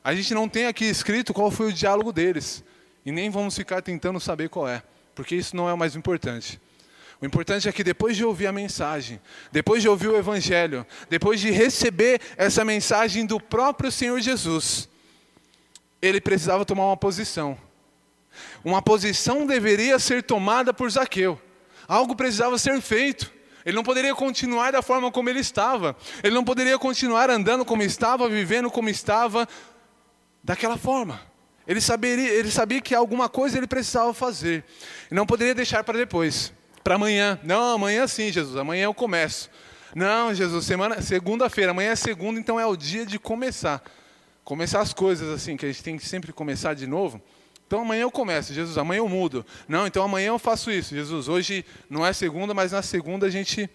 A 0.06 0.16
gente 0.16 0.34
não 0.34 0.47
tem 0.47 0.68
aqui 0.68 0.86
escrito 0.86 1.34
qual 1.34 1.51
foi 1.51 1.68
o 1.68 1.74
diálogo 1.74 2.14
deles. 2.14 2.64
E 3.06 3.12
nem 3.12 3.30
vamos 3.30 3.58
ficar 3.58 3.82
tentando 3.82 4.22
saber 4.22 4.47
qual 4.47 4.70
é 4.70 4.82
porque 5.16 5.34
isso 5.34 5.56
não 5.56 5.68
é 5.70 5.74
o 5.74 5.78
mais 5.78 5.95
importante. 5.95 6.60
O 7.22 7.26
importante 7.26 7.70
é 7.70 7.72
que 7.72 7.84
depois 7.84 8.18
de 8.18 8.26
ouvir 8.26 8.45
a 8.45 8.51
mensagem, 8.51 9.22
depois 9.51 9.82
de 9.82 9.88
ouvir 9.88 10.10
o 10.10 10.18
Evangelho, 10.18 10.86
depois 11.10 11.39
de 11.39 11.49
receber 11.49 12.20
essa 12.36 12.66
mensagem 12.66 13.26
do 13.26 13.39
próprio 13.39 13.89
Senhor 13.89 14.20
Jesus, 14.20 14.89
ele 16.01 16.20
precisava 16.20 16.66
tomar 16.66 16.88
uma 16.88 16.97
posição. 16.97 17.58
Uma 18.66 18.82
posição 18.82 19.47
deveria 19.47 19.97
ser 19.97 20.22
tomada 20.22 20.74
por 20.74 20.91
Zaqueu. 20.91 21.41
Algo 21.88 22.16
precisava 22.16 22.58
ser 22.58 22.82
feito. 22.82 23.32
Ele 23.66 23.76
não 23.76 23.84
poderia 23.84 24.14
continuar 24.14 24.72
da 24.72 24.82
forma 24.82 25.10
como 25.10 25.30
ele 25.30 25.39
estava. 25.39 25.95
Ele 26.22 26.36
não 26.36 26.43
poderia 26.43 26.78
continuar 26.78 27.30
andando 27.30 27.64
como 27.64 27.82
estava, 27.82 28.28
vivendo 28.28 28.70
como 28.70 28.89
estava, 28.89 29.47
daquela 30.46 30.78
forma. 30.78 31.20
Ele, 31.68 31.82
saberia, 31.82 32.30
ele 32.30 32.52
sabia 32.52 32.80
que 32.80 32.93
alguma 32.93 33.28
coisa 33.28 33.58
ele 33.58 33.66
precisava 33.66 34.14
fazer. 34.14 34.64
E 35.10 35.16
não 35.16 35.26
poderia 35.26 35.56
deixar 35.56 35.84
para 35.84 35.98
depois, 35.98 36.54
para 36.84 36.96
amanhã. 36.96 37.39
Não, 37.43 37.74
amanhã 37.74 38.06
sim, 38.06 38.32
Jesus, 38.32 38.56
amanhã 38.56 38.84
eu 38.84 38.93
começo. 38.93 39.50
Não, 39.96 40.32
Jesus, 40.34 40.66
semana, 40.66 41.02
segunda-feira, 41.02 41.72
amanhã 41.72 41.89
é 41.91 41.96
segunda, 41.96 42.39
então 42.39 42.60
é 42.60 42.66
o 42.66 42.76
dia 42.76 43.06
de 43.06 43.18
começar. 43.18 43.82
Começar 44.43 44.82
as 44.82 44.93
coisas 44.93 45.28
assim, 45.30 45.58
que 45.58 45.66
a 45.66 45.72
gente 45.72 45.84
tem 45.84 45.98
que 45.98 46.08
sempre 46.08 46.32
começar 46.32 46.76
de 46.76 46.86
novo. 46.86 47.20
Então 47.66 47.82
amanhã 47.82 48.04
eu 48.04 48.12
começo, 48.12 48.54
Jesus, 48.54 48.78
amanhã 48.78 49.00
eu 49.00 49.10
mudo. 49.10 49.43
Não, 49.68 49.88
então 49.88 50.04
amanhã 50.04 50.28
eu 50.28 50.38
faço 50.38 50.70
isso, 50.70 50.93
Jesus. 50.93 51.28
Hoje 51.28 51.66
não 51.89 52.06
é 52.06 52.14
segunda, 52.14 52.54
mas 52.54 52.72
na 52.72 52.84
segunda 52.84 53.26
a 53.26 53.30
gente. 53.32 53.68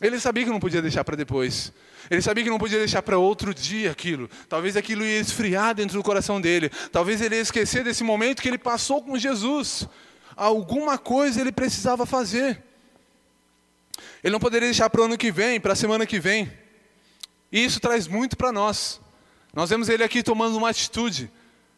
Ele 0.00 0.18
sabia 0.18 0.44
que 0.44 0.50
não 0.50 0.60
podia 0.60 0.80
deixar 0.80 1.04
para 1.04 1.16
depois. 1.16 1.72
Ele 2.10 2.22
sabia 2.22 2.42
que 2.42 2.50
não 2.50 2.58
podia 2.58 2.78
deixar 2.78 3.02
para 3.02 3.18
outro 3.18 3.52
dia 3.52 3.90
aquilo. 3.90 4.28
Talvez 4.48 4.76
aquilo 4.76 5.04
ia 5.04 5.20
esfriar 5.20 5.74
dentro 5.74 5.98
do 5.98 6.02
coração 6.02 6.40
dele. 6.40 6.70
Talvez 6.90 7.20
ele 7.20 7.36
ia 7.36 7.42
esquecer 7.42 7.84
desse 7.84 8.02
momento 8.02 8.40
que 8.40 8.48
ele 8.48 8.58
passou 8.58 9.02
com 9.02 9.18
Jesus. 9.18 9.86
Alguma 10.34 10.96
coisa 10.96 11.40
ele 11.40 11.52
precisava 11.52 12.06
fazer. 12.06 12.62
Ele 14.24 14.32
não 14.32 14.40
poderia 14.40 14.68
deixar 14.68 14.88
para 14.88 15.02
o 15.02 15.04
ano 15.04 15.18
que 15.18 15.30
vem, 15.30 15.60
para 15.60 15.74
a 15.74 15.76
semana 15.76 16.06
que 16.06 16.18
vem. 16.18 16.50
E 17.52 17.62
isso 17.62 17.78
traz 17.78 18.06
muito 18.06 18.36
para 18.36 18.50
nós. 18.50 19.00
Nós 19.52 19.68
vemos 19.68 19.88
ele 19.88 20.02
aqui 20.02 20.22
tomando 20.22 20.56
uma 20.56 20.70
atitude 20.70 21.30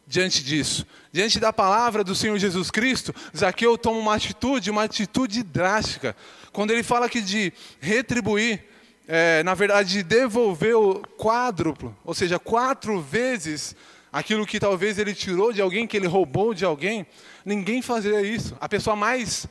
diante 0.07 0.43
disso. 0.43 0.85
Diante 1.11 1.39
da 1.39 1.53
palavra 1.53 2.03
do 2.03 2.15
Senhor 2.15 2.37
Jesus 2.37 2.69
Cristo, 2.71 3.13
Zaqueu 3.35 3.77
toma 3.77 3.99
uma 3.99 4.15
atitude, 4.15 4.71
uma 4.71 4.83
atitude 4.83 5.43
drástica. 5.43 6.15
Quando 6.51 6.71
ele 6.71 6.83
fala 6.83 7.05
aqui 7.05 7.21
de 7.21 7.53
retribuir, 7.79 8.63
é, 9.07 9.43
na 9.43 9.53
verdade, 9.53 10.03
devolveu 10.03 11.01
quádruplo, 11.17 11.95
ou 12.05 12.13
seja, 12.13 12.39
quatro 12.39 13.01
vezes 13.01 13.75
aquilo 14.11 14.45
que 14.45 14.59
talvez 14.59 14.99
ele 14.99 15.13
tirou 15.13 15.51
de 15.51 15.61
alguém, 15.61 15.87
que 15.87 15.97
ele 15.97 16.07
roubou 16.07 16.53
de 16.53 16.63
alguém, 16.63 17.05
ninguém 17.43 17.81
fazia 17.81 18.21
isso. 18.21 18.55
A 18.61 18.69
pessoa 18.69 18.95
mais 18.95 19.47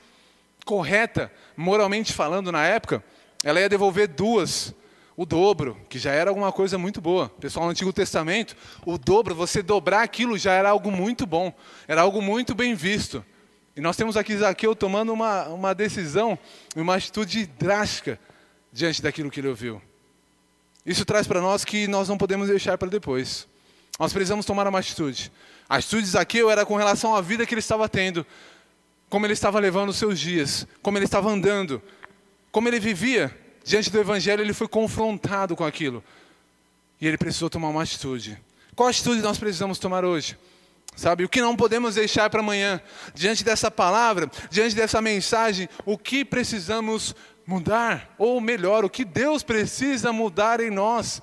correta, 0.65 1.31
moralmente 1.57 2.13
falando, 2.13 2.53
na 2.53 2.65
época, 2.65 3.03
ela 3.43 3.61
ia 3.61 3.69
devolver 3.69 4.07
duas, 4.07 4.73
o 5.23 5.25
dobro, 5.25 5.77
que 5.89 6.01
já 6.01 6.11
era 6.11 6.31
alguma 6.31 6.51
coisa 6.51 6.77
muito 6.77 7.01
boa. 7.01 7.29
Pessoal, 7.29 7.67
no 7.67 7.71
Antigo 7.71 7.93
Testamento, 7.93 8.57
o 8.85 8.99
dobro, 8.99 9.37
você 9.37 9.63
dobrar 9.63 10.03
aquilo 10.03 10.37
já 10.37 10.53
era 10.53 10.71
algo 10.71 10.91
muito 10.91 11.25
bom, 11.25 11.55
era 11.87 12.01
algo 12.01 12.21
muito 12.21 12.57
bem 12.57 12.75
visto. 12.75 13.25
E 13.77 13.81
nós 13.81 13.97
temos 13.97 14.17
aqui 14.17 14.37
Zaqueu 14.37 14.75
tomando 14.75 15.13
uma, 15.13 15.45
uma 15.45 15.75
decisão, 15.77 16.37
uma 16.75 16.97
atitude 16.97 17.47
drástica 17.47 18.19
diante 18.73 19.01
daquilo 19.01 19.31
que 19.31 19.39
ele 19.39 19.47
ouviu. 19.47 19.81
Isso 20.85 21.05
traz 21.05 21.25
para 21.25 21.41
nós 21.41 21.65
que 21.65 21.87
nós 21.87 22.09
não 22.09 22.19
podemos 22.19 22.49
deixar 22.49 22.77
para 22.77 22.89
depois. 22.89 23.47
Nós 24.01 24.13
precisamos 24.13 24.45
tomar 24.45 24.67
uma 24.67 24.81
atitude. 24.81 25.31
A 25.69 25.77
atitude 25.77 26.03
de 26.03 26.09
Zaqueu 26.09 26.51
era 26.51 26.67
com 26.67 26.75
relação 26.75 27.15
à 27.15 27.21
vida 27.21 27.47
que 27.47 27.55
ele 27.55 27.61
estava 27.61 27.89
tendo, 27.89 28.27
como 29.09 29.25
ele 29.25 29.35
estava 29.35 29.61
levando 29.61 29.91
os 29.91 29.97
seus 29.99 30.19
dias, 30.19 30.67
como 30.83 30.99
ele 30.99 31.05
estava 31.05 31.31
andando, 31.31 31.81
como 32.51 32.67
ele 32.67 32.81
vivia. 32.81 33.41
Diante 33.65 33.91
do 33.91 34.01
Evangelho, 34.01 34.43
ele 34.43 34.53
foi 34.53 34.69
confrontado 34.69 35.55
com 35.55 35.65
aquilo. 35.65 36.03
E 37.01 37.07
ele 37.07 37.19
precisou 37.19 37.51
tomar 37.51 37.69
uma 37.69 37.83
atitude. 37.83 38.39
Qual 38.75 38.89
atitude 38.89 39.21
nós 39.21 39.39
precisamos 39.39 39.79
tomar 39.79 40.05
hoje? 40.05 40.37
Sabe, 40.95 41.25
o 41.25 41.29
que 41.29 41.41
não 41.41 41.57
podemos 41.57 41.95
deixar 41.95 42.29
para 42.29 42.41
amanhã? 42.41 42.81
Diante 43.15 43.43
dessa 43.43 43.71
palavra, 43.71 44.31
diante 44.51 44.75
dessa 44.75 45.01
mensagem, 45.01 45.69
o 45.87 45.97
que 45.97 46.25
precisamos 46.25 47.15
mudar, 47.47 48.15
ou 48.19 48.41
melhor, 48.41 48.85
o 48.85 48.91
que 48.91 49.05
Deus 49.05 49.43
precisa 49.43 50.13
mudar 50.13 50.61
em 50.61 50.71
nós. 50.71 51.23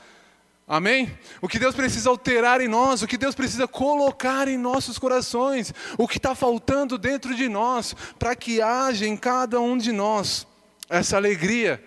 Amém? 0.67 1.17
O 1.41 1.47
que 1.47 1.57
Deus 1.57 1.73
precisa 1.73 2.09
alterar 2.09 2.61
em 2.61 2.67
nós, 2.67 3.01
o 3.01 3.07
que 3.07 3.17
Deus 3.17 3.33
precisa 3.33 3.67
colocar 3.67 4.47
em 4.47 4.57
nossos 4.57 4.99
corações, 4.99 5.73
o 5.97 6.07
que 6.07 6.17
está 6.17 6.35
faltando 6.35 6.97
dentro 6.97 7.35
de 7.35 7.47
nós, 7.47 7.95
para 8.17 8.35
que 8.35 8.61
haja 8.61 9.07
em 9.07 9.17
cada 9.17 9.59
um 9.59 9.77
de 9.77 9.91
nós 9.91 10.45
essa 10.89 11.17
alegria 11.17 11.83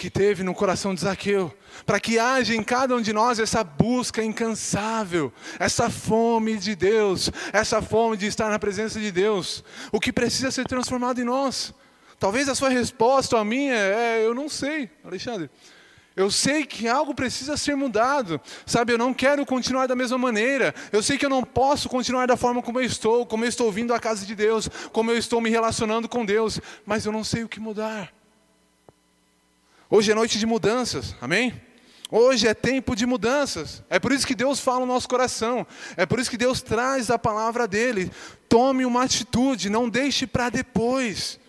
que 0.00 0.08
teve 0.08 0.42
no 0.42 0.54
coração 0.54 0.94
de 0.94 1.02
Zaqueu, 1.02 1.54
para 1.84 2.00
que 2.00 2.18
haja 2.18 2.54
em 2.54 2.62
cada 2.62 2.96
um 2.96 3.02
de 3.02 3.12
nós 3.12 3.38
essa 3.38 3.62
busca 3.62 4.24
incansável, 4.24 5.30
essa 5.58 5.90
fome 5.90 6.56
de 6.56 6.74
Deus, 6.74 7.30
essa 7.52 7.82
fome 7.82 8.16
de 8.16 8.24
estar 8.24 8.48
na 8.48 8.58
presença 8.58 8.98
de 8.98 9.12
Deus, 9.12 9.62
o 9.92 10.00
que 10.00 10.10
precisa 10.10 10.50
ser 10.50 10.66
transformado 10.66 11.20
em 11.20 11.24
nós. 11.24 11.74
Talvez 12.18 12.48
a 12.48 12.54
sua 12.54 12.70
resposta 12.70 13.38
a 13.38 13.44
minha 13.44 13.74
é: 13.74 14.24
eu 14.24 14.34
não 14.34 14.48
sei, 14.48 14.90
Alexandre. 15.04 15.50
Eu 16.16 16.30
sei 16.30 16.64
que 16.64 16.88
algo 16.88 17.14
precisa 17.14 17.58
ser 17.58 17.74
mudado, 17.74 18.40
sabe? 18.64 18.94
Eu 18.94 18.98
não 18.98 19.12
quero 19.12 19.44
continuar 19.44 19.86
da 19.86 19.94
mesma 19.94 20.16
maneira. 20.16 20.74
Eu 20.90 21.02
sei 21.02 21.18
que 21.18 21.26
eu 21.26 21.30
não 21.30 21.44
posso 21.44 21.90
continuar 21.90 22.26
da 22.26 22.38
forma 22.38 22.62
como 22.62 22.80
eu 22.80 22.86
estou, 22.86 23.26
como 23.26 23.44
eu 23.44 23.50
estou 23.50 23.70
vindo 23.70 23.92
à 23.92 24.00
casa 24.00 24.24
de 24.24 24.34
Deus, 24.34 24.66
como 24.92 25.10
eu 25.10 25.18
estou 25.18 25.42
me 25.42 25.50
relacionando 25.50 26.08
com 26.08 26.24
Deus, 26.24 26.58
mas 26.86 27.04
eu 27.04 27.12
não 27.12 27.22
sei 27.22 27.44
o 27.44 27.48
que 27.48 27.60
mudar. 27.60 28.10
Hoje 29.92 30.12
é 30.12 30.14
noite 30.14 30.38
de 30.38 30.46
mudanças, 30.46 31.16
amém? 31.20 31.60
Hoje 32.08 32.46
é 32.46 32.54
tempo 32.54 32.94
de 32.94 33.04
mudanças. 33.04 33.82
É 33.90 33.98
por 33.98 34.12
isso 34.12 34.24
que 34.24 34.36
Deus 34.36 34.60
fala 34.60 34.86
no 34.86 34.86
nosso 34.86 35.08
coração. 35.08 35.66
É 35.96 36.06
por 36.06 36.20
isso 36.20 36.30
que 36.30 36.36
Deus 36.36 36.62
traz 36.62 37.10
a 37.10 37.18
palavra 37.18 37.66
dele. 37.66 38.08
Tome 38.48 38.84
uma 38.84 39.02
atitude, 39.02 39.68
não 39.68 39.88
deixe 39.88 40.28
para 40.28 40.48
depois. 40.48 41.40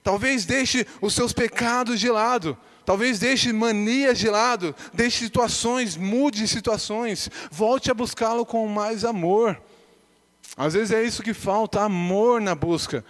Talvez 0.00 0.46
deixe 0.46 0.86
os 1.00 1.12
seus 1.12 1.32
pecados 1.32 1.98
de 1.98 2.08
lado. 2.08 2.56
Talvez 2.84 3.18
deixe 3.18 3.52
manias 3.52 4.16
de 4.16 4.30
lado. 4.30 4.76
Deixe 4.94 5.24
situações, 5.24 5.96
mude 5.96 6.46
situações. 6.46 7.28
Volte 7.50 7.90
a 7.90 7.94
buscá-lo 7.94 8.46
com 8.46 8.64
mais 8.68 9.04
amor. 9.04 9.60
Às 10.56 10.74
vezes 10.74 10.92
é 10.92 11.02
isso 11.02 11.20
que 11.20 11.34
falta, 11.34 11.82
amor 11.82 12.40
na 12.40 12.54
busca. 12.54 13.04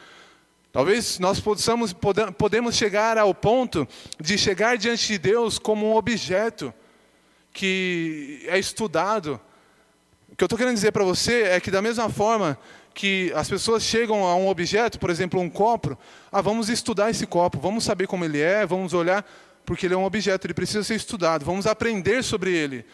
Talvez 0.71 1.19
nós 1.19 1.41
possamos, 1.41 1.95
podemos 2.37 2.77
chegar 2.77 3.17
ao 3.17 3.35
ponto 3.35 3.89
de 4.21 4.37
chegar 4.37 4.77
diante 4.77 5.07
de 5.07 5.19
Deus 5.19 5.59
como 5.59 5.91
um 5.91 5.97
objeto 5.97 6.73
que 7.53 8.45
é 8.47 8.59
estudado. 8.59 9.41
O 10.31 10.37
que 10.37 10.45
eu 10.45 10.47
estou 10.47 10.59
querendo 10.59 10.75
dizer 10.75 10.93
para 10.93 11.05
você 11.05 11.43
é 11.45 11.61
que 11.61 11.71
da 11.71 11.81
mesma 11.81 12.11
forma 12.11 12.59
que 12.93 13.33
as 13.35 13.49
pessoas 13.49 13.83
chegam 13.83 14.25
a 14.25 14.37
um 14.37 14.49
objeto, 14.49 14.99
por 14.99 15.09
exemplo, 15.09 15.41
um 15.41 15.49
copo, 15.49 15.97
ah, 16.31 16.41
vamos 16.43 16.69
estudar 16.69 17.11
esse 17.11 17.27
copo, 17.27 17.59
vamos 17.59 17.85
saber 17.85 18.07
como 18.07 18.25
ele 18.25 18.41
é, 18.41 18.67
vamos 18.67 18.93
olhar, 18.93 19.25
porque 19.65 19.87
ele 19.87 19.95
é 19.95 19.97
um 19.97 20.05
objeto, 20.05 20.47
ele 20.47 20.55
precisa 20.55 20.83
ser 20.83 20.97
estudado, 20.97 21.45
vamos 21.45 21.67
aprender 21.67 22.23
sobre 22.23 22.53
ele. 22.53 22.85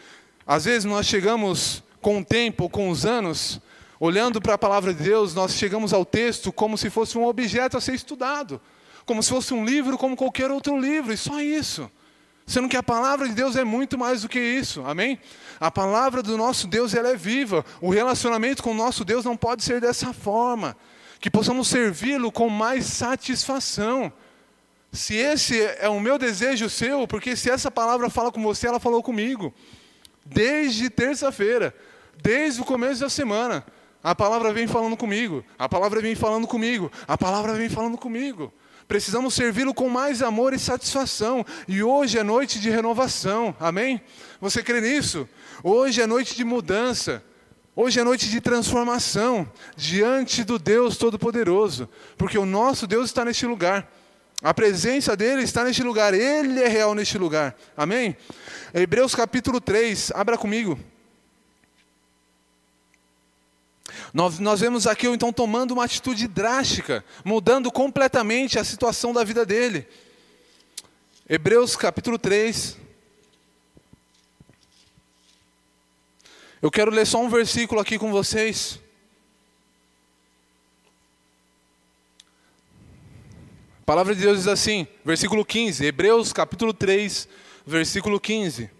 Às 0.47 0.65
vezes 0.65 0.85
nós 0.85 1.07
chegamos 1.07 1.83
com 2.01 2.19
o 2.19 2.25
tempo, 2.25 2.69
com 2.69 2.89
os 2.89 3.05
anos, 3.05 3.59
olhando 3.99 4.41
para 4.41 4.55
a 4.55 4.57
palavra 4.57 4.93
de 4.93 5.03
Deus, 5.03 5.33
nós 5.33 5.53
chegamos 5.53 5.93
ao 5.93 6.05
texto 6.05 6.51
como 6.51 6.77
se 6.77 6.89
fosse 6.89 7.17
um 7.17 7.25
objeto 7.25 7.77
a 7.77 7.81
ser 7.81 7.93
estudado, 7.93 8.61
como 9.05 9.21
se 9.21 9.29
fosse 9.29 9.53
um 9.53 9.65
livro 9.65 9.97
como 9.97 10.15
qualquer 10.15 10.51
outro 10.51 10.79
livro, 10.79 11.13
e 11.13 11.17
só 11.17 11.41
isso. 11.41 11.89
Sendo 12.45 12.69
que 12.69 12.77
a 12.77 12.83
palavra 12.83 13.27
de 13.27 13.33
Deus 13.33 13.55
é 13.55 13.63
muito 13.63 13.97
mais 13.97 14.21
do 14.21 14.29
que 14.29 14.39
isso, 14.39 14.83
amém? 14.85 15.19
A 15.59 15.71
palavra 15.71 16.21
do 16.21 16.37
nosso 16.37 16.67
Deus 16.67 16.93
ela 16.93 17.09
é 17.09 17.15
viva. 17.15 17.65
O 17.81 17.89
relacionamento 17.89 18.61
com 18.61 18.71
o 18.71 18.75
nosso 18.75 19.03
Deus 19.03 19.25
não 19.25 19.35
pode 19.35 19.63
ser 19.63 19.81
dessa 19.81 20.13
forma. 20.13 20.77
Que 21.19 21.31
possamos 21.31 21.67
servi-lo 21.67 22.31
com 22.31 22.47
mais 22.47 22.85
satisfação. 22.85 24.13
Se 24.91 25.15
esse 25.15 25.59
é 25.79 25.89
o 25.89 25.99
meu 25.99 26.19
desejo 26.19 26.69
seu, 26.69 27.07
porque 27.07 27.35
se 27.35 27.49
essa 27.49 27.71
palavra 27.71 28.11
fala 28.11 28.31
com 28.31 28.43
você, 28.43 28.67
ela 28.67 28.79
falou 28.79 29.01
comigo. 29.01 29.51
Desde 30.23 30.87
terça-feira, 30.89 31.75
desde 32.21 32.61
o 32.61 32.65
começo 32.65 33.01
da 33.01 33.09
semana. 33.09 33.65
A 34.05 34.13
palavra 34.13 34.53
vem 34.53 34.67
falando 34.67 34.95
comigo, 34.95 35.43
a 35.57 35.67
palavra 35.67 35.99
vem 35.99 36.13
falando 36.13 36.45
comigo, 36.45 36.91
a 37.07 37.17
palavra 37.17 37.53
vem 37.53 37.67
falando 37.67 37.97
comigo. 37.97 38.53
Precisamos 38.87 39.33
servi-lo 39.33 39.73
com 39.73 39.89
mais 39.89 40.21
amor 40.21 40.53
e 40.53 40.59
satisfação. 40.59 41.43
E 41.67 41.81
hoje 41.81 42.19
é 42.19 42.21
noite 42.21 42.59
de 42.59 42.69
renovação. 42.69 43.55
Amém? 43.59 43.99
Você 44.39 44.61
crê 44.61 44.79
nisso? 44.79 45.27
Hoje 45.63 46.03
é 46.03 46.05
noite 46.05 46.35
de 46.35 46.43
mudança. 46.43 47.23
Hoje 47.75 47.99
é 47.99 48.03
noite 48.03 48.29
de 48.29 48.39
transformação 48.39 49.51
diante 49.75 50.43
do 50.43 50.59
Deus 50.59 50.97
Todo-Poderoso, 50.97 51.89
porque 52.15 52.37
o 52.37 52.45
nosso 52.45 52.85
Deus 52.85 53.05
está 53.07 53.25
neste 53.25 53.47
lugar. 53.47 53.91
A 54.39 54.53
presença 54.53 55.17
dele 55.17 55.41
está 55.41 55.63
neste 55.63 55.81
lugar, 55.81 56.13
ele 56.13 56.61
é 56.61 56.67
real 56.67 56.93
neste 56.93 57.17
lugar. 57.17 57.55
Amém? 57.75 58.15
Hebreus 58.71 59.15
capítulo 59.15 59.59
3, 59.59 60.11
abra 60.13 60.37
comigo. 60.37 60.77
Nós, 64.15 64.39
nós 64.39 64.61
vemos 64.61 64.87
aqui 64.87 65.07
então 65.07 65.33
tomando 65.33 65.71
uma 65.71 65.83
atitude 65.83 66.25
drástica, 66.25 67.03
mudando 67.25 67.69
completamente 67.69 68.57
a 68.57 68.63
situação 68.63 69.11
da 69.11 69.25
vida 69.25 69.45
dele. 69.45 69.85
Hebreus 71.27 71.75
capítulo 71.75 72.17
3. 72.17 72.77
Eu 76.61 76.71
quero 76.71 76.91
ler 76.91 77.05
só 77.05 77.21
um 77.21 77.27
versículo 77.27 77.81
aqui 77.81 77.99
com 77.99 78.09
vocês. 78.09 78.79
A 83.81 83.85
palavra 83.85 84.15
de 84.15 84.21
Deus 84.21 84.37
diz 84.37 84.47
assim, 84.47 84.87
versículo 85.03 85.43
15, 85.43 85.83
Hebreus 85.83 86.31
capítulo 86.31 86.73
3, 86.73 87.27
versículo 87.67 88.17
15. 88.17 88.71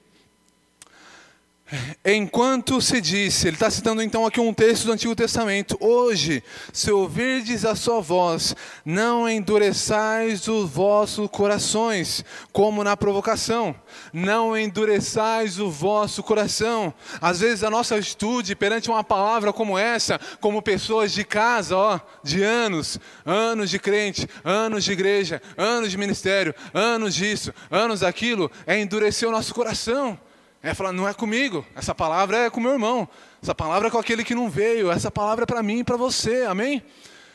Enquanto 2.06 2.80
se 2.80 3.02
disse, 3.02 3.48
ele 3.48 3.56
está 3.56 3.72
citando 3.72 4.04
então 4.04 4.24
aqui 4.24 4.40
um 4.40 4.54
texto 4.54 4.86
do 4.86 4.92
Antigo 4.92 5.16
Testamento. 5.16 5.76
Hoje, 5.80 6.44
se 6.72 6.92
ouvirdes 6.92 7.66
a 7.66 7.74
sua 7.74 8.00
voz, 8.02 8.56
não 8.86 9.28
endureçais 9.28 10.48
os 10.48 10.70
vossos 10.70 11.28
corações, 11.28 12.24
como 12.52 12.84
na 12.84 12.96
provocação. 12.96 13.76
Não 14.14 14.56
endureçais 14.56 15.60
o 15.60 15.72
vosso 15.72 16.22
coração. 16.22 16.94
Às 17.20 17.40
vezes 17.40 17.64
a 17.64 17.72
nossa 17.72 17.96
atitude 17.96 18.56
perante 18.56 18.92
uma 18.92 19.04
palavra 19.04 19.52
como 19.52 19.76
essa, 19.76 20.20
como 20.40 20.62
pessoas 20.62 21.12
de 21.12 21.24
casa, 21.24 21.76
ó, 21.76 22.00
de 22.24 22.44
anos, 22.44 23.00
anos 23.26 23.72
de 23.72 23.80
crente, 23.80 24.30
anos 24.44 24.84
de 24.84 24.92
igreja, 24.92 25.42
anos 25.58 25.90
de 25.90 25.98
ministério, 25.98 26.54
anos 26.72 27.16
disso, 27.16 27.52
anos 27.72 28.02
daquilo, 28.02 28.52
é 28.68 28.80
endurecer 28.80 29.28
o 29.28 29.32
nosso 29.32 29.52
coração. 29.52 30.20
É 30.66 30.74
falar, 30.74 30.92
não 30.92 31.08
é 31.08 31.14
comigo, 31.14 31.64
essa 31.76 31.94
palavra 31.94 32.38
é 32.40 32.50
com 32.50 32.60
meu 32.60 32.72
irmão, 32.72 33.08
essa 33.40 33.54
palavra 33.54 33.88
é 33.88 33.92
com 33.92 34.00
aquele 34.00 34.24
que 34.24 34.34
não 34.34 34.50
veio, 34.50 34.90
essa 34.90 35.12
palavra 35.12 35.44
é 35.44 35.46
para 35.46 35.62
mim 35.62 35.82
e 35.82 35.84
para 35.84 35.96
você, 35.96 36.42
amém? 36.42 36.82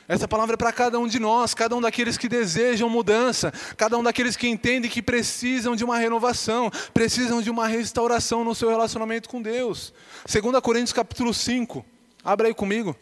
Essa 0.09 0.27
palavra 0.27 0.55
é 0.55 0.57
para 0.57 0.73
cada 0.73 0.99
um 0.99 1.07
de 1.07 1.21
nós, 1.21 1.55
cada 1.55 1.77
um 1.77 1.81
daqueles 1.81 2.19
que 2.19 2.29
desejam 2.29 2.91
mudança, 2.91 3.53
cada 3.77 3.97
um 3.97 4.03
daqueles 4.03 4.35
que 4.35 4.49
entendem 4.49 4.91
que 4.91 5.01
precisam 5.01 5.77
de 5.77 5.85
uma 5.85 5.97
renovação, 5.97 6.73
precisam 6.93 7.41
de 7.41 7.49
uma 7.49 7.69
restauração 7.69 8.43
no 8.43 8.53
seu 8.53 8.69
relacionamento 8.69 9.29
com 9.29 9.41
Deus. 9.41 9.95
2 10.29 10.61
Coríntios 10.61 10.93
capítulo 10.93 11.33
5, 11.33 11.87
abra 12.25 12.49
aí 12.49 12.55
comigo. 12.55 12.97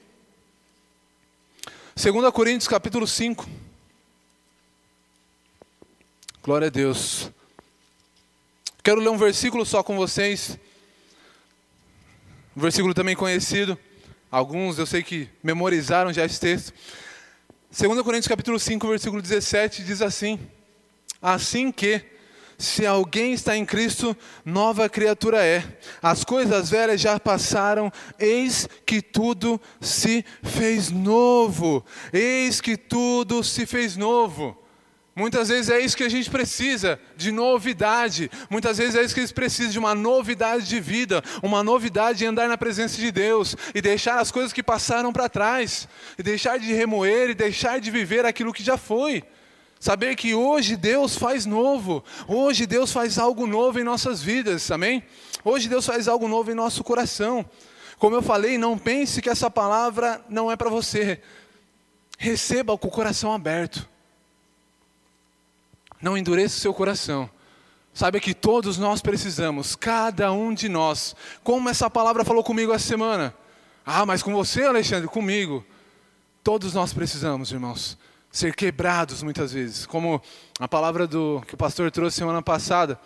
2 1.96 2.30
Coríntios 2.34 2.68
capítulo 2.68 3.06
5. 3.06 3.48
Glória 6.42 6.66
a 6.66 6.70
Deus. 6.70 7.30
Quero 8.88 9.02
ler 9.02 9.10
um 9.10 9.18
versículo 9.18 9.66
só 9.66 9.82
com 9.82 9.98
vocês. 9.98 10.58
Um 12.56 12.60
versículo 12.62 12.94
também 12.94 13.14
conhecido. 13.14 13.78
Alguns 14.30 14.78
eu 14.78 14.86
sei 14.86 15.02
que 15.02 15.28
memorizaram 15.42 16.10
já 16.10 16.24
esse 16.24 16.40
texto. 16.40 16.72
2 17.70 18.00
Coríntios 18.00 18.28
capítulo 18.28 18.58
5, 18.58 18.88
versículo 18.88 19.20
17 19.20 19.84
diz 19.84 20.00
assim: 20.00 20.40
Assim 21.20 21.70
que 21.70 22.02
se 22.56 22.86
alguém 22.86 23.34
está 23.34 23.54
em 23.54 23.66
Cristo, 23.66 24.16
nova 24.42 24.88
criatura 24.88 25.44
é. 25.44 25.62
As 26.00 26.24
coisas 26.24 26.70
velhas 26.70 26.98
já 26.98 27.20
passaram, 27.20 27.92
eis 28.18 28.66
que 28.86 29.02
tudo 29.02 29.60
se 29.82 30.24
fez 30.42 30.90
novo. 30.90 31.84
Eis 32.10 32.58
que 32.58 32.74
tudo 32.78 33.44
se 33.44 33.66
fez 33.66 33.98
novo. 33.98 34.56
Muitas 35.18 35.48
vezes 35.48 35.68
é 35.68 35.80
isso 35.80 35.96
que 35.96 36.04
a 36.04 36.08
gente 36.08 36.30
precisa, 36.30 36.96
de 37.16 37.32
novidade. 37.32 38.30
Muitas 38.48 38.78
vezes 38.78 38.94
é 38.94 39.02
isso 39.02 39.12
que 39.12 39.18
eles 39.18 39.32
precisam, 39.32 39.72
de 39.72 39.78
uma 39.80 39.92
novidade 39.92 40.68
de 40.68 40.78
vida, 40.78 41.24
uma 41.42 41.60
novidade 41.60 42.18
de 42.18 42.26
andar 42.26 42.48
na 42.48 42.56
presença 42.56 42.96
de 42.98 43.10
Deus 43.10 43.56
e 43.74 43.82
deixar 43.82 44.20
as 44.20 44.30
coisas 44.30 44.52
que 44.52 44.62
passaram 44.62 45.12
para 45.12 45.28
trás, 45.28 45.88
e 46.16 46.22
deixar 46.22 46.56
de 46.60 46.72
remoer 46.72 47.30
e 47.30 47.34
deixar 47.34 47.80
de 47.80 47.90
viver 47.90 48.24
aquilo 48.24 48.52
que 48.52 48.62
já 48.62 48.76
foi. 48.76 49.24
Saber 49.80 50.14
que 50.14 50.36
hoje 50.36 50.76
Deus 50.76 51.16
faz 51.16 51.44
novo, 51.44 52.04
hoje 52.28 52.64
Deus 52.64 52.92
faz 52.92 53.18
algo 53.18 53.44
novo 53.44 53.80
em 53.80 53.84
nossas 53.84 54.22
vidas, 54.22 54.70
amém? 54.70 55.02
Hoje 55.44 55.68
Deus 55.68 55.84
faz 55.84 56.06
algo 56.06 56.28
novo 56.28 56.52
em 56.52 56.54
nosso 56.54 56.84
coração. 56.84 57.44
Como 57.98 58.14
eu 58.14 58.22
falei, 58.22 58.56
não 58.56 58.78
pense 58.78 59.20
que 59.20 59.28
essa 59.28 59.50
palavra 59.50 60.24
não 60.28 60.48
é 60.48 60.54
para 60.54 60.70
você. 60.70 61.20
Receba 62.16 62.78
com 62.78 62.86
o 62.86 62.92
coração 62.92 63.32
aberto. 63.32 63.97
Não 66.00 66.16
endureça 66.16 66.56
o 66.56 66.60
seu 66.60 66.74
coração. 66.74 67.28
Sabe 67.92 68.20
que 68.20 68.32
todos 68.32 68.78
nós 68.78 69.00
precisamos, 69.00 69.74
cada 69.74 70.30
um 70.32 70.54
de 70.54 70.68
nós. 70.68 71.16
Como 71.42 71.68
essa 71.68 71.90
palavra 71.90 72.24
falou 72.24 72.44
comigo 72.44 72.72
essa 72.72 72.86
semana. 72.86 73.34
Ah, 73.84 74.06
mas 74.06 74.22
com 74.22 74.32
você, 74.32 74.64
Alexandre, 74.64 75.08
comigo. 75.08 75.64
Todos 76.44 76.74
nós 76.74 76.92
precisamos, 76.92 77.50
irmãos, 77.50 77.98
ser 78.30 78.54
quebrados 78.54 79.22
muitas 79.22 79.52
vezes. 79.52 79.84
Como 79.84 80.22
a 80.60 80.68
palavra 80.68 81.06
do 81.06 81.42
que 81.46 81.54
o 81.54 81.58
pastor 81.58 81.90
trouxe 81.90 82.16
semana 82.16 82.40
passada. 82.40 83.00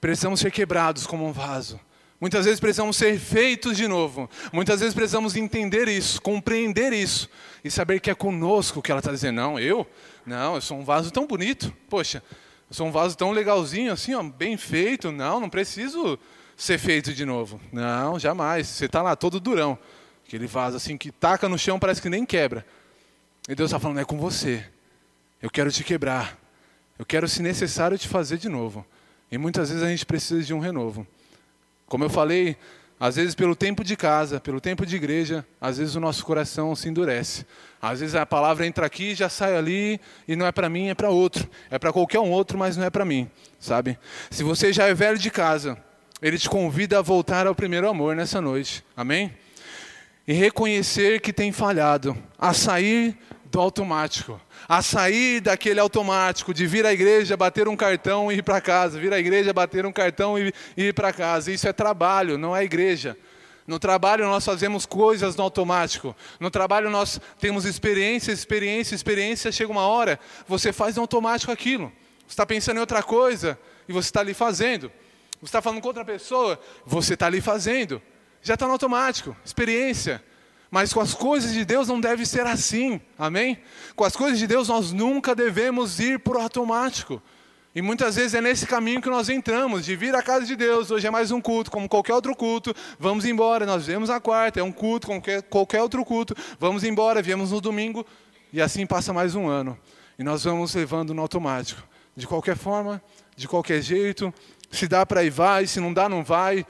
Precisamos 0.00 0.40
ser 0.40 0.50
quebrados 0.50 1.06
como 1.06 1.26
um 1.26 1.32
vaso. 1.32 1.78
Muitas 2.20 2.46
vezes 2.46 2.60
precisamos 2.60 2.96
ser 2.96 3.18
feitos 3.18 3.76
de 3.76 3.86
novo. 3.86 4.30
Muitas 4.52 4.80
vezes 4.80 4.94
precisamos 4.94 5.36
entender 5.36 5.88
isso, 5.88 6.22
compreender 6.22 6.92
isso 6.92 7.28
e 7.62 7.70
saber 7.70 8.00
que 8.00 8.10
é 8.10 8.14
conosco 8.14 8.80
que 8.80 8.90
ela 8.90 9.00
está 9.00 9.10
dizendo. 9.10 9.36
Não, 9.36 9.58
eu? 9.58 9.86
Não, 10.26 10.54
eu 10.54 10.60
sou 10.60 10.78
um 10.78 10.84
vaso 10.84 11.10
tão 11.10 11.26
bonito. 11.26 11.72
Poxa, 11.88 12.22
eu 12.68 12.74
sou 12.74 12.86
um 12.86 12.90
vaso 12.90 13.16
tão 13.16 13.30
legalzinho, 13.30 13.92
assim, 13.92 14.14
ó, 14.14 14.22
bem 14.22 14.56
feito. 14.56 15.12
Não, 15.12 15.40
não 15.40 15.50
preciso 15.50 16.18
ser 16.56 16.78
feito 16.78 17.12
de 17.12 17.24
novo. 17.24 17.60
Não, 17.72 18.18
jamais. 18.18 18.66
Você 18.66 18.86
está 18.86 19.02
lá 19.02 19.14
todo 19.16 19.40
durão. 19.40 19.78
Aquele 20.26 20.46
vaso 20.46 20.76
assim 20.76 20.96
que 20.96 21.12
taca 21.12 21.48
no 21.48 21.58
chão, 21.58 21.78
parece 21.78 22.00
que 22.00 22.08
nem 22.08 22.24
quebra. 22.24 22.64
E 23.48 23.54
Deus 23.54 23.70
está 23.70 23.78
falando, 23.78 24.00
é 24.00 24.04
com 24.04 24.18
você. 24.18 24.64
Eu 25.42 25.50
quero 25.50 25.70
te 25.70 25.84
quebrar. 25.84 26.38
Eu 26.98 27.04
quero, 27.04 27.28
se 27.28 27.42
necessário, 27.42 27.98
te 27.98 28.08
fazer 28.08 28.38
de 28.38 28.48
novo. 28.48 28.86
E 29.30 29.36
muitas 29.36 29.68
vezes 29.68 29.82
a 29.82 29.88
gente 29.88 30.06
precisa 30.06 30.42
de 30.42 30.54
um 30.54 30.58
renovo. 30.58 31.06
Como 31.86 32.04
eu 32.04 32.08
falei, 32.08 32.56
às 33.04 33.16
vezes 33.16 33.34
pelo 33.34 33.54
tempo 33.54 33.84
de 33.84 33.98
casa, 33.98 34.40
pelo 34.40 34.62
tempo 34.62 34.86
de 34.86 34.96
igreja, 34.96 35.44
às 35.60 35.76
vezes 35.76 35.94
o 35.94 36.00
nosso 36.00 36.24
coração 36.24 36.74
se 36.74 36.88
endurece. 36.88 37.44
Às 37.82 38.00
vezes 38.00 38.14
a 38.14 38.24
palavra 38.24 38.66
entra 38.66 38.86
aqui, 38.86 39.14
já 39.14 39.28
sai 39.28 39.54
ali 39.54 40.00
e 40.26 40.34
não 40.34 40.46
é 40.46 40.50
para 40.50 40.70
mim, 40.70 40.88
é 40.88 40.94
para 40.94 41.10
outro. 41.10 41.46
É 41.70 41.78
para 41.78 41.92
qualquer 41.92 42.18
um 42.20 42.30
outro, 42.30 42.56
mas 42.56 42.78
não 42.78 42.84
é 42.86 42.88
para 42.88 43.04
mim, 43.04 43.30
sabe? 43.60 43.98
Se 44.30 44.42
você 44.42 44.72
já 44.72 44.86
é 44.86 44.94
velho 44.94 45.18
de 45.18 45.30
casa, 45.30 45.76
ele 46.22 46.38
te 46.38 46.48
convida 46.48 46.98
a 46.98 47.02
voltar 47.02 47.46
ao 47.46 47.54
primeiro 47.54 47.86
amor 47.90 48.16
nessa 48.16 48.40
noite. 48.40 48.82
Amém? 48.96 49.30
E 50.26 50.32
reconhecer 50.32 51.20
que 51.20 51.30
tem 51.30 51.52
falhado, 51.52 52.16
a 52.38 52.54
sair 52.54 53.18
do 53.54 53.60
automático, 53.60 54.40
a 54.68 54.82
sair 54.82 55.40
daquele 55.40 55.78
automático 55.78 56.52
de 56.52 56.66
vir 56.66 56.84
à 56.84 56.92
igreja, 56.92 57.36
bater 57.36 57.68
um 57.68 57.76
cartão 57.76 58.30
e 58.30 58.38
ir 58.38 58.42
para 58.42 58.60
casa, 58.60 58.98
vir 58.98 59.12
à 59.12 59.18
igreja, 59.18 59.52
bater 59.52 59.86
um 59.86 59.92
cartão 59.92 60.36
e 60.36 60.52
ir 60.76 60.92
para 60.92 61.12
casa. 61.12 61.52
Isso 61.52 61.68
é 61.68 61.72
trabalho, 61.72 62.36
não 62.36 62.56
é 62.56 62.64
igreja. 62.64 63.16
No 63.64 63.78
trabalho 63.78 64.26
nós 64.26 64.44
fazemos 64.44 64.84
coisas 64.84 65.36
no 65.36 65.44
automático. 65.44 66.16
No 66.40 66.50
trabalho 66.50 66.90
nós 66.90 67.20
temos 67.38 67.64
experiência, 67.64 68.32
experiência, 68.32 68.96
experiência. 68.96 69.52
Chega 69.52 69.70
uma 69.70 69.86
hora, 69.86 70.18
você 70.48 70.72
faz 70.72 70.96
no 70.96 71.02
automático 71.02 71.52
aquilo. 71.52 71.92
Você 72.26 72.32
está 72.32 72.44
pensando 72.44 72.78
em 72.78 72.80
outra 72.80 73.04
coisa 73.04 73.56
e 73.88 73.92
você 73.92 74.08
está 74.08 74.18
ali 74.20 74.34
fazendo. 74.34 74.90
Você 75.40 75.44
está 75.44 75.62
falando 75.62 75.80
com 75.80 75.86
outra 75.86 76.04
pessoa, 76.04 76.58
você 76.84 77.14
está 77.14 77.26
ali 77.26 77.40
fazendo. 77.40 78.02
Já 78.42 78.54
está 78.54 78.66
no 78.66 78.72
automático, 78.72 79.36
experiência. 79.44 80.20
Mas 80.74 80.92
com 80.92 80.98
as 80.98 81.14
coisas 81.14 81.52
de 81.52 81.64
Deus 81.64 81.86
não 81.86 82.00
deve 82.00 82.26
ser 82.26 82.44
assim, 82.44 83.00
amém? 83.16 83.58
Com 83.94 84.02
as 84.02 84.16
coisas 84.16 84.40
de 84.40 84.44
Deus 84.44 84.66
nós 84.66 84.90
nunca 84.90 85.32
devemos 85.32 86.00
ir 86.00 86.18
por 86.18 86.36
automático. 86.36 87.22
E 87.72 87.80
muitas 87.80 88.16
vezes 88.16 88.34
é 88.34 88.40
nesse 88.40 88.66
caminho 88.66 89.00
que 89.00 89.08
nós 89.08 89.28
entramos, 89.28 89.84
de 89.84 89.94
vir 89.94 90.12
à 90.16 90.20
casa 90.20 90.44
de 90.44 90.56
Deus, 90.56 90.90
hoje 90.90 91.06
é 91.06 91.10
mais 91.12 91.30
um 91.30 91.40
culto, 91.40 91.70
como 91.70 91.88
qualquer 91.88 92.12
outro 92.14 92.34
culto, 92.34 92.74
vamos 92.98 93.24
embora, 93.24 93.64
nós 93.64 93.86
viemos 93.86 94.10
a 94.10 94.18
quarta, 94.18 94.58
é 94.58 94.64
um 94.64 94.72
culto 94.72 95.06
como 95.06 95.22
qualquer 95.48 95.80
outro 95.80 96.04
culto, 96.04 96.34
vamos 96.58 96.82
embora, 96.82 97.22
viemos 97.22 97.52
no 97.52 97.60
domingo, 97.60 98.04
e 98.52 98.60
assim 98.60 98.84
passa 98.84 99.12
mais 99.12 99.36
um 99.36 99.46
ano. 99.46 99.78
E 100.18 100.24
nós 100.24 100.42
vamos 100.42 100.74
levando 100.74 101.14
no 101.14 101.22
automático. 101.22 101.84
De 102.16 102.26
qualquer 102.26 102.56
forma, 102.56 103.00
de 103.36 103.46
qualquer 103.46 103.80
jeito, 103.80 104.34
se 104.72 104.88
dá 104.88 105.06
para 105.06 105.22
ir, 105.22 105.30
vai, 105.30 105.68
se 105.68 105.78
não 105.78 105.92
dá, 105.92 106.08
não 106.08 106.24
vai. 106.24 106.66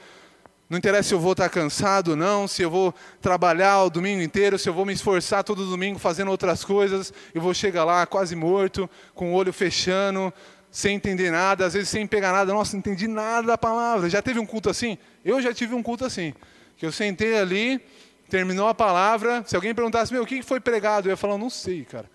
Não 0.67 0.79
interessa 0.79 1.09
se 1.09 1.13
eu 1.13 1.19
vou 1.19 1.33
estar 1.33 1.47
cansado 1.47 2.09
ou 2.09 2.15
não, 2.15 2.47
se 2.47 2.63
eu 2.63 2.71
vou 2.71 2.93
trabalhar 3.21 3.83
o 3.83 3.89
domingo 3.89 4.21
inteiro, 4.21 4.57
se 4.57 4.67
eu 4.67 4.73
vou 4.73 4.83
me 4.83 4.93
esforçar 4.93 5.43
todo 5.43 5.69
domingo 5.69 5.99
fazendo 5.99 6.31
outras 6.31 6.65
coisas, 6.65 7.13
eu 7.35 7.41
vou 7.41 7.53
chegar 7.53 7.83
lá 7.83 8.05
quase 8.07 8.35
morto, 8.35 8.89
com 9.13 9.31
o 9.31 9.35
olho 9.35 9.53
fechando, 9.53 10.33
sem 10.71 10.95
entender 10.95 11.29
nada, 11.29 11.67
às 11.67 11.73
vezes 11.73 11.89
sem 11.89 12.07
pegar 12.07 12.31
nada. 12.31 12.51
Nossa, 12.51 12.73
não 12.73 12.79
entendi 12.79 13.07
nada 13.07 13.47
da 13.47 13.57
palavra. 13.57 14.09
Já 14.09 14.21
teve 14.21 14.39
um 14.39 14.45
culto 14.45 14.69
assim? 14.69 14.97
Eu 15.23 15.39
já 15.39 15.53
tive 15.53 15.75
um 15.75 15.83
culto 15.83 16.03
assim. 16.03 16.33
Que 16.77 16.85
eu 16.85 16.91
sentei 16.91 17.37
ali, 17.37 17.79
terminou 18.27 18.67
a 18.67 18.73
palavra, 18.73 19.43
se 19.45 19.55
alguém 19.55 19.73
perguntasse, 19.73 20.11
meu, 20.11 20.23
o 20.23 20.25
que 20.25 20.41
foi 20.41 20.59
pregado? 20.59 21.07
Eu 21.07 21.11
ia 21.11 21.17
falar, 21.17 21.37
não 21.37 21.49
sei, 21.49 21.85
cara. 21.85 22.09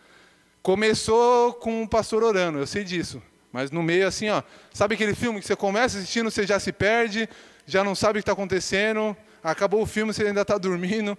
Começou 0.61 1.55
com 1.55 1.85
o 1.85 1.89
pastor 1.89 2.25
orando, 2.25 2.59
eu 2.59 2.67
sei 2.67 2.83
disso. 2.83 3.23
Mas 3.53 3.71
no 3.71 3.83
meio, 3.83 4.07
assim, 4.07 4.29
ó, 4.29 4.43
sabe 4.73 4.95
aquele 4.95 5.15
filme 5.15 5.41
que 5.41 5.47
você 5.47 5.57
começa 5.57 5.99
assistindo, 5.99 6.31
você 6.31 6.47
já 6.47 6.61
se 6.61 6.71
perde, 6.71 7.29
já 7.67 7.85
não 7.85 7.95
sabe 7.95 8.13
o 8.13 8.15
que 8.15 8.21
está 8.21 8.33
acontecendo, 8.33 9.17
acabou 9.43 9.83
o 9.83 9.87
filme, 9.87 10.13
você 10.13 10.27
ainda 10.27 10.43
está 10.43 10.59
dormindo. 10.59 11.17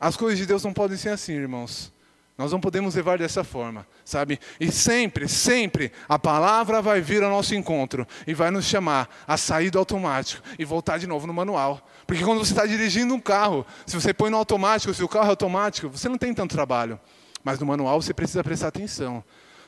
As 0.00 0.16
coisas 0.16 0.38
de 0.38 0.46
Deus 0.46 0.64
não 0.64 0.72
podem 0.72 0.96
ser 0.96 1.10
assim, 1.10 1.32
irmãos. 1.32 1.92
Nós 2.36 2.50
não 2.50 2.60
podemos 2.60 2.94
levar 2.94 3.18
dessa 3.18 3.44
forma, 3.44 3.86
sabe? 4.04 4.40
E 4.58 4.72
sempre, 4.72 5.28
sempre, 5.28 5.92
a 6.08 6.18
palavra 6.18 6.80
vai 6.80 7.00
vir 7.00 7.22
ao 7.22 7.30
nosso 7.30 7.54
encontro 7.54 8.06
e 8.26 8.32
vai 8.32 8.50
nos 8.50 8.64
chamar 8.64 9.08
a 9.28 9.36
sair 9.36 9.70
do 9.70 9.78
automático 9.78 10.42
e 10.58 10.64
voltar 10.64 10.98
de 10.98 11.06
novo 11.06 11.26
no 11.26 11.34
manual. 11.34 11.86
Porque 12.06 12.24
quando 12.24 12.38
você 12.38 12.52
está 12.52 12.64
dirigindo 12.64 13.14
um 13.14 13.20
carro, 13.20 13.66
se 13.86 13.94
você 13.94 14.14
põe 14.14 14.30
no 14.30 14.38
automático, 14.38 14.92
se 14.94 15.04
o 15.04 15.08
carro 15.08 15.26
é 15.26 15.30
automático, 15.30 15.88
você 15.88 16.08
não 16.08 16.16
tem 16.16 16.32
tanto 16.32 16.54
trabalho. 16.54 16.98
Mas 17.44 17.58
no 17.58 17.66
manual 17.66 18.00
você 18.00 18.14
precisa 18.14 18.42
prestar 18.42 18.68
atenção. 18.68 19.22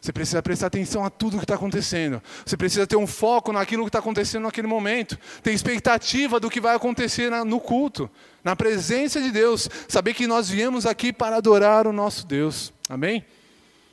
Você 0.05 0.13
precisa 0.13 0.43
prestar 0.43 0.67
atenção 0.67 1.03
a 1.03 1.09
tudo 1.09 1.39
que 1.39 1.45
está 1.45 1.55
acontecendo. 1.55 2.23
Você 2.45 2.59
precisa 2.59 2.87
ter 2.87 2.95
um 2.95 3.07
foco 3.07 3.55
naquilo 3.55 3.85
que 3.85 3.89
está 3.89 4.01
acontecendo 4.01 4.43
naquele 4.43 4.67
momento. 4.67 5.19
Ter 5.43 5.51
expectativa 5.55 6.39
do 6.39 6.51
que 6.51 6.61
vai 6.61 6.77
acontecer 6.77 7.31
no 7.47 7.59
culto, 7.59 8.11
na 8.45 8.55
presença 8.55 9.19
de 9.19 9.31
Deus. 9.31 9.67
Saber 9.89 10.13
que 10.13 10.27
nós 10.27 10.47
viemos 10.47 10.85
aqui 10.85 11.11
para 11.11 11.37
adorar 11.37 11.87
o 11.87 11.93
nosso 11.93 12.27
Deus. 12.27 12.71
Amém? 12.87 13.25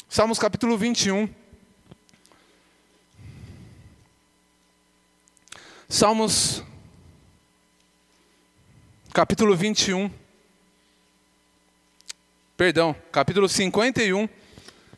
Salmos 0.09 0.37
capítulo 0.37 0.77
21. 0.77 1.29
Salmos 5.87 6.61
capítulo 9.13 9.55
21. 9.55 10.11
Perdão, 12.57 12.93
capítulo 13.13 13.47
51. 13.47 14.40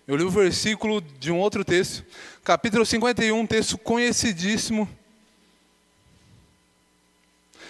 Eu 0.06 0.18
li 0.18 0.24
o 0.26 0.30
versículo 0.30 1.00
de 1.00 1.32
um 1.32 1.40
outro 1.40 1.64
texto, 1.64 2.04
capítulo 2.44 2.86
51, 2.86 3.40
um 3.40 3.48
texto 3.48 3.78
conhecidíssimo. 3.78 4.90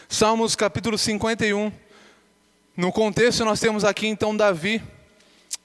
Salmos 0.10 0.56
capítulo 0.56 0.98
51. 0.98 1.72
No 2.76 2.92
contexto, 2.92 3.46
nós 3.46 3.60
temos 3.60 3.84
aqui 3.84 4.08
então 4.08 4.36
Davi, 4.36 4.82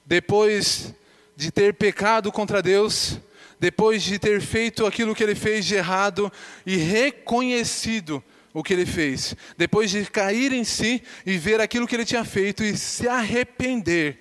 depois 0.05 0.93
de 1.35 1.49
ter 1.51 1.73
pecado 1.73 2.31
contra 2.31 2.61
Deus, 2.61 3.17
depois 3.59 4.03
de 4.03 4.19
ter 4.19 4.39
feito 4.39 4.85
aquilo 4.85 5.15
que 5.15 5.23
ele 5.23 5.33
fez 5.33 5.65
de 5.65 5.73
errado 5.73 6.31
e 6.67 6.75
reconhecido 6.75 8.23
o 8.53 8.61
que 8.61 8.73
ele 8.73 8.85
fez, 8.85 9.35
depois 9.57 9.89
de 9.89 10.05
cair 10.05 10.53
em 10.53 10.63
si 10.63 11.01
e 11.25 11.35
ver 11.35 11.61
aquilo 11.61 11.87
que 11.87 11.95
ele 11.95 12.05
tinha 12.05 12.23
feito 12.23 12.63
e 12.63 12.77
se 12.77 13.07
arrepender 13.07 14.19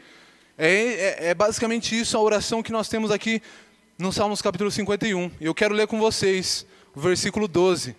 é, 0.61 0.71
é, 0.71 1.29
é, 1.29 1.35
basicamente 1.35 1.97
isso 1.97 2.17
a 2.17 2.21
oração 2.21 2.65
que 2.65 2.73
nós 2.73 2.89
temos 2.89 3.13
aqui 3.13 3.41
no 3.97 4.13
Salmos 4.13 4.43
capítulo 4.43 4.73
51. 4.73 5.31
Eu 5.41 5.55
quero 5.55 5.73
ler 5.73 5.87
com 5.87 6.01
vocês 6.01 6.67
o 6.97 7.01
versículo 7.01 7.47
12. 7.47 7.95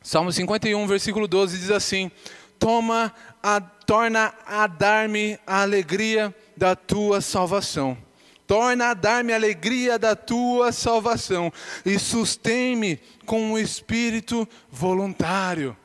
Salmo 0.00 0.32
51, 0.32 0.86
versículo 0.86 1.26
12 1.26 1.58
diz 1.58 1.70
assim: 1.72 2.12
Toma, 2.60 3.12
a, 3.42 3.60
torna 3.60 4.32
a 4.46 4.68
dar-me 4.68 5.36
a 5.44 5.62
alegria 5.62 6.32
da 6.56 6.76
tua 6.76 7.20
salvação. 7.20 7.98
Torna 8.46 8.90
a 8.90 8.94
dar-me 8.94 9.32
a 9.32 9.36
alegria 9.36 9.98
da 9.98 10.14
tua 10.14 10.70
salvação 10.70 11.52
e 11.84 11.98
sustém-me 11.98 13.00
com 13.26 13.42
um 13.42 13.58
espírito 13.58 14.48
voluntário 14.70 15.76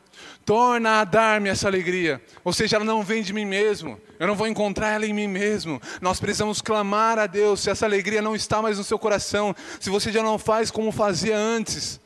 torna 0.46 1.02
a 1.02 1.04
dar-me 1.04 1.50
essa 1.50 1.68
alegria. 1.68 2.22
Ou 2.44 2.54
seja, 2.54 2.76
ela 2.76 2.86
não 2.86 3.04
vem 3.04 3.22
de 3.22 3.34
mim 3.34 3.46
mesmo, 3.46 4.00
eu 4.20 4.28
não 4.28 4.36
vou 4.36 4.48
encontrar 4.48 4.90
ela 4.90 5.06
em 5.06 5.14
mim 5.14 5.28
mesmo. 5.28 5.82
Nós 6.02 6.20
precisamos 6.20 6.62
clamar 6.62 7.18
a 7.18 7.28
Deus 7.28 7.62
se 7.62 7.70
essa 7.70 7.86
alegria 7.86 8.22
não 8.22 8.36
está 8.36 8.62
mais 8.62 8.78
no 8.78 8.84
seu 8.84 9.00
coração, 9.00 9.56
se 9.80 9.90
você 9.90 10.12
já 10.12 10.22
não 10.22 10.38
faz 10.38 10.70
como 10.70 10.92
fazia 10.92 11.38
antes. 11.38 12.00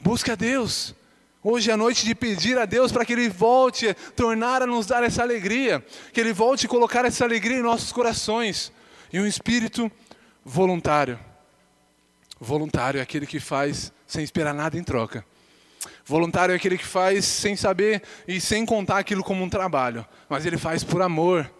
Busque 0.00 0.30
a 0.30 0.34
Deus. 0.34 0.94
Hoje 1.42 1.70
é 1.70 1.74
a 1.74 1.76
noite 1.76 2.04
de 2.04 2.14
pedir 2.14 2.58
a 2.58 2.66
Deus 2.66 2.92
para 2.92 3.04
que 3.04 3.14
Ele 3.14 3.28
volte 3.28 3.88
a 3.88 3.94
tornar 4.14 4.62
a 4.62 4.66
nos 4.66 4.86
dar 4.86 5.02
essa 5.02 5.22
alegria, 5.22 5.84
que 6.12 6.20
Ele 6.20 6.34
volte 6.34 6.66
a 6.66 6.68
colocar 6.68 7.04
essa 7.06 7.24
alegria 7.24 7.58
em 7.58 7.62
nossos 7.62 7.92
corações. 7.92 8.70
E 9.12 9.18
um 9.18 9.26
espírito 9.26 9.90
voluntário. 10.44 11.18
Voluntário 12.38 12.98
é 12.98 13.02
aquele 13.02 13.26
que 13.26 13.40
faz 13.40 13.92
sem 14.06 14.22
esperar 14.22 14.54
nada 14.54 14.76
em 14.76 14.84
troca. 14.84 15.24
Voluntário 16.04 16.52
é 16.52 16.56
aquele 16.56 16.76
que 16.76 16.86
faz 16.86 17.24
sem 17.24 17.56
saber 17.56 18.02
e 18.26 18.40
sem 18.40 18.66
contar 18.66 18.98
aquilo 18.98 19.22
como 19.22 19.42
um 19.42 19.48
trabalho, 19.48 20.06
mas 20.28 20.44
ele 20.44 20.58
faz 20.58 20.84
por 20.84 21.00
amor. 21.02 21.50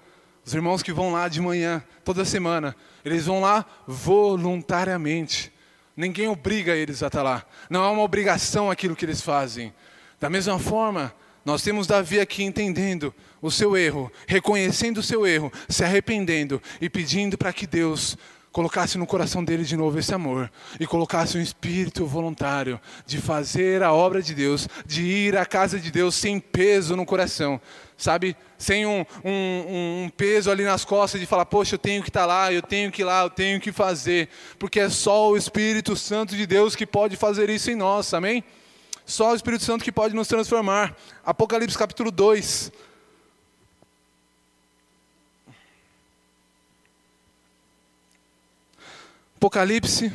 Os 0.44 0.54
irmãos 0.54 0.82
que 0.82 0.92
vão 0.92 1.12
lá 1.12 1.28
de 1.28 1.40
manhã, 1.40 1.82
toda 2.04 2.24
semana, 2.24 2.74
eles 3.04 3.26
vão 3.26 3.40
lá 3.40 3.64
voluntariamente. 3.86 5.52
Ninguém 5.96 6.28
obriga 6.28 6.74
eles 6.74 7.02
a 7.02 7.08
estar 7.08 7.22
lá. 7.22 7.44
Não 7.68 7.84
é 7.84 7.88
uma 7.88 8.02
obrigação 8.02 8.70
aquilo 8.70 8.96
que 8.96 9.04
eles 9.04 9.20
fazem. 9.20 9.72
Da 10.18 10.30
mesma 10.30 10.58
forma, 10.58 11.14
nós 11.44 11.62
temos 11.62 11.86
Davi 11.86 12.20
aqui 12.20 12.42
entendendo 12.42 13.14
o 13.40 13.50
seu 13.50 13.76
erro, 13.76 14.12
reconhecendo 14.26 14.98
o 14.98 15.02
seu 15.02 15.26
erro, 15.26 15.52
se 15.68 15.84
arrependendo 15.84 16.62
e 16.80 16.88
pedindo 16.88 17.38
para 17.38 17.52
que 17.52 17.66
Deus 17.66 18.16
colocasse 18.52 18.98
no 18.98 19.06
coração 19.06 19.44
dele 19.44 19.64
de 19.64 19.76
novo 19.76 19.98
esse 19.98 20.12
amor 20.12 20.50
e 20.78 20.86
colocasse 20.86 21.38
um 21.38 21.40
espírito 21.40 22.04
voluntário 22.04 22.80
de 23.06 23.18
fazer 23.18 23.82
a 23.82 23.92
obra 23.92 24.20
de 24.20 24.34
Deus, 24.34 24.68
de 24.84 25.02
ir 25.02 25.36
à 25.36 25.46
casa 25.46 25.78
de 25.78 25.90
Deus 25.90 26.14
sem 26.14 26.40
peso 26.40 26.96
no 26.96 27.06
coração, 27.06 27.60
sabe? 27.96 28.36
Sem 28.58 28.86
um, 28.86 29.04
um, 29.24 30.04
um 30.04 30.10
peso 30.16 30.50
ali 30.50 30.64
nas 30.64 30.84
costas 30.84 31.20
de 31.20 31.26
falar, 31.26 31.46
poxa, 31.46 31.76
eu 31.76 31.78
tenho 31.78 32.02
que 32.02 32.10
estar 32.10 32.20
tá 32.20 32.26
lá, 32.26 32.52
eu 32.52 32.62
tenho 32.62 32.90
que 32.90 33.02
ir 33.02 33.04
lá, 33.04 33.22
eu 33.22 33.30
tenho 33.30 33.60
que 33.60 33.72
fazer, 33.72 34.28
porque 34.58 34.80
é 34.80 34.88
só 34.88 35.30
o 35.30 35.36
Espírito 35.36 35.94
Santo 35.94 36.36
de 36.36 36.46
Deus 36.46 36.74
que 36.74 36.86
pode 36.86 37.16
fazer 37.16 37.48
isso 37.50 37.70
em 37.70 37.76
nós, 37.76 38.12
amém? 38.12 38.42
Só 39.06 39.32
o 39.32 39.34
Espírito 39.34 39.64
Santo 39.64 39.84
que 39.84 39.90
pode 39.90 40.14
nos 40.14 40.28
transformar. 40.28 40.96
Apocalipse 41.24 41.76
capítulo 41.76 42.10
2, 42.10 42.70
Apocalipse, 49.40 50.12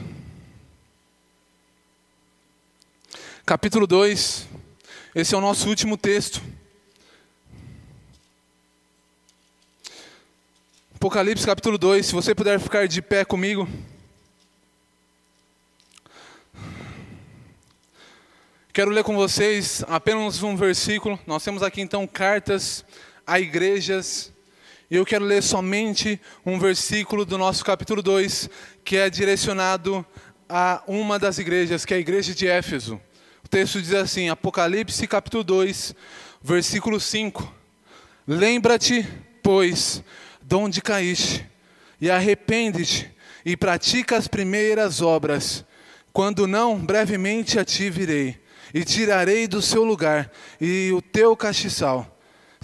capítulo 3.44 3.88
2. 3.88 4.48
Esse 5.16 5.34
é 5.34 5.38
o 5.40 5.42
nosso 5.42 5.68
último 5.68 5.98
texto. 5.98 6.44
Apocalipse, 10.94 11.44
capítulo 11.44 11.80
2. 11.80 12.06
Se 12.06 12.14
você 12.14 12.36
puder 12.36 12.60
ficar 12.60 12.88
de 12.88 13.02
pé 13.02 13.26
comigo. 13.26 13.68
Quero 18.72 18.92
ler 18.92 19.04
com 19.04 19.16
vocês 19.16 19.84
apenas 19.88 20.44
um 20.44 20.56
versículo. 20.56 21.20
Nós 21.26 21.44
temos 21.44 21.64
aqui 21.64 21.82
então 21.82 22.06
cartas 22.06 22.86
a 23.26 23.40
igrejas 23.40 24.32
e 24.96 24.98
eu 24.98 25.06
quero 25.06 25.26
ler 25.26 25.44
somente 25.44 26.22
um 26.46 26.58
versículo 26.58 27.26
do 27.26 27.38
nosso 27.38 27.66
capítulo 27.66 28.02
2, 28.02 28.50
que 28.82 28.96
é 28.96 29.10
direcionado 29.10 30.06
a 30.48 30.82
uma 30.88 31.20
das 31.20 31.38
igrejas, 31.38 31.84
que 31.84 31.94
é 31.94 31.98
a 31.98 32.00
igreja 32.00 32.34
de 32.34 32.48
Éfeso. 32.48 32.98
O 33.44 33.48
texto 33.50 33.82
diz 33.82 33.94
assim, 33.94 34.30
Apocalipse 34.30 35.06
capítulo 35.06 35.44
2, 35.44 35.94
versículo 36.42 36.98
5. 36.98 37.54
Lembra-te, 38.26 39.06
pois, 39.44 40.02
de 40.42 40.56
onde 40.56 40.82
caíste, 40.82 41.46
e 42.00 42.10
arrepende-te, 42.10 43.14
e 43.46 43.58
pratica 43.58 44.16
as 44.16 44.30
primeiras 44.30 45.02
obras. 45.02 45.66
Quando 46.14 46.48
não, 46.48 46.78
brevemente 46.78 47.60
a 47.60 47.66
ti 47.66 47.90
virei, 47.90 48.40
e 48.74 48.86
tirarei 48.86 49.46
do 49.46 49.62
seu 49.62 49.84
lugar, 49.84 50.32
e 50.62 50.90
o 50.94 51.02
teu 51.02 51.36
castiçal 51.36 52.15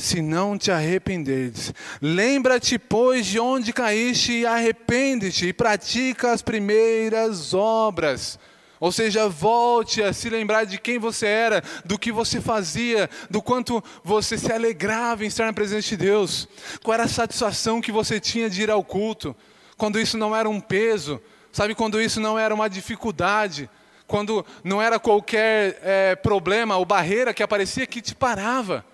se 0.01 0.21
não 0.21 0.57
te 0.57 0.71
arrependeres. 0.71 1.73
Lembra-te, 2.01 2.77
pois, 2.77 3.25
de 3.25 3.39
onde 3.39 3.71
caíste 3.71 4.33
e 4.33 4.45
arrepende-te 4.45 5.47
e 5.47 5.53
pratica 5.53 6.31
as 6.31 6.41
primeiras 6.41 7.53
obras. 7.53 8.39
Ou 8.79 8.91
seja, 8.91 9.29
volte 9.29 10.01
a 10.01 10.11
se 10.11 10.27
lembrar 10.27 10.65
de 10.65 10.79
quem 10.79 10.97
você 10.97 11.27
era, 11.27 11.63
do 11.85 11.99
que 11.99 12.11
você 12.11 12.41
fazia, 12.41 13.07
do 13.29 13.39
quanto 13.39 13.83
você 14.03 14.37
se 14.39 14.51
alegrava 14.51 15.23
em 15.23 15.27
estar 15.27 15.45
na 15.45 15.53
presença 15.53 15.89
de 15.89 15.97
Deus. 15.97 16.47
Qual 16.83 16.95
era 16.95 17.03
a 17.03 17.07
satisfação 17.07 17.79
que 17.79 17.91
você 17.91 18.19
tinha 18.19 18.49
de 18.49 18.63
ir 18.63 18.71
ao 18.71 18.83
culto, 18.83 19.35
quando 19.77 19.99
isso 19.99 20.17
não 20.17 20.35
era 20.35 20.49
um 20.49 20.59
peso, 20.59 21.21
sabe, 21.51 21.75
quando 21.75 22.01
isso 22.01 22.19
não 22.19 22.39
era 22.39 22.53
uma 22.53 22.69
dificuldade 22.69 23.69
quando 24.11 24.45
não 24.61 24.81
era 24.81 24.99
qualquer 24.99 25.79
é, 25.81 26.15
problema 26.17 26.75
ou 26.75 26.83
barreira 26.83 27.33
que 27.33 27.41
aparecia 27.41 27.87
que 27.87 28.01
te 28.01 28.13
parava. 28.13 28.85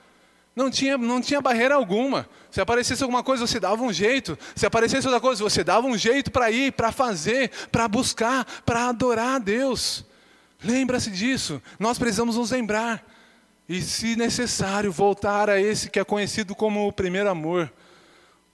Não 0.58 0.72
tinha, 0.72 0.98
não 0.98 1.22
tinha 1.22 1.40
barreira 1.40 1.76
alguma. 1.76 2.28
Se 2.50 2.60
aparecesse 2.60 3.04
alguma 3.04 3.22
coisa, 3.22 3.46
você 3.46 3.60
dava 3.60 3.84
um 3.84 3.94
jeito. 3.94 4.36
Se 4.56 4.66
aparecesse 4.66 5.06
outra 5.06 5.22
coisa, 5.22 5.44
você 5.44 5.64
dava 5.64 5.86
um 5.86 5.96
jeito 5.96 6.32
para 6.32 6.50
ir, 6.50 6.72
para 6.72 6.92
fazer, 6.92 7.52
para 7.72 7.88
buscar, 7.88 8.44
para 8.66 8.90
adorar 8.90 9.36
a 9.36 9.38
Deus. 9.38 10.04
Lembra-se 10.64 11.12
disso. 11.12 11.62
Nós 11.78 12.00
precisamos 12.00 12.38
nos 12.38 12.50
lembrar. 12.50 13.06
E, 13.70 13.84
se 13.84 14.16
necessário, 14.16 14.92
voltar 14.92 15.48
a 15.48 15.62
esse 15.62 15.92
que 15.92 16.00
é 16.00 16.04
conhecido 16.04 16.56
como 16.56 16.88
o 16.88 16.92
primeiro 16.92 17.30
amor, 17.30 17.72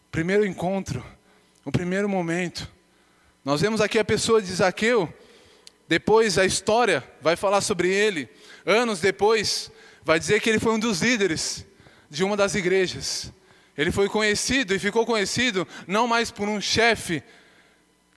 o 0.06 0.12
primeiro 0.12 0.46
encontro, 0.46 1.02
o 1.64 1.72
primeiro 1.72 2.10
momento. 2.10 2.70
Nós 3.46 3.62
vemos 3.62 3.80
aqui 3.80 3.98
a 3.98 4.04
pessoa 4.04 4.42
de 4.42 4.52
Zaqueu, 4.54 5.08
depois 5.88 6.38
a 6.38 6.44
história 6.44 7.02
vai 7.22 7.38
falar 7.38 7.62
sobre 7.62 7.88
ele. 7.88 8.28
Anos 8.66 9.00
depois, 9.00 9.72
vai 10.04 10.20
dizer 10.20 10.42
que 10.42 10.50
ele 10.50 10.60
foi 10.60 10.74
um 10.74 10.80
dos 10.80 11.02
líderes 11.02 11.66
de 12.14 12.24
uma 12.24 12.38
das 12.38 12.54
igrejas. 12.54 13.34
Ele 13.76 13.92
foi 13.92 14.08
conhecido 14.08 14.74
e 14.74 14.80
ficou 14.80 15.04
conhecido 15.04 15.68
não 15.88 16.08
mais 16.08 16.30
por 16.30 16.48
um 16.48 16.62
chefe 16.62 17.24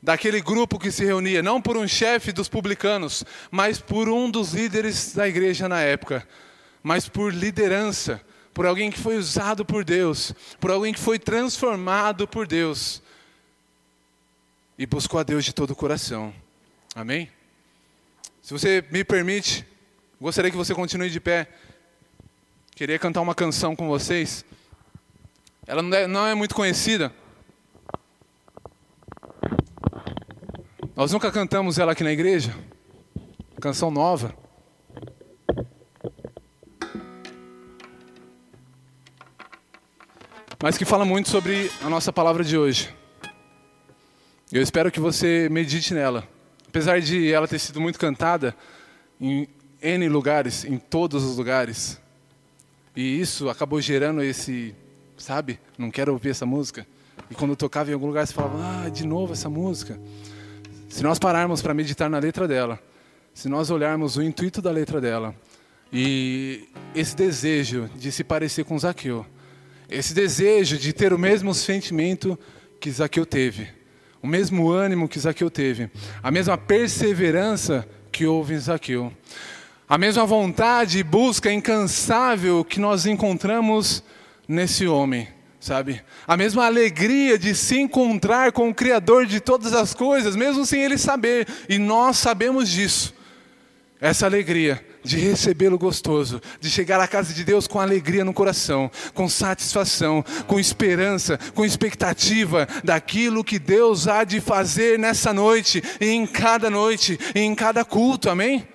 daquele 0.03 0.41
grupo 0.43 0.79
que 0.79 0.91
se 0.93 1.03
reunia, 1.03 1.43
não 1.43 1.63
por 1.63 1.79
um 1.79 1.89
chefe 1.89 2.31
dos 2.31 2.47
publicanos, 2.47 3.25
mas 3.51 3.81
por 3.81 4.09
um 4.11 4.31
dos 4.31 4.53
líderes 4.53 5.15
da 5.15 5.27
igreja 5.27 5.67
na 5.67 5.81
época, 5.81 6.29
mas 6.83 7.09
por 7.09 7.33
liderança, 7.33 8.21
por 8.53 8.67
alguém 8.67 8.91
que 8.91 9.01
foi 9.01 9.17
usado 9.17 9.65
por 9.65 9.83
Deus, 9.83 10.35
por 10.61 10.71
alguém 10.71 10.93
que 10.93 11.01
foi 11.01 11.19
transformado 11.19 12.29
por 12.29 12.47
Deus 12.47 13.03
e 14.79 14.85
buscou 14.85 15.19
a 15.19 15.23
Deus 15.23 15.43
de 15.43 15.55
todo 15.55 15.71
o 15.71 15.77
coração. 15.77 16.35
Amém? 16.95 17.31
Se 18.43 18.53
você 18.53 18.85
me 18.91 19.03
permite, 19.03 19.67
gostaria 20.21 20.51
que 20.51 20.57
você 20.57 20.75
continue 20.75 21.09
de 21.09 21.19
pé. 21.19 21.49
Queria 22.77 22.99
cantar 22.99 23.23
uma 23.23 23.35
canção 23.35 23.75
com 23.75 23.89
vocês. 23.89 24.45
Ela 25.67 25.81
não 25.81 25.97
é, 25.97 26.07
não 26.07 26.27
é 26.27 26.35
muito 26.35 26.55
conhecida. 26.55 27.11
Nós 30.95 31.11
nunca 31.11 31.33
cantamos 31.33 31.79
ela 31.79 31.93
aqui 31.93 32.05
na 32.05 32.13
igreja. 32.13 32.55
Canção 33.63 33.91
nova. 33.91 34.37
Mas 40.63 40.77
que 40.77 40.85
fala 40.85 41.07
muito 41.07 41.31
sobre 41.31 41.73
a 41.81 41.89
nossa 41.89 42.13
palavra 42.13 42.45
de 42.45 42.59
hoje. 42.59 42.95
Eu 44.53 44.61
espero 44.61 44.93
que 44.93 45.01
você 45.01 45.49
medite 45.51 45.95
nela. 45.95 46.29
Apesar 46.69 47.01
de 47.01 47.33
ela 47.33 47.49
ter 47.49 47.59
sido 47.59 47.81
muito 47.81 47.99
cantada 47.99 48.55
em 49.19 49.49
N 49.81 50.11
lugares, 50.11 50.63
em 50.63 50.77
todos 50.77 51.25
os 51.25 51.39
lugares, 51.39 51.99
e 52.97 53.21
isso 53.21 53.51
acabou 53.51 53.79
gerando 53.81 54.23
esse, 54.23 54.75
sabe, 55.19 55.61
não 55.77 55.91
quero 55.91 56.13
ouvir 56.13 56.31
essa 56.31 56.47
música. 56.47 56.87
E 57.31 57.35
quando 57.35 57.51
eu 57.51 57.57
tocava 57.57 57.91
em 57.91 57.93
algum 57.93 58.07
lugar, 58.07 58.27
você 58.27 58.33
falava, 58.33 58.59
ah, 58.59 58.89
de 58.89 59.07
novo 59.07 59.35
essa 59.35 59.51
música. 59.51 60.01
Se 60.89 61.03
nós 61.03 61.19
pararmos 61.19 61.61
para 61.61 61.75
meditar 61.75 62.09
na 62.09 62.19
letra 62.19 62.49
dela, 62.49 62.81
se 63.35 63.49
nós 63.51 63.71
olharmos 63.71 64.17
o 64.17 64.23
intuito 64.23 64.63
da 64.63 64.71
letra 64.71 64.99
dela, 64.99 65.35
e 65.93 66.69
esse 66.95 67.15
desejo 67.15 67.91
de 67.97 68.11
se 68.11 68.25
parecer 68.25 68.65
com 68.65 68.79
Zaqueu, 68.79 69.27
esse 69.91 70.15
desejo 70.15 70.79
de 70.79 70.93
ter 70.93 71.13
o 71.13 71.19
mesmo 71.19 71.53
sentimento 71.53 72.39
que 72.81 72.91
Zaqueu 72.91 73.27
teve, 73.27 73.69
o 74.23 74.27
mesmo 74.27 74.71
ânimo 74.71 75.09
que 75.09 75.21
Zaqueu 75.21 75.51
teve, 75.51 75.91
a 76.23 76.31
mesma 76.31 76.57
perseverança 76.57 77.87
que 78.11 78.25
houve 78.25 78.55
em 78.55 78.59
Zaqueu, 78.59 79.13
a 79.89 79.97
mesma 79.97 80.27
vontade 80.27 80.99
e 80.99 81.05
busca 81.05 81.53
incansável 81.53 82.65
que 82.65 82.81
nós 82.81 83.07
encontramos 83.07 84.03
nesse 84.49 84.87
homem, 84.87 85.29
sabe? 85.61 86.03
A 86.27 86.37
mesma 86.37 86.67
alegria 86.67 87.39
de 87.39 87.55
se 87.55 87.79
encontrar 87.79 88.51
com 88.51 88.69
o 88.69 88.75
Criador 88.75 89.27
de 89.27 89.39
todas 89.39 89.73
as 89.73 89.95
coisas, 89.95 90.35
mesmo 90.35 90.67
sem 90.67 90.83
ele 90.83 90.99
saber, 90.99 91.47
e 91.69 91.79
nós 91.79 92.19
sabemos 92.19 92.69
disso. 92.69 93.15
Essa 94.01 94.27
alegria 94.27 94.85
de 95.03 95.17
recebê-lo 95.17 95.79
gostoso, 95.79 96.43
de 96.61 96.69
chegar 96.69 97.01
à 97.01 97.07
casa 97.07 97.33
de 97.33 97.45
Deus 97.45 97.69
com 97.69 97.81
alegria 97.81 98.25
no 98.25 98.35
coração, 98.35 98.91
com 99.15 99.29
satisfação, 99.29 100.23
com 100.49 100.59
esperança, 100.59 101.39
com 101.55 101.65
expectativa 101.65 102.67
daquilo 102.83 103.45
que 103.45 103.59
Deus 103.59 104.09
há 104.09 104.25
de 104.25 104.41
fazer 104.41 104.99
nessa 104.99 105.33
noite, 105.33 105.83
e 106.01 106.09
em 106.09 106.27
cada 106.27 106.69
noite, 106.69 107.19
e 107.35 107.41
em 107.41 107.55
cada 107.55 107.85
culto, 107.85 108.29
amém? 108.29 108.67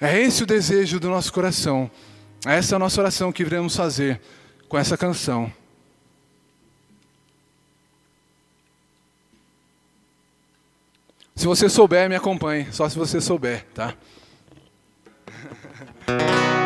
É 0.00 0.20
esse 0.20 0.42
o 0.42 0.46
desejo 0.46 1.00
do 1.00 1.08
nosso 1.08 1.32
coração, 1.32 1.90
essa 2.44 2.74
é 2.74 2.76
a 2.76 2.78
nossa 2.78 3.00
oração 3.00 3.32
que 3.32 3.42
iremos 3.42 3.74
fazer 3.74 4.20
com 4.68 4.76
essa 4.76 4.96
canção. 4.96 5.50
Se 11.34 11.46
você 11.46 11.68
souber, 11.68 12.08
me 12.08 12.16
acompanhe, 12.16 12.66
só 12.72 12.88
se 12.88 12.98
você 12.98 13.20
souber, 13.20 13.66
tá? 13.74 13.94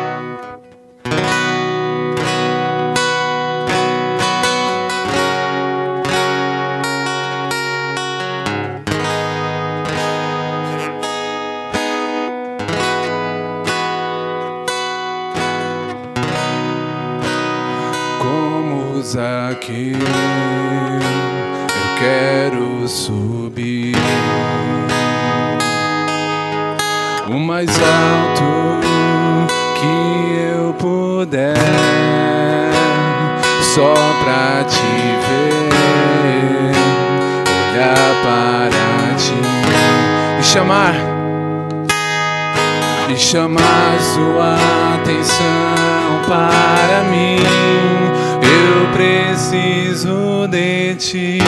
Como 19.01 19.03
Zaqueu, 19.03 19.97
eu 21.59 21.95
quero 21.97 22.87
subir. 22.87 23.95
O 27.27 27.39
mais 27.39 27.69
alto 27.79 28.79
que 29.79 30.53
eu 30.53 30.73
puder, 30.75 31.55
só 33.73 33.93
pra 34.23 34.63
te 34.65 34.81
ver, 35.25 35.71
olhar 37.73 38.11
para 38.21 39.15
ti. 39.15 39.41
E 40.39 40.43
chamar, 40.43 40.93
e 43.09 43.17
chamar 43.17 43.99
sua 44.13 44.57
atenção 44.95 46.21
para 46.27 47.09
mim. 47.09 47.80
Preciso 49.01 50.47
de 50.47 50.93
ti, 50.93 51.39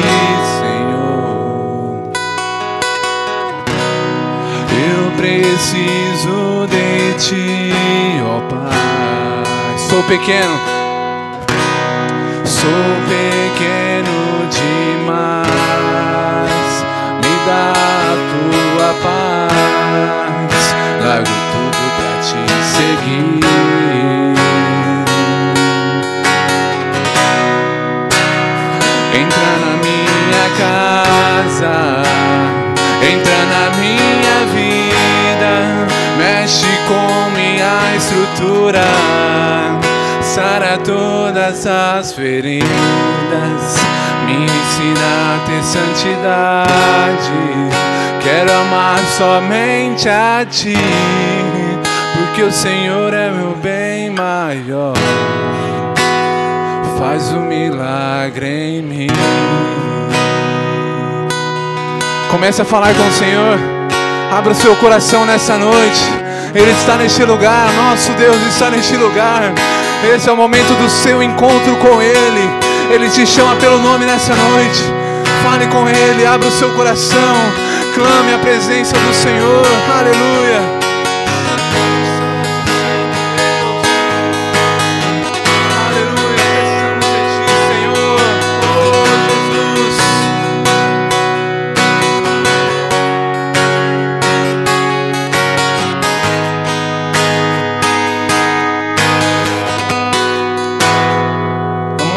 Senhor. 0.60 2.12
Eu 4.72 5.12
preciso 5.16 6.66
de 6.68 7.14
ti, 7.20 7.72
ó 8.26 8.41
Pai. 8.49 9.78
Sou 9.78 10.01
pequeno, 10.01 10.58
sou 12.43 12.95
pequeno 13.08 14.49
demais. 14.49 15.54
Me 17.22 17.34
dá 17.45 17.72
a 18.10 18.16
tua 18.32 18.89
paz, 19.04 20.64
largo 21.06 21.36
tudo 21.51 21.84
pra 21.97 22.14
te 22.20 22.41
seguir. 22.66 23.62
Casa, 30.58 32.04
entra 33.01 33.45
na 33.45 33.70
minha 33.78 34.38
vida, 34.54 35.54
mexe 36.18 36.66
com 36.88 37.30
minha 37.32 37.95
estrutura, 37.95 38.84
sara 40.22 40.78
todas 40.78 41.66
as 41.66 42.14
feridas, 42.14 43.76
me 44.26 44.45
ensina 44.45 45.36
a 45.36 45.39
ter 45.45 45.64
santidade. 45.64 47.32
Quero 48.22 48.51
amar 48.54 48.99
somente 49.18 50.08
a 50.08 50.45
ti, 50.49 50.78
porque 52.16 52.43
o 52.43 52.51
Senhor 52.51 53.14
é 53.14 53.30
meu 53.30 53.56
bem 53.56 54.10
maior 54.10 54.93
faz 57.04 57.34
um 57.34 57.41
milagre 57.41 58.47
em 58.47 58.82
mim. 58.82 59.08
Comece 62.34 62.63
a 62.63 62.65
falar 62.65 62.95
com 62.95 63.07
o 63.07 63.11
Senhor. 63.11 63.59
Abra 64.36 64.55
seu 64.55 64.75
coração 64.77 65.23
nessa 65.23 65.55
noite. 65.55 66.01
Ele 66.55 66.71
está 66.71 66.95
neste 66.95 67.23
lugar. 67.23 67.71
Nosso 67.73 68.11
Deus 68.13 68.36
está 68.47 68.71
neste 68.71 68.97
lugar. 68.97 69.53
Esse 70.11 70.29
é 70.29 70.31
o 70.31 70.36
momento 70.36 70.73
do 70.81 70.89
seu 70.89 71.21
encontro 71.21 71.75
com 71.75 72.01
Ele. 72.01 72.49
Ele 72.89 73.07
te 73.07 73.27
chama 73.27 73.55
pelo 73.57 73.77
nome 73.77 74.05
nessa 74.05 74.34
noite. 74.34 74.81
Fale 75.43 75.67
com 75.67 75.88
Ele. 75.88 76.25
Abra 76.25 76.47
o 76.47 76.51
seu 76.51 76.71
coração. 76.71 77.36
clame 77.93 78.34
a 78.34 78.39
presença 78.39 78.95
do 78.97 79.13
Senhor. 79.13 79.67
Aleluia, 79.99 80.82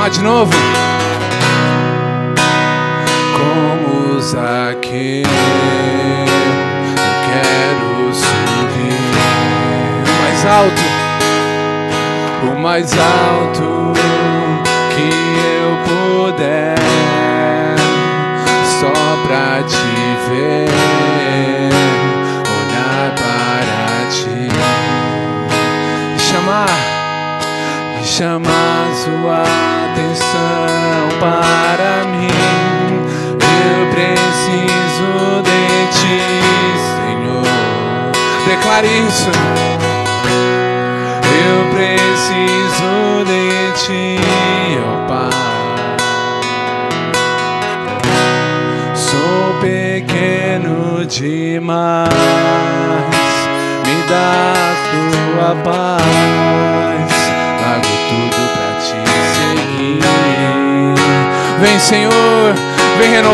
lá 0.06 0.08
de 0.08 0.22
novo. 0.22 0.52
Como 3.36 4.14
eu 4.14 4.22
quero 7.26 8.14
subir. 8.14 9.00
Mais 10.22 10.46
alto, 10.46 10.82
o 12.52 12.58
mais 12.60 12.92
alto 12.92 13.75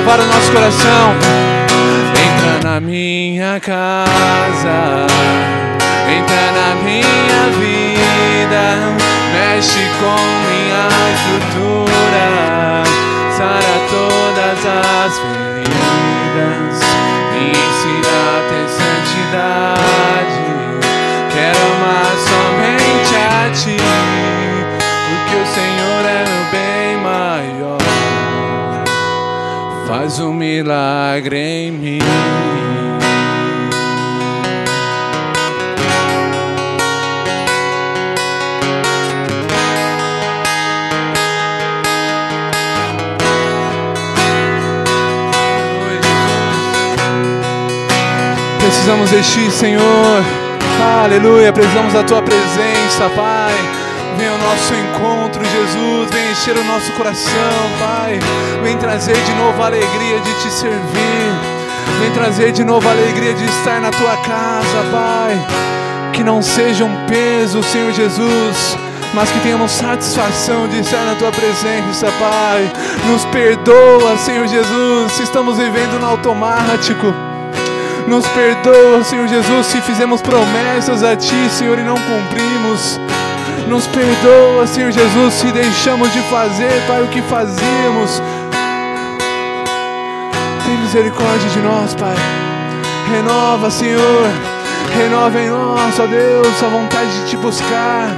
renovar 0.02 0.20
o 0.20 0.26
nosso 0.26 0.52
coração. 0.52 1.14
Entra 2.10 2.70
na 2.70 2.80
minha 2.80 3.60
casa, 3.60 5.06
entra 6.08 6.52
na 6.52 6.74
minha 6.82 7.42
vida, 7.58 8.64
mexe 9.32 9.80
com 10.00 10.20
minha 10.48 10.88
estrutura, 11.14 12.26
sara 13.36 13.74
todas 13.90 14.60
as 14.66 15.18
feridas, 15.18 16.80
me 17.32 17.50
ensina 17.50 18.12
a 18.28 18.48
ter 18.48 18.68
santidade. 18.68 19.71
Faz 29.94 30.18
um 30.20 30.32
milagre 30.32 31.36
em 31.38 31.70
mim. 31.70 31.98
Precisamos 48.60 49.10
de 49.10 49.22
ti, 49.22 49.50
Senhor. 49.50 49.82
Aleluia. 51.04 51.52
Precisamos 51.52 51.92
da 51.92 52.02
tua 52.02 52.22
presença, 52.22 53.10
Pai. 53.14 53.52
Vem 54.16 54.28
ao 54.28 54.38
nosso 54.38 54.74
encontro, 54.74 55.31
Jesus. 55.72 56.10
Vem 56.10 56.30
encher 56.30 56.56
o 56.56 56.64
nosso 56.64 56.92
coração, 56.92 57.32
Pai. 57.78 58.18
Vem 58.62 58.76
trazer 58.76 59.16
de 59.16 59.32
novo 59.34 59.62
a 59.62 59.66
alegria 59.66 60.20
de 60.20 60.34
te 60.34 60.50
servir. 60.50 61.32
Vem 62.00 62.10
trazer 62.12 62.52
de 62.52 62.64
novo 62.64 62.86
a 62.86 62.92
alegria 62.92 63.32
de 63.32 63.44
estar 63.44 63.80
na 63.80 63.90
tua 63.90 64.16
casa, 64.18 64.84
Pai. 64.90 65.38
Que 66.12 66.22
não 66.22 66.42
seja 66.42 66.84
um 66.84 67.06
peso, 67.06 67.62
Senhor 67.62 67.92
Jesus, 67.92 68.76
mas 69.14 69.30
que 69.30 69.40
tenhamos 69.40 69.72
satisfação 69.72 70.68
de 70.68 70.80
estar 70.80 71.04
na 71.04 71.14
tua 71.14 71.30
presença, 71.30 72.06
Pai. 72.18 72.70
Nos 73.06 73.24
perdoa, 73.26 74.16
Senhor 74.18 74.46
Jesus, 74.46 75.12
se 75.12 75.22
estamos 75.22 75.56
vivendo 75.56 75.98
no 75.98 76.06
automático. 76.06 77.14
Nos 78.06 78.26
perdoa, 78.28 79.02
Senhor 79.04 79.26
Jesus, 79.26 79.66
se 79.66 79.80
fizemos 79.80 80.20
promessas 80.20 81.02
a 81.02 81.16
Ti, 81.16 81.48
Senhor, 81.50 81.78
e 81.78 81.82
não 81.82 81.96
cumprimos. 81.96 83.00
Nos 83.72 83.86
perdoa, 83.86 84.66
Senhor 84.66 84.92
Jesus, 84.92 85.32
se 85.32 85.50
deixamos 85.50 86.12
de 86.12 86.20
fazer, 86.24 86.86
Pai, 86.86 87.02
o 87.04 87.08
que 87.08 87.22
fazíamos. 87.22 88.22
Tem 90.66 90.76
misericórdia 90.76 91.48
de 91.48 91.58
nós, 91.60 91.94
Pai. 91.94 92.14
Renova, 93.10 93.70
Senhor. 93.70 94.28
Renova 94.94 95.40
em 95.40 95.48
nós, 95.48 95.98
ó 95.98 96.06
Deus, 96.06 96.62
a 96.62 96.68
vontade 96.68 97.22
de 97.22 97.30
Te 97.30 97.36
buscar. 97.38 98.10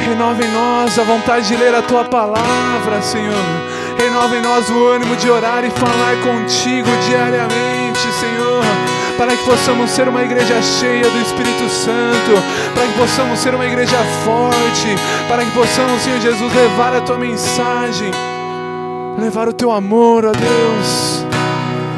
Renova 0.00 0.42
em 0.42 0.50
nós 0.50 0.98
a 0.98 1.02
vontade 1.02 1.48
de 1.48 1.56
ler 1.56 1.74
a 1.74 1.82
Tua 1.82 2.04
palavra, 2.04 3.02
Senhor. 3.02 3.44
Renova 3.98 4.34
em 4.34 4.40
nós 4.40 4.70
o 4.70 4.86
ânimo 4.88 5.14
de 5.14 5.28
orar 5.28 5.62
e 5.62 5.68
falar 5.68 6.16
contigo 6.22 6.88
diariamente, 7.06 8.00
Senhor. 8.18 8.89
Para 9.20 9.36
que 9.36 9.44
possamos 9.44 9.90
ser 9.90 10.08
uma 10.08 10.22
igreja 10.22 10.62
cheia 10.62 11.02
do 11.02 11.20
Espírito 11.20 11.68
Santo. 11.68 12.42
Para 12.74 12.86
que 12.86 12.98
possamos 12.98 13.38
ser 13.38 13.54
uma 13.54 13.66
igreja 13.66 13.98
forte. 14.24 14.96
Para 15.28 15.44
que 15.44 15.50
possamos, 15.50 16.00
Senhor 16.00 16.20
Jesus, 16.20 16.50
levar 16.54 16.96
a 16.96 17.02
Tua 17.02 17.18
mensagem. 17.18 18.10
Levar 19.18 19.46
o 19.46 19.52
Teu 19.52 19.72
amor, 19.72 20.24
ó 20.24 20.32
Deus. 20.32 21.26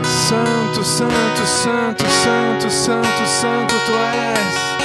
Santo, 0.03 0.83
Santo, 0.83 1.47
Santo, 1.47 2.05
Santo, 2.05 2.71
Santo, 2.73 3.27
Santo 3.29 3.75
Tu 3.87 3.93
és. 3.93 4.82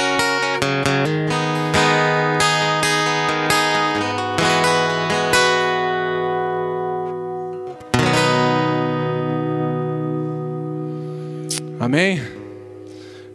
Amém? 11.88 12.20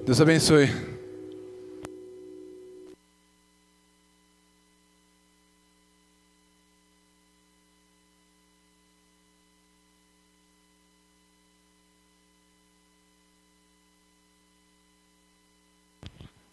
Deus 0.05 0.21
abençoe. 0.21 0.67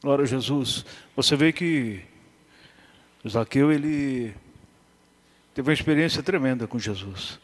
Glória 0.02 0.22
a 0.22 0.26
Jesus. 0.26 0.86
Você 1.14 1.36
vê 1.36 1.52
que 1.52 2.00
Zaqueu 3.28 3.70
ele 3.70 4.34
teve 5.54 5.68
uma 5.68 5.74
experiência 5.74 6.22
tremenda 6.22 6.66
com 6.66 6.78
Jesus. 6.78 7.38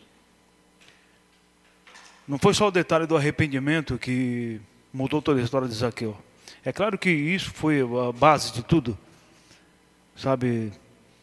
Não 2.26 2.38
foi 2.38 2.54
só 2.54 2.68
o 2.68 2.70
detalhe 2.72 3.06
do 3.06 3.16
arrependimento 3.16 3.98
que 3.98 4.60
mudou 4.92 5.22
toda 5.22 5.40
a 5.40 5.44
história 5.44 5.68
de 5.68 5.74
Zaqueu. 5.74 6.16
É 6.64 6.72
claro 6.72 6.98
que 6.98 7.10
isso 7.10 7.52
foi 7.52 7.80
a 7.80 8.12
base 8.12 8.52
de 8.52 8.62
tudo. 8.64 8.98
Sabe, 10.16 10.72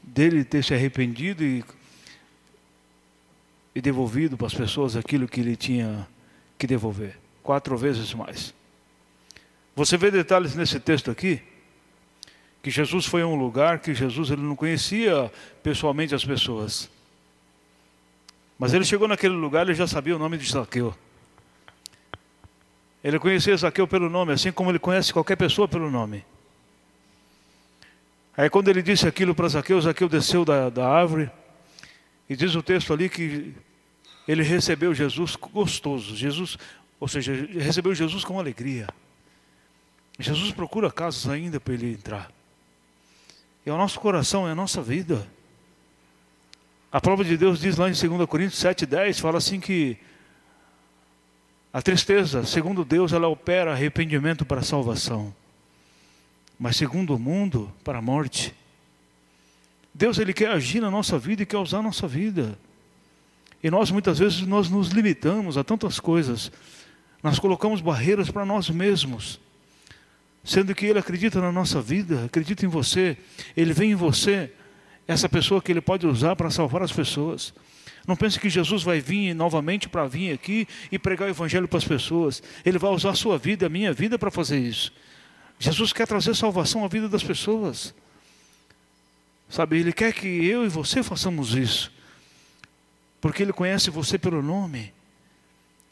dele 0.02 0.46
ter 0.46 0.64
se 0.64 0.74
arrependido 0.74 1.44
e, 1.44 1.64
e 3.76 3.82
devolvido 3.82 4.38
para 4.38 4.48
as 4.48 4.54
pessoas 4.54 4.96
aquilo 4.96 5.28
que 5.28 5.42
ele 5.42 5.56
tinha 5.56 6.08
que 6.58 6.66
devolver. 6.66 7.18
Quatro 7.42 7.76
vezes 7.76 8.14
mais. 8.14 8.54
Você 9.76 9.98
vê 9.98 10.12
detalhes 10.12 10.56
nesse 10.56 10.80
texto 10.80 11.10
aqui, 11.10 11.42
que 12.62 12.70
Jesus 12.70 13.06
foi 13.06 13.24
a 13.24 13.28
um 13.28 13.36
lugar 13.36 13.80
que 13.80 13.94
Jesus 13.94 14.30
ele 14.30 14.42
não 14.42 14.56
conhecia 14.56 15.30
pessoalmente 15.62 16.16
as 16.16 16.24
pessoas. 16.24 16.90
Mas 18.64 18.74
ele 18.74 18.86
chegou 18.86 19.10
naquele 19.10 19.36
lugar, 19.36 19.64
ele 19.64 19.74
já 19.74 19.86
sabia 19.86 20.16
o 20.16 20.18
nome 20.18 20.38
de 20.38 20.50
Zaqueu. 20.50 20.96
Ele 23.04 23.20
conhecia 23.20 23.58
Zaqueu 23.58 23.86
pelo 23.86 24.10
nome, 24.10 24.32
assim 24.32 24.54
como 24.54 24.72
ele 24.72 24.80
conhece 24.80 25.12
qualquer 25.12 25.36
pessoa 25.36 25.68
pelo 25.68 25.92
nome. 25.92 26.24
Aí 28.38 28.50
quando 28.50 28.70
ele 28.70 28.82
disse 28.82 29.06
aquilo 29.06 29.36
para 29.36 29.50
Zaqueu, 29.50 29.82
Zaqueu 29.82 30.08
desceu 30.08 30.46
da, 30.46 30.70
da 30.70 30.88
árvore, 30.88 31.30
e 32.30 32.38
diz 32.38 32.56
o 32.56 32.64
texto 32.64 32.94
ali 32.94 33.10
que 33.10 33.54
ele 34.26 34.44
recebeu 34.44 34.94
Jesus 34.94 35.36
gostoso. 35.36 36.16
Jesus 36.16 36.58
Ou 37.02 37.08
seja, 37.10 37.34
recebeu 37.34 37.94
Jesus 37.94 38.24
com 38.24 38.40
alegria. 38.40 38.88
Jesus 40.18 40.54
procura 40.54 40.90
casas 40.90 41.28
ainda 41.28 41.60
para 41.60 41.74
ele 41.74 41.92
entrar. 41.92 42.32
É 43.66 43.74
o 43.74 43.78
nosso 43.78 44.00
coração, 44.00 44.48
é 44.48 44.52
a 44.52 44.56
nossa 44.56 44.82
vida. 44.82 45.28
A 46.94 47.02
palavra 47.02 47.26
de 47.26 47.36
Deus 47.36 47.60
diz 47.60 47.76
lá 47.76 47.90
em 47.90 47.94
2 47.94 48.30
Coríntios 48.30 48.62
7,10, 48.62 49.20
fala 49.20 49.40
assim 49.40 49.60
que 49.60 49.98
a 51.74 51.82
tristeza, 51.82 52.46
segundo 52.46 52.86
Deus, 52.86 53.12
ela 53.12 53.28
opera 53.28 53.72
arrependimento 53.72 54.46
para 54.46 54.62
salvação. 54.62 55.34
Mas 56.60 56.76
segundo 56.76 57.16
o 57.16 57.20
mundo, 57.20 57.74
para 57.84 57.98
a 57.98 58.02
morte. 58.02 58.54
Deus 59.92 60.20
ele 60.20 60.34
quer 60.34 60.52
agir 60.52 60.82
na 60.82 60.92
nossa 60.92 61.18
vida 61.18 61.42
e 61.42 61.48
quer 61.48 61.58
usar 61.58 61.80
a 61.80 61.82
nossa 61.82 62.08
vida. 62.08 62.60
E 63.64 63.72
nós 63.72 63.90
muitas 63.90 64.20
vezes 64.20 64.42
nós 64.42 64.70
nos 64.70 64.90
limitamos 64.90 65.58
a 65.58 65.64
tantas 65.64 66.00
coisas. 66.00 66.52
Nós 67.24 67.40
colocamos 67.40 67.82
barreiras 67.82 68.30
para 68.30 68.46
nós 68.46 68.70
mesmos. 68.70 69.40
Sendo 70.44 70.76
que 70.76 70.86
ele 70.86 71.00
acredita 71.00 71.42
na 71.42 71.52
nossa 71.52 71.82
vida, 71.82 72.26
acredita 72.26 72.68
em 72.68 72.70
você, 72.70 73.18
ele 73.58 73.74
vem 73.74 73.94
em 73.94 73.96
você, 73.96 74.54
essa 75.08 75.28
pessoa 75.28 75.62
que 75.62 75.72
ele 75.72 75.82
pode 75.82 76.08
usar 76.08 76.36
para 76.36 76.50
salvar 76.50 76.82
as 76.82 76.92
pessoas. 76.92 77.54
Não 78.08 78.16
pense 78.16 78.40
que 78.40 78.50
Jesus 78.50 78.84
vai 78.84 79.00
vir 79.00 79.34
novamente 79.34 79.88
para 79.88 80.06
vir 80.08 80.34
aqui 80.34 80.68
e 80.92 81.00
pregar 81.00 81.28
o 81.28 81.32
evangelho 81.32 81.68
para 81.68 81.78
as 81.78 81.86
pessoas. 81.86 82.44
Ele 82.66 82.78
vai 82.78 82.92
usar 82.92 83.12
a 83.12 83.16
sua 83.16 83.38
vida, 83.38 83.66
a 83.66 83.70
minha 83.70 83.94
vida 83.94 84.20
para 84.20 84.30
fazer 84.30 84.60
isso. 84.60 84.92
Jesus 85.58 85.94
quer 85.94 86.06
trazer 86.06 86.36
salvação 86.36 86.84
à 86.84 86.88
vida 86.88 87.08
das 87.08 87.24
pessoas. 87.24 87.94
Sabe, 89.50 89.80
ele 89.80 89.94
quer 89.94 90.14
que 90.14 90.28
eu 90.28 90.66
e 90.66 90.70
você 90.70 91.02
façamos 91.02 91.56
isso. 91.56 91.92
Porque 93.22 93.42
ele 93.42 93.54
conhece 93.54 93.90
você 93.90 94.18
pelo 94.18 94.42
nome. 94.42 94.94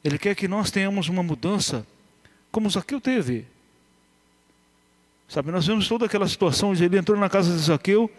Ele 0.04 0.18
quer 0.18 0.36
que 0.36 0.48
nós 0.48 0.72
tenhamos 0.72 1.08
uma 1.08 1.24
mudança 1.24 1.86
como 2.52 2.70
Zaqueu 2.70 3.00
teve. 3.00 3.46
Sabe, 5.30 5.50
nós 5.52 5.66
vemos 5.66 5.88
toda 5.88 6.06
aquela 6.06 6.28
situação 6.28 6.74
ele 6.74 6.98
entrou 6.98 7.18
na 7.18 7.30
casa 7.30 7.56
de 7.56 7.62
Zaqueu, 7.62 8.12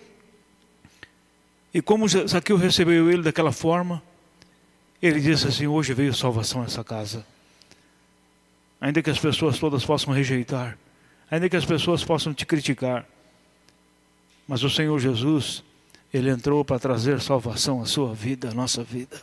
e 1.72 1.80
como 1.80 2.08
Zaqueu 2.08 2.56
recebeu 2.56 3.10
ele 3.10 3.22
daquela 3.22 3.52
forma, 3.52 4.02
ele 5.00 5.20
disse 5.20 5.46
assim: 5.46 5.66
Hoje 5.66 5.94
veio 5.94 6.14
salvação 6.14 6.62
a 6.62 6.64
essa 6.64 6.84
casa. 6.84 7.26
Ainda 8.80 9.02
que 9.02 9.10
as 9.10 9.18
pessoas 9.18 9.58
todas 9.58 9.84
possam 9.84 10.12
rejeitar, 10.12 10.76
ainda 11.30 11.48
que 11.48 11.56
as 11.56 11.64
pessoas 11.64 12.04
possam 12.04 12.34
te 12.34 12.44
criticar, 12.44 13.06
mas 14.46 14.62
o 14.64 14.70
Senhor 14.70 14.98
Jesus, 14.98 15.62
Ele 16.12 16.30
entrou 16.30 16.64
para 16.64 16.78
trazer 16.78 17.20
salvação 17.20 17.80
à 17.80 17.86
sua 17.86 18.12
vida, 18.12 18.50
à 18.50 18.54
nossa 18.54 18.82
vida. 18.82 19.20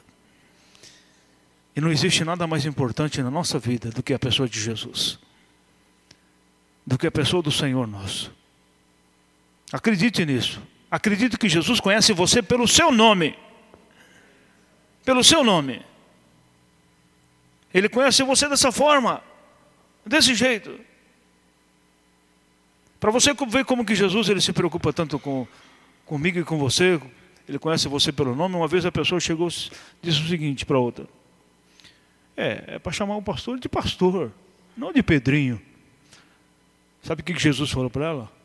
E 1.76 1.82
não 1.82 1.92
existe 1.92 2.24
nada 2.24 2.48
mais 2.48 2.66
importante 2.66 3.22
na 3.22 3.30
nossa 3.30 3.60
vida 3.60 3.90
do 3.90 4.02
que 4.02 4.14
a 4.14 4.20
pessoa 4.20 4.48
de 4.48 4.60
Jesus 4.60 5.20
do 6.90 6.98
que 6.98 7.06
a 7.06 7.12
pessoa 7.12 7.44
do 7.44 7.52
Senhor 7.52 7.86
nosso. 7.86 8.34
Acredite 9.72 10.26
nisso. 10.26 10.60
Acredite 10.92 11.38
que 11.38 11.48
Jesus 11.48 11.80
conhece 11.80 12.14
você 12.14 12.42
pelo 12.42 12.68
seu 12.68 12.92
nome. 12.92 13.38
Pelo 15.06 15.24
seu 15.24 15.44
nome. 15.44 15.82
Ele 17.74 17.88
conhece 17.88 18.24
você 18.24 18.50
dessa 18.50 18.72
forma, 18.72 19.24
desse 20.06 20.34
jeito. 20.34 20.80
Para 23.00 23.12
você 23.12 23.34
ver 23.34 23.64
como 23.66 23.86
que 23.86 23.96
Jesus 23.96 24.28
ele 24.30 24.42
se 24.42 24.52
preocupa 24.52 24.92
tanto 24.92 25.20
com 25.20 25.48
comigo 26.06 26.40
e 26.40 26.44
com 26.44 26.58
você, 26.58 27.00
ele 27.48 27.60
conhece 27.60 27.88
você 27.88 28.12
pelo 28.12 28.36
nome. 28.36 28.56
Uma 28.56 28.68
vez 28.68 28.86
a 28.86 28.92
pessoa 28.92 29.22
chegou 29.22 29.48
disse 29.48 30.22
o 30.22 30.28
seguinte 30.28 30.66
para 30.66 30.80
outra: 30.80 31.06
É, 32.36 32.64
é 32.76 32.80
para 32.80 32.92
chamar 32.92 33.16
o 33.16 33.22
pastor 33.22 33.60
de 33.60 33.70
pastor, 33.70 34.32
não 34.76 34.92
de 34.92 35.04
Pedrinho. 35.04 35.62
Sabe 37.04 37.22
o 37.22 37.24
que 37.24 37.38
Jesus 37.38 37.70
falou 37.72 37.90
para 37.90 38.06
ela? 38.06 38.39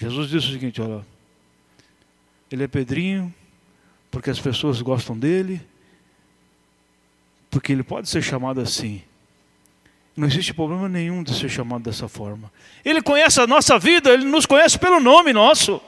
Jesus 0.00 0.30
disse 0.30 0.48
o 0.48 0.52
seguinte: 0.52 0.80
olha, 0.80 1.04
ele 2.50 2.64
é 2.64 2.68
Pedrinho, 2.68 3.32
porque 4.10 4.30
as 4.30 4.40
pessoas 4.40 4.80
gostam 4.80 5.16
dele, 5.16 5.60
porque 7.50 7.70
ele 7.70 7.82
pode 7.82 8.08
ser 8.08 8.22
chamado 8.22 8.62
assim. 8.62 9.02
Não 10.16 10.26
existe 10.26 10.54
problema 10.54 10.88
nenhum 10.88 11.22
de 11.22 11.34
ser 11.34 11.50
chamado 11.50 11.82
dessa 11.82 12.08
forma. 12.08 12.50
Ele 12.82 13.02
conhece 13.02 13.40
a 13.40 13.46
nossa 13.46 13.78
vida, 13.78 14.10
ele 14.10 14.24
nos 14.24 14.46
conhece 14.46 14.78
pelo 14.78 15.00
nome 15.00 15.34
nosso. 15.34 15.80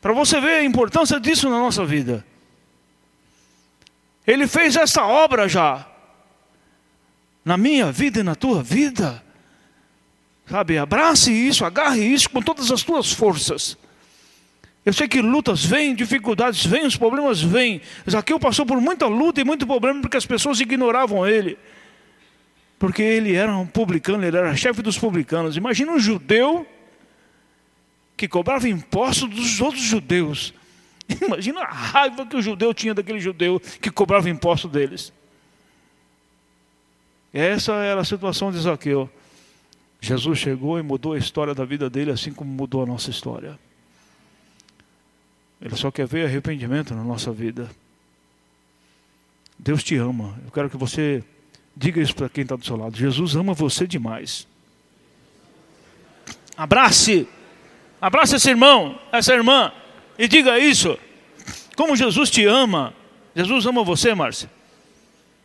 Para 0.00 0.14
você 0.14 0.40
ver 0.40 0.54
a 0.54 0.64
importância 0.64 1.20
disso 1.20 1.50
na 1.50 1.58
nossa 1.58 1.84
vida. 1.84 2.24
Ele 4.26 4.46
fez 4.46 4.74
essa 4.74 5.04
obra 5.04 5.46
já 5.48 5.86
na 7.44 7.58
minha 7.58 7.92
vida 7.92 8.20
e 8.20 8.22
na 8.22 8.34
tua 8.34 8.62
vida. 8.62 9.22
Sabe, 10.50 10.78
abrace 10.78 11.30
isso, 11.32 11.64
agarre 11.64 12.04
isso 12.04 12.28
com 12.28 12.42
todas 12.42 12.72
as 12.72 12.82
tuas 12.82 13.12
forças. 13.12 13.78
Eu 14.84 14.92
sei 14.92 15.06
que 15.06 15.22
lutas 15.22 15.64
vêm, 15.64 15.94
dificuldades 15.94 16.66
vêm, 16.66 16.84
os 16.84 16.96
problemas 16.96 17.40
vêm. 17.40 17.80
Zaqueu 18.10 18.40
passou 18.40 18.66
por 18.66 18.80
muita 18.80 19.06
luta 19.06 19.40
e 19.40 19.44
muito 19.44 19.64
problema 19.64 20.00
porque 20.00 20.16
as 20.16 20.26
pessoas 20.26 20.58
ignoravam 20.58 21.24
ele. 21.24 21.56
Porque 22.80 23.00
ele 23.00 23.32
era 23.32 23.56
um 23.56 23.64
publicano, 23.64 24.24
ele 24.24 24.36
era 24.36 24.56
chefe 24.56 24.82
dos 24.82 24.98
publicanos. 24.98 25.56
Imagina 25.56 25.92
um 25.92 26.00
judeu 26.00 26.66
que 28.16 28.26
cobrava 28.26 28.68
impostos 28.68 29.30
dos 29.30 29.60
outros 29.60 29.84
judeus. 29.84 30.52
Imagina 31.22 31.60
a 31.60 31.72
raiva 31.72 32.26
que 32.26 32.36
o 32.36 32.42
judeu 32.42 32.74
tinha 32.74 32.92
daquele 32.92 33.20
judeu 33.20 33.60
que 33.80 33.88
cobrava 33.88 34.28
imposto 34.28 34.66
deles. 34.66 35.12
Essa 37.32 37.74
era 37.74 38.00
a 38.00 38.04
situação 38.04 38.50
de 38.50 38.58
Zaqueu. 38.58 39.08
Jesus 40.00 40.38
chegou 40.38 40.78
e 40.78 40.82
mudou 40.82 41.12
a 41.12 41.18
história 41.18 41.54
da 41.54 41.64
vida 41.64 41.90
dele, 41.90 42.10
assim 42.10 42.32
como 42.32 42.50
mudou 42.50 42.82
a 42.82 42.86
nossa 42.86 43.10
história. 43.10 43.58
Ele 45.60 45.76
só 45.76 45.90
quer 45.90 46.06
ver 46.06 46.24
arrependimento 46.24 46.94
na 46.94 47.04
nossa 47.04 47.30
vida. 47.30 47.70
Deus 49.58 49.84
te 49.84 49.94
ama. 49.96 50.38
Eu 50.44 50.50
quero 50.50 50.70
que 50.70 50.76
você 50.76 51.22
diga 51.76 52.00
isso 52.00 52.14
para 52.14 52.30
quem 52.30 52.42
está 52.42 52.56
do 52.56 52.64
seu 52.64 52.76
lado. 52.76 52.96
Jesus 52.96 53.36
ama 53.36 53.52
você 53.52 53.86
demais. 53.86 54.48
Abrace, 56.56 57.28
abrace 58.00 58.36
esse 58.36 58.50
irmão, 58.50 58.98
essa 59.12 59.34
irmã, 59.34 59.72
e 60.18 60.26
diga 60.26 60.58
isso. 60.58 60.98
Como 61.76 61.96
Jesus 61.96 62.30
te 62.30 62.44
ama. 62.44 62.94
Jesus 63.34 63.64
ama 63.64 63.84
você, 63.84 64.14
Márcia. 64.14 64.50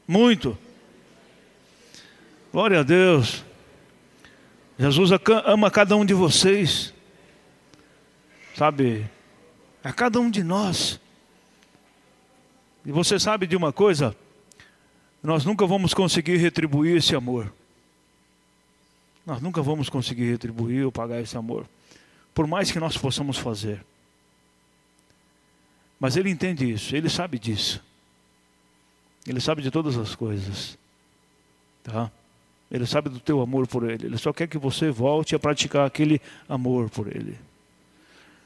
Muito. 0.07 0.57
Glória 2.51 2.79
a 2.79 2.83
Deus. 2.83 3.44
Jesus 4.77 5.11
ama 5.45 5.71
cada 5.71 5.95
um 5.95 6.05
de 6.05 6.13
vocês. 6.13 6.93
Sabe? 8.55 9.09
A 9.83 9.93
cada 9.93 10.19
um 10.19 10.29
de 10.29 10.43
nós. 10.43 10.99
E 12.85 12.91
você 12.91 13.19
sabe 13.19 13.47
de 13.47 13.55
uma 13.55 13.73
coisa? 13.73 14.15
Nós 15.23 15.43
nunca 15.43 15.65
vamos 15.65 15.93
conseguir 15.93 16.37
retribuir 16.37 16.97
esse 16.97 17.15
amor. 17.15 17.51
Nós 19.25 19.41
nunca 19.41 19.61
vamos 19.61 19.89
conseguir 19.89 20.29
retribuir 20.29 20.85
ou 20.85 20.91
pagar 20.91 21.19
esse 21.19 21.35
amor. 21.35 21.67
Por 22.33 22.45
mais 22.45 22.71
que 22.71 22.79
nós 22.79 22.97
possamos 22.97 23.37
fazer. 23.37 23.83
Mas 25.99 26.15
Ele 26.15 26.29
entende 26.29 26.69
isso, 26.69 26.95
Ele 26.95 27.09
sabe 27.09 27.39
disso. 27.39 27.81
Ele 29.25 29.39
sabe 29.39 29.63
de 29.63 29.71
todas 29.71 29.97
as 29.97 30.13
coisas. 30.13 30.77
Tá? 31.83 32.11
Ele 32.75 32.85
sabe 32.85 33.09
do 33.09 33.19
teu 33.19 33.41
amor 33.41 33.65
por 33.67 33.89
Ele. 33.89 34.05
Ele 34.05 34.17
só 34.17 34.33
quer 34.33 34.47
que 34.47 34.57
você 34.57 34.89
volte 34.89 35.33
a 35.33 35.39
praticar 35.39 35.87
aquele 35.87 36.21
amor 36.47 36.89
por 36.89 37.07
Ele. 37.07 37.37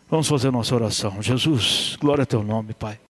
Vamos 0.10 0.28
fazer 0.28 0.52
nossa 0.52 0.74
oração. 0.74 1.22
Jesus, 1.22 1.98
glória 2.00 2.24
a 2.24 2.26
teu 2.26 2.44
nome, 2.44 2.74
Pai. 2.74 2.98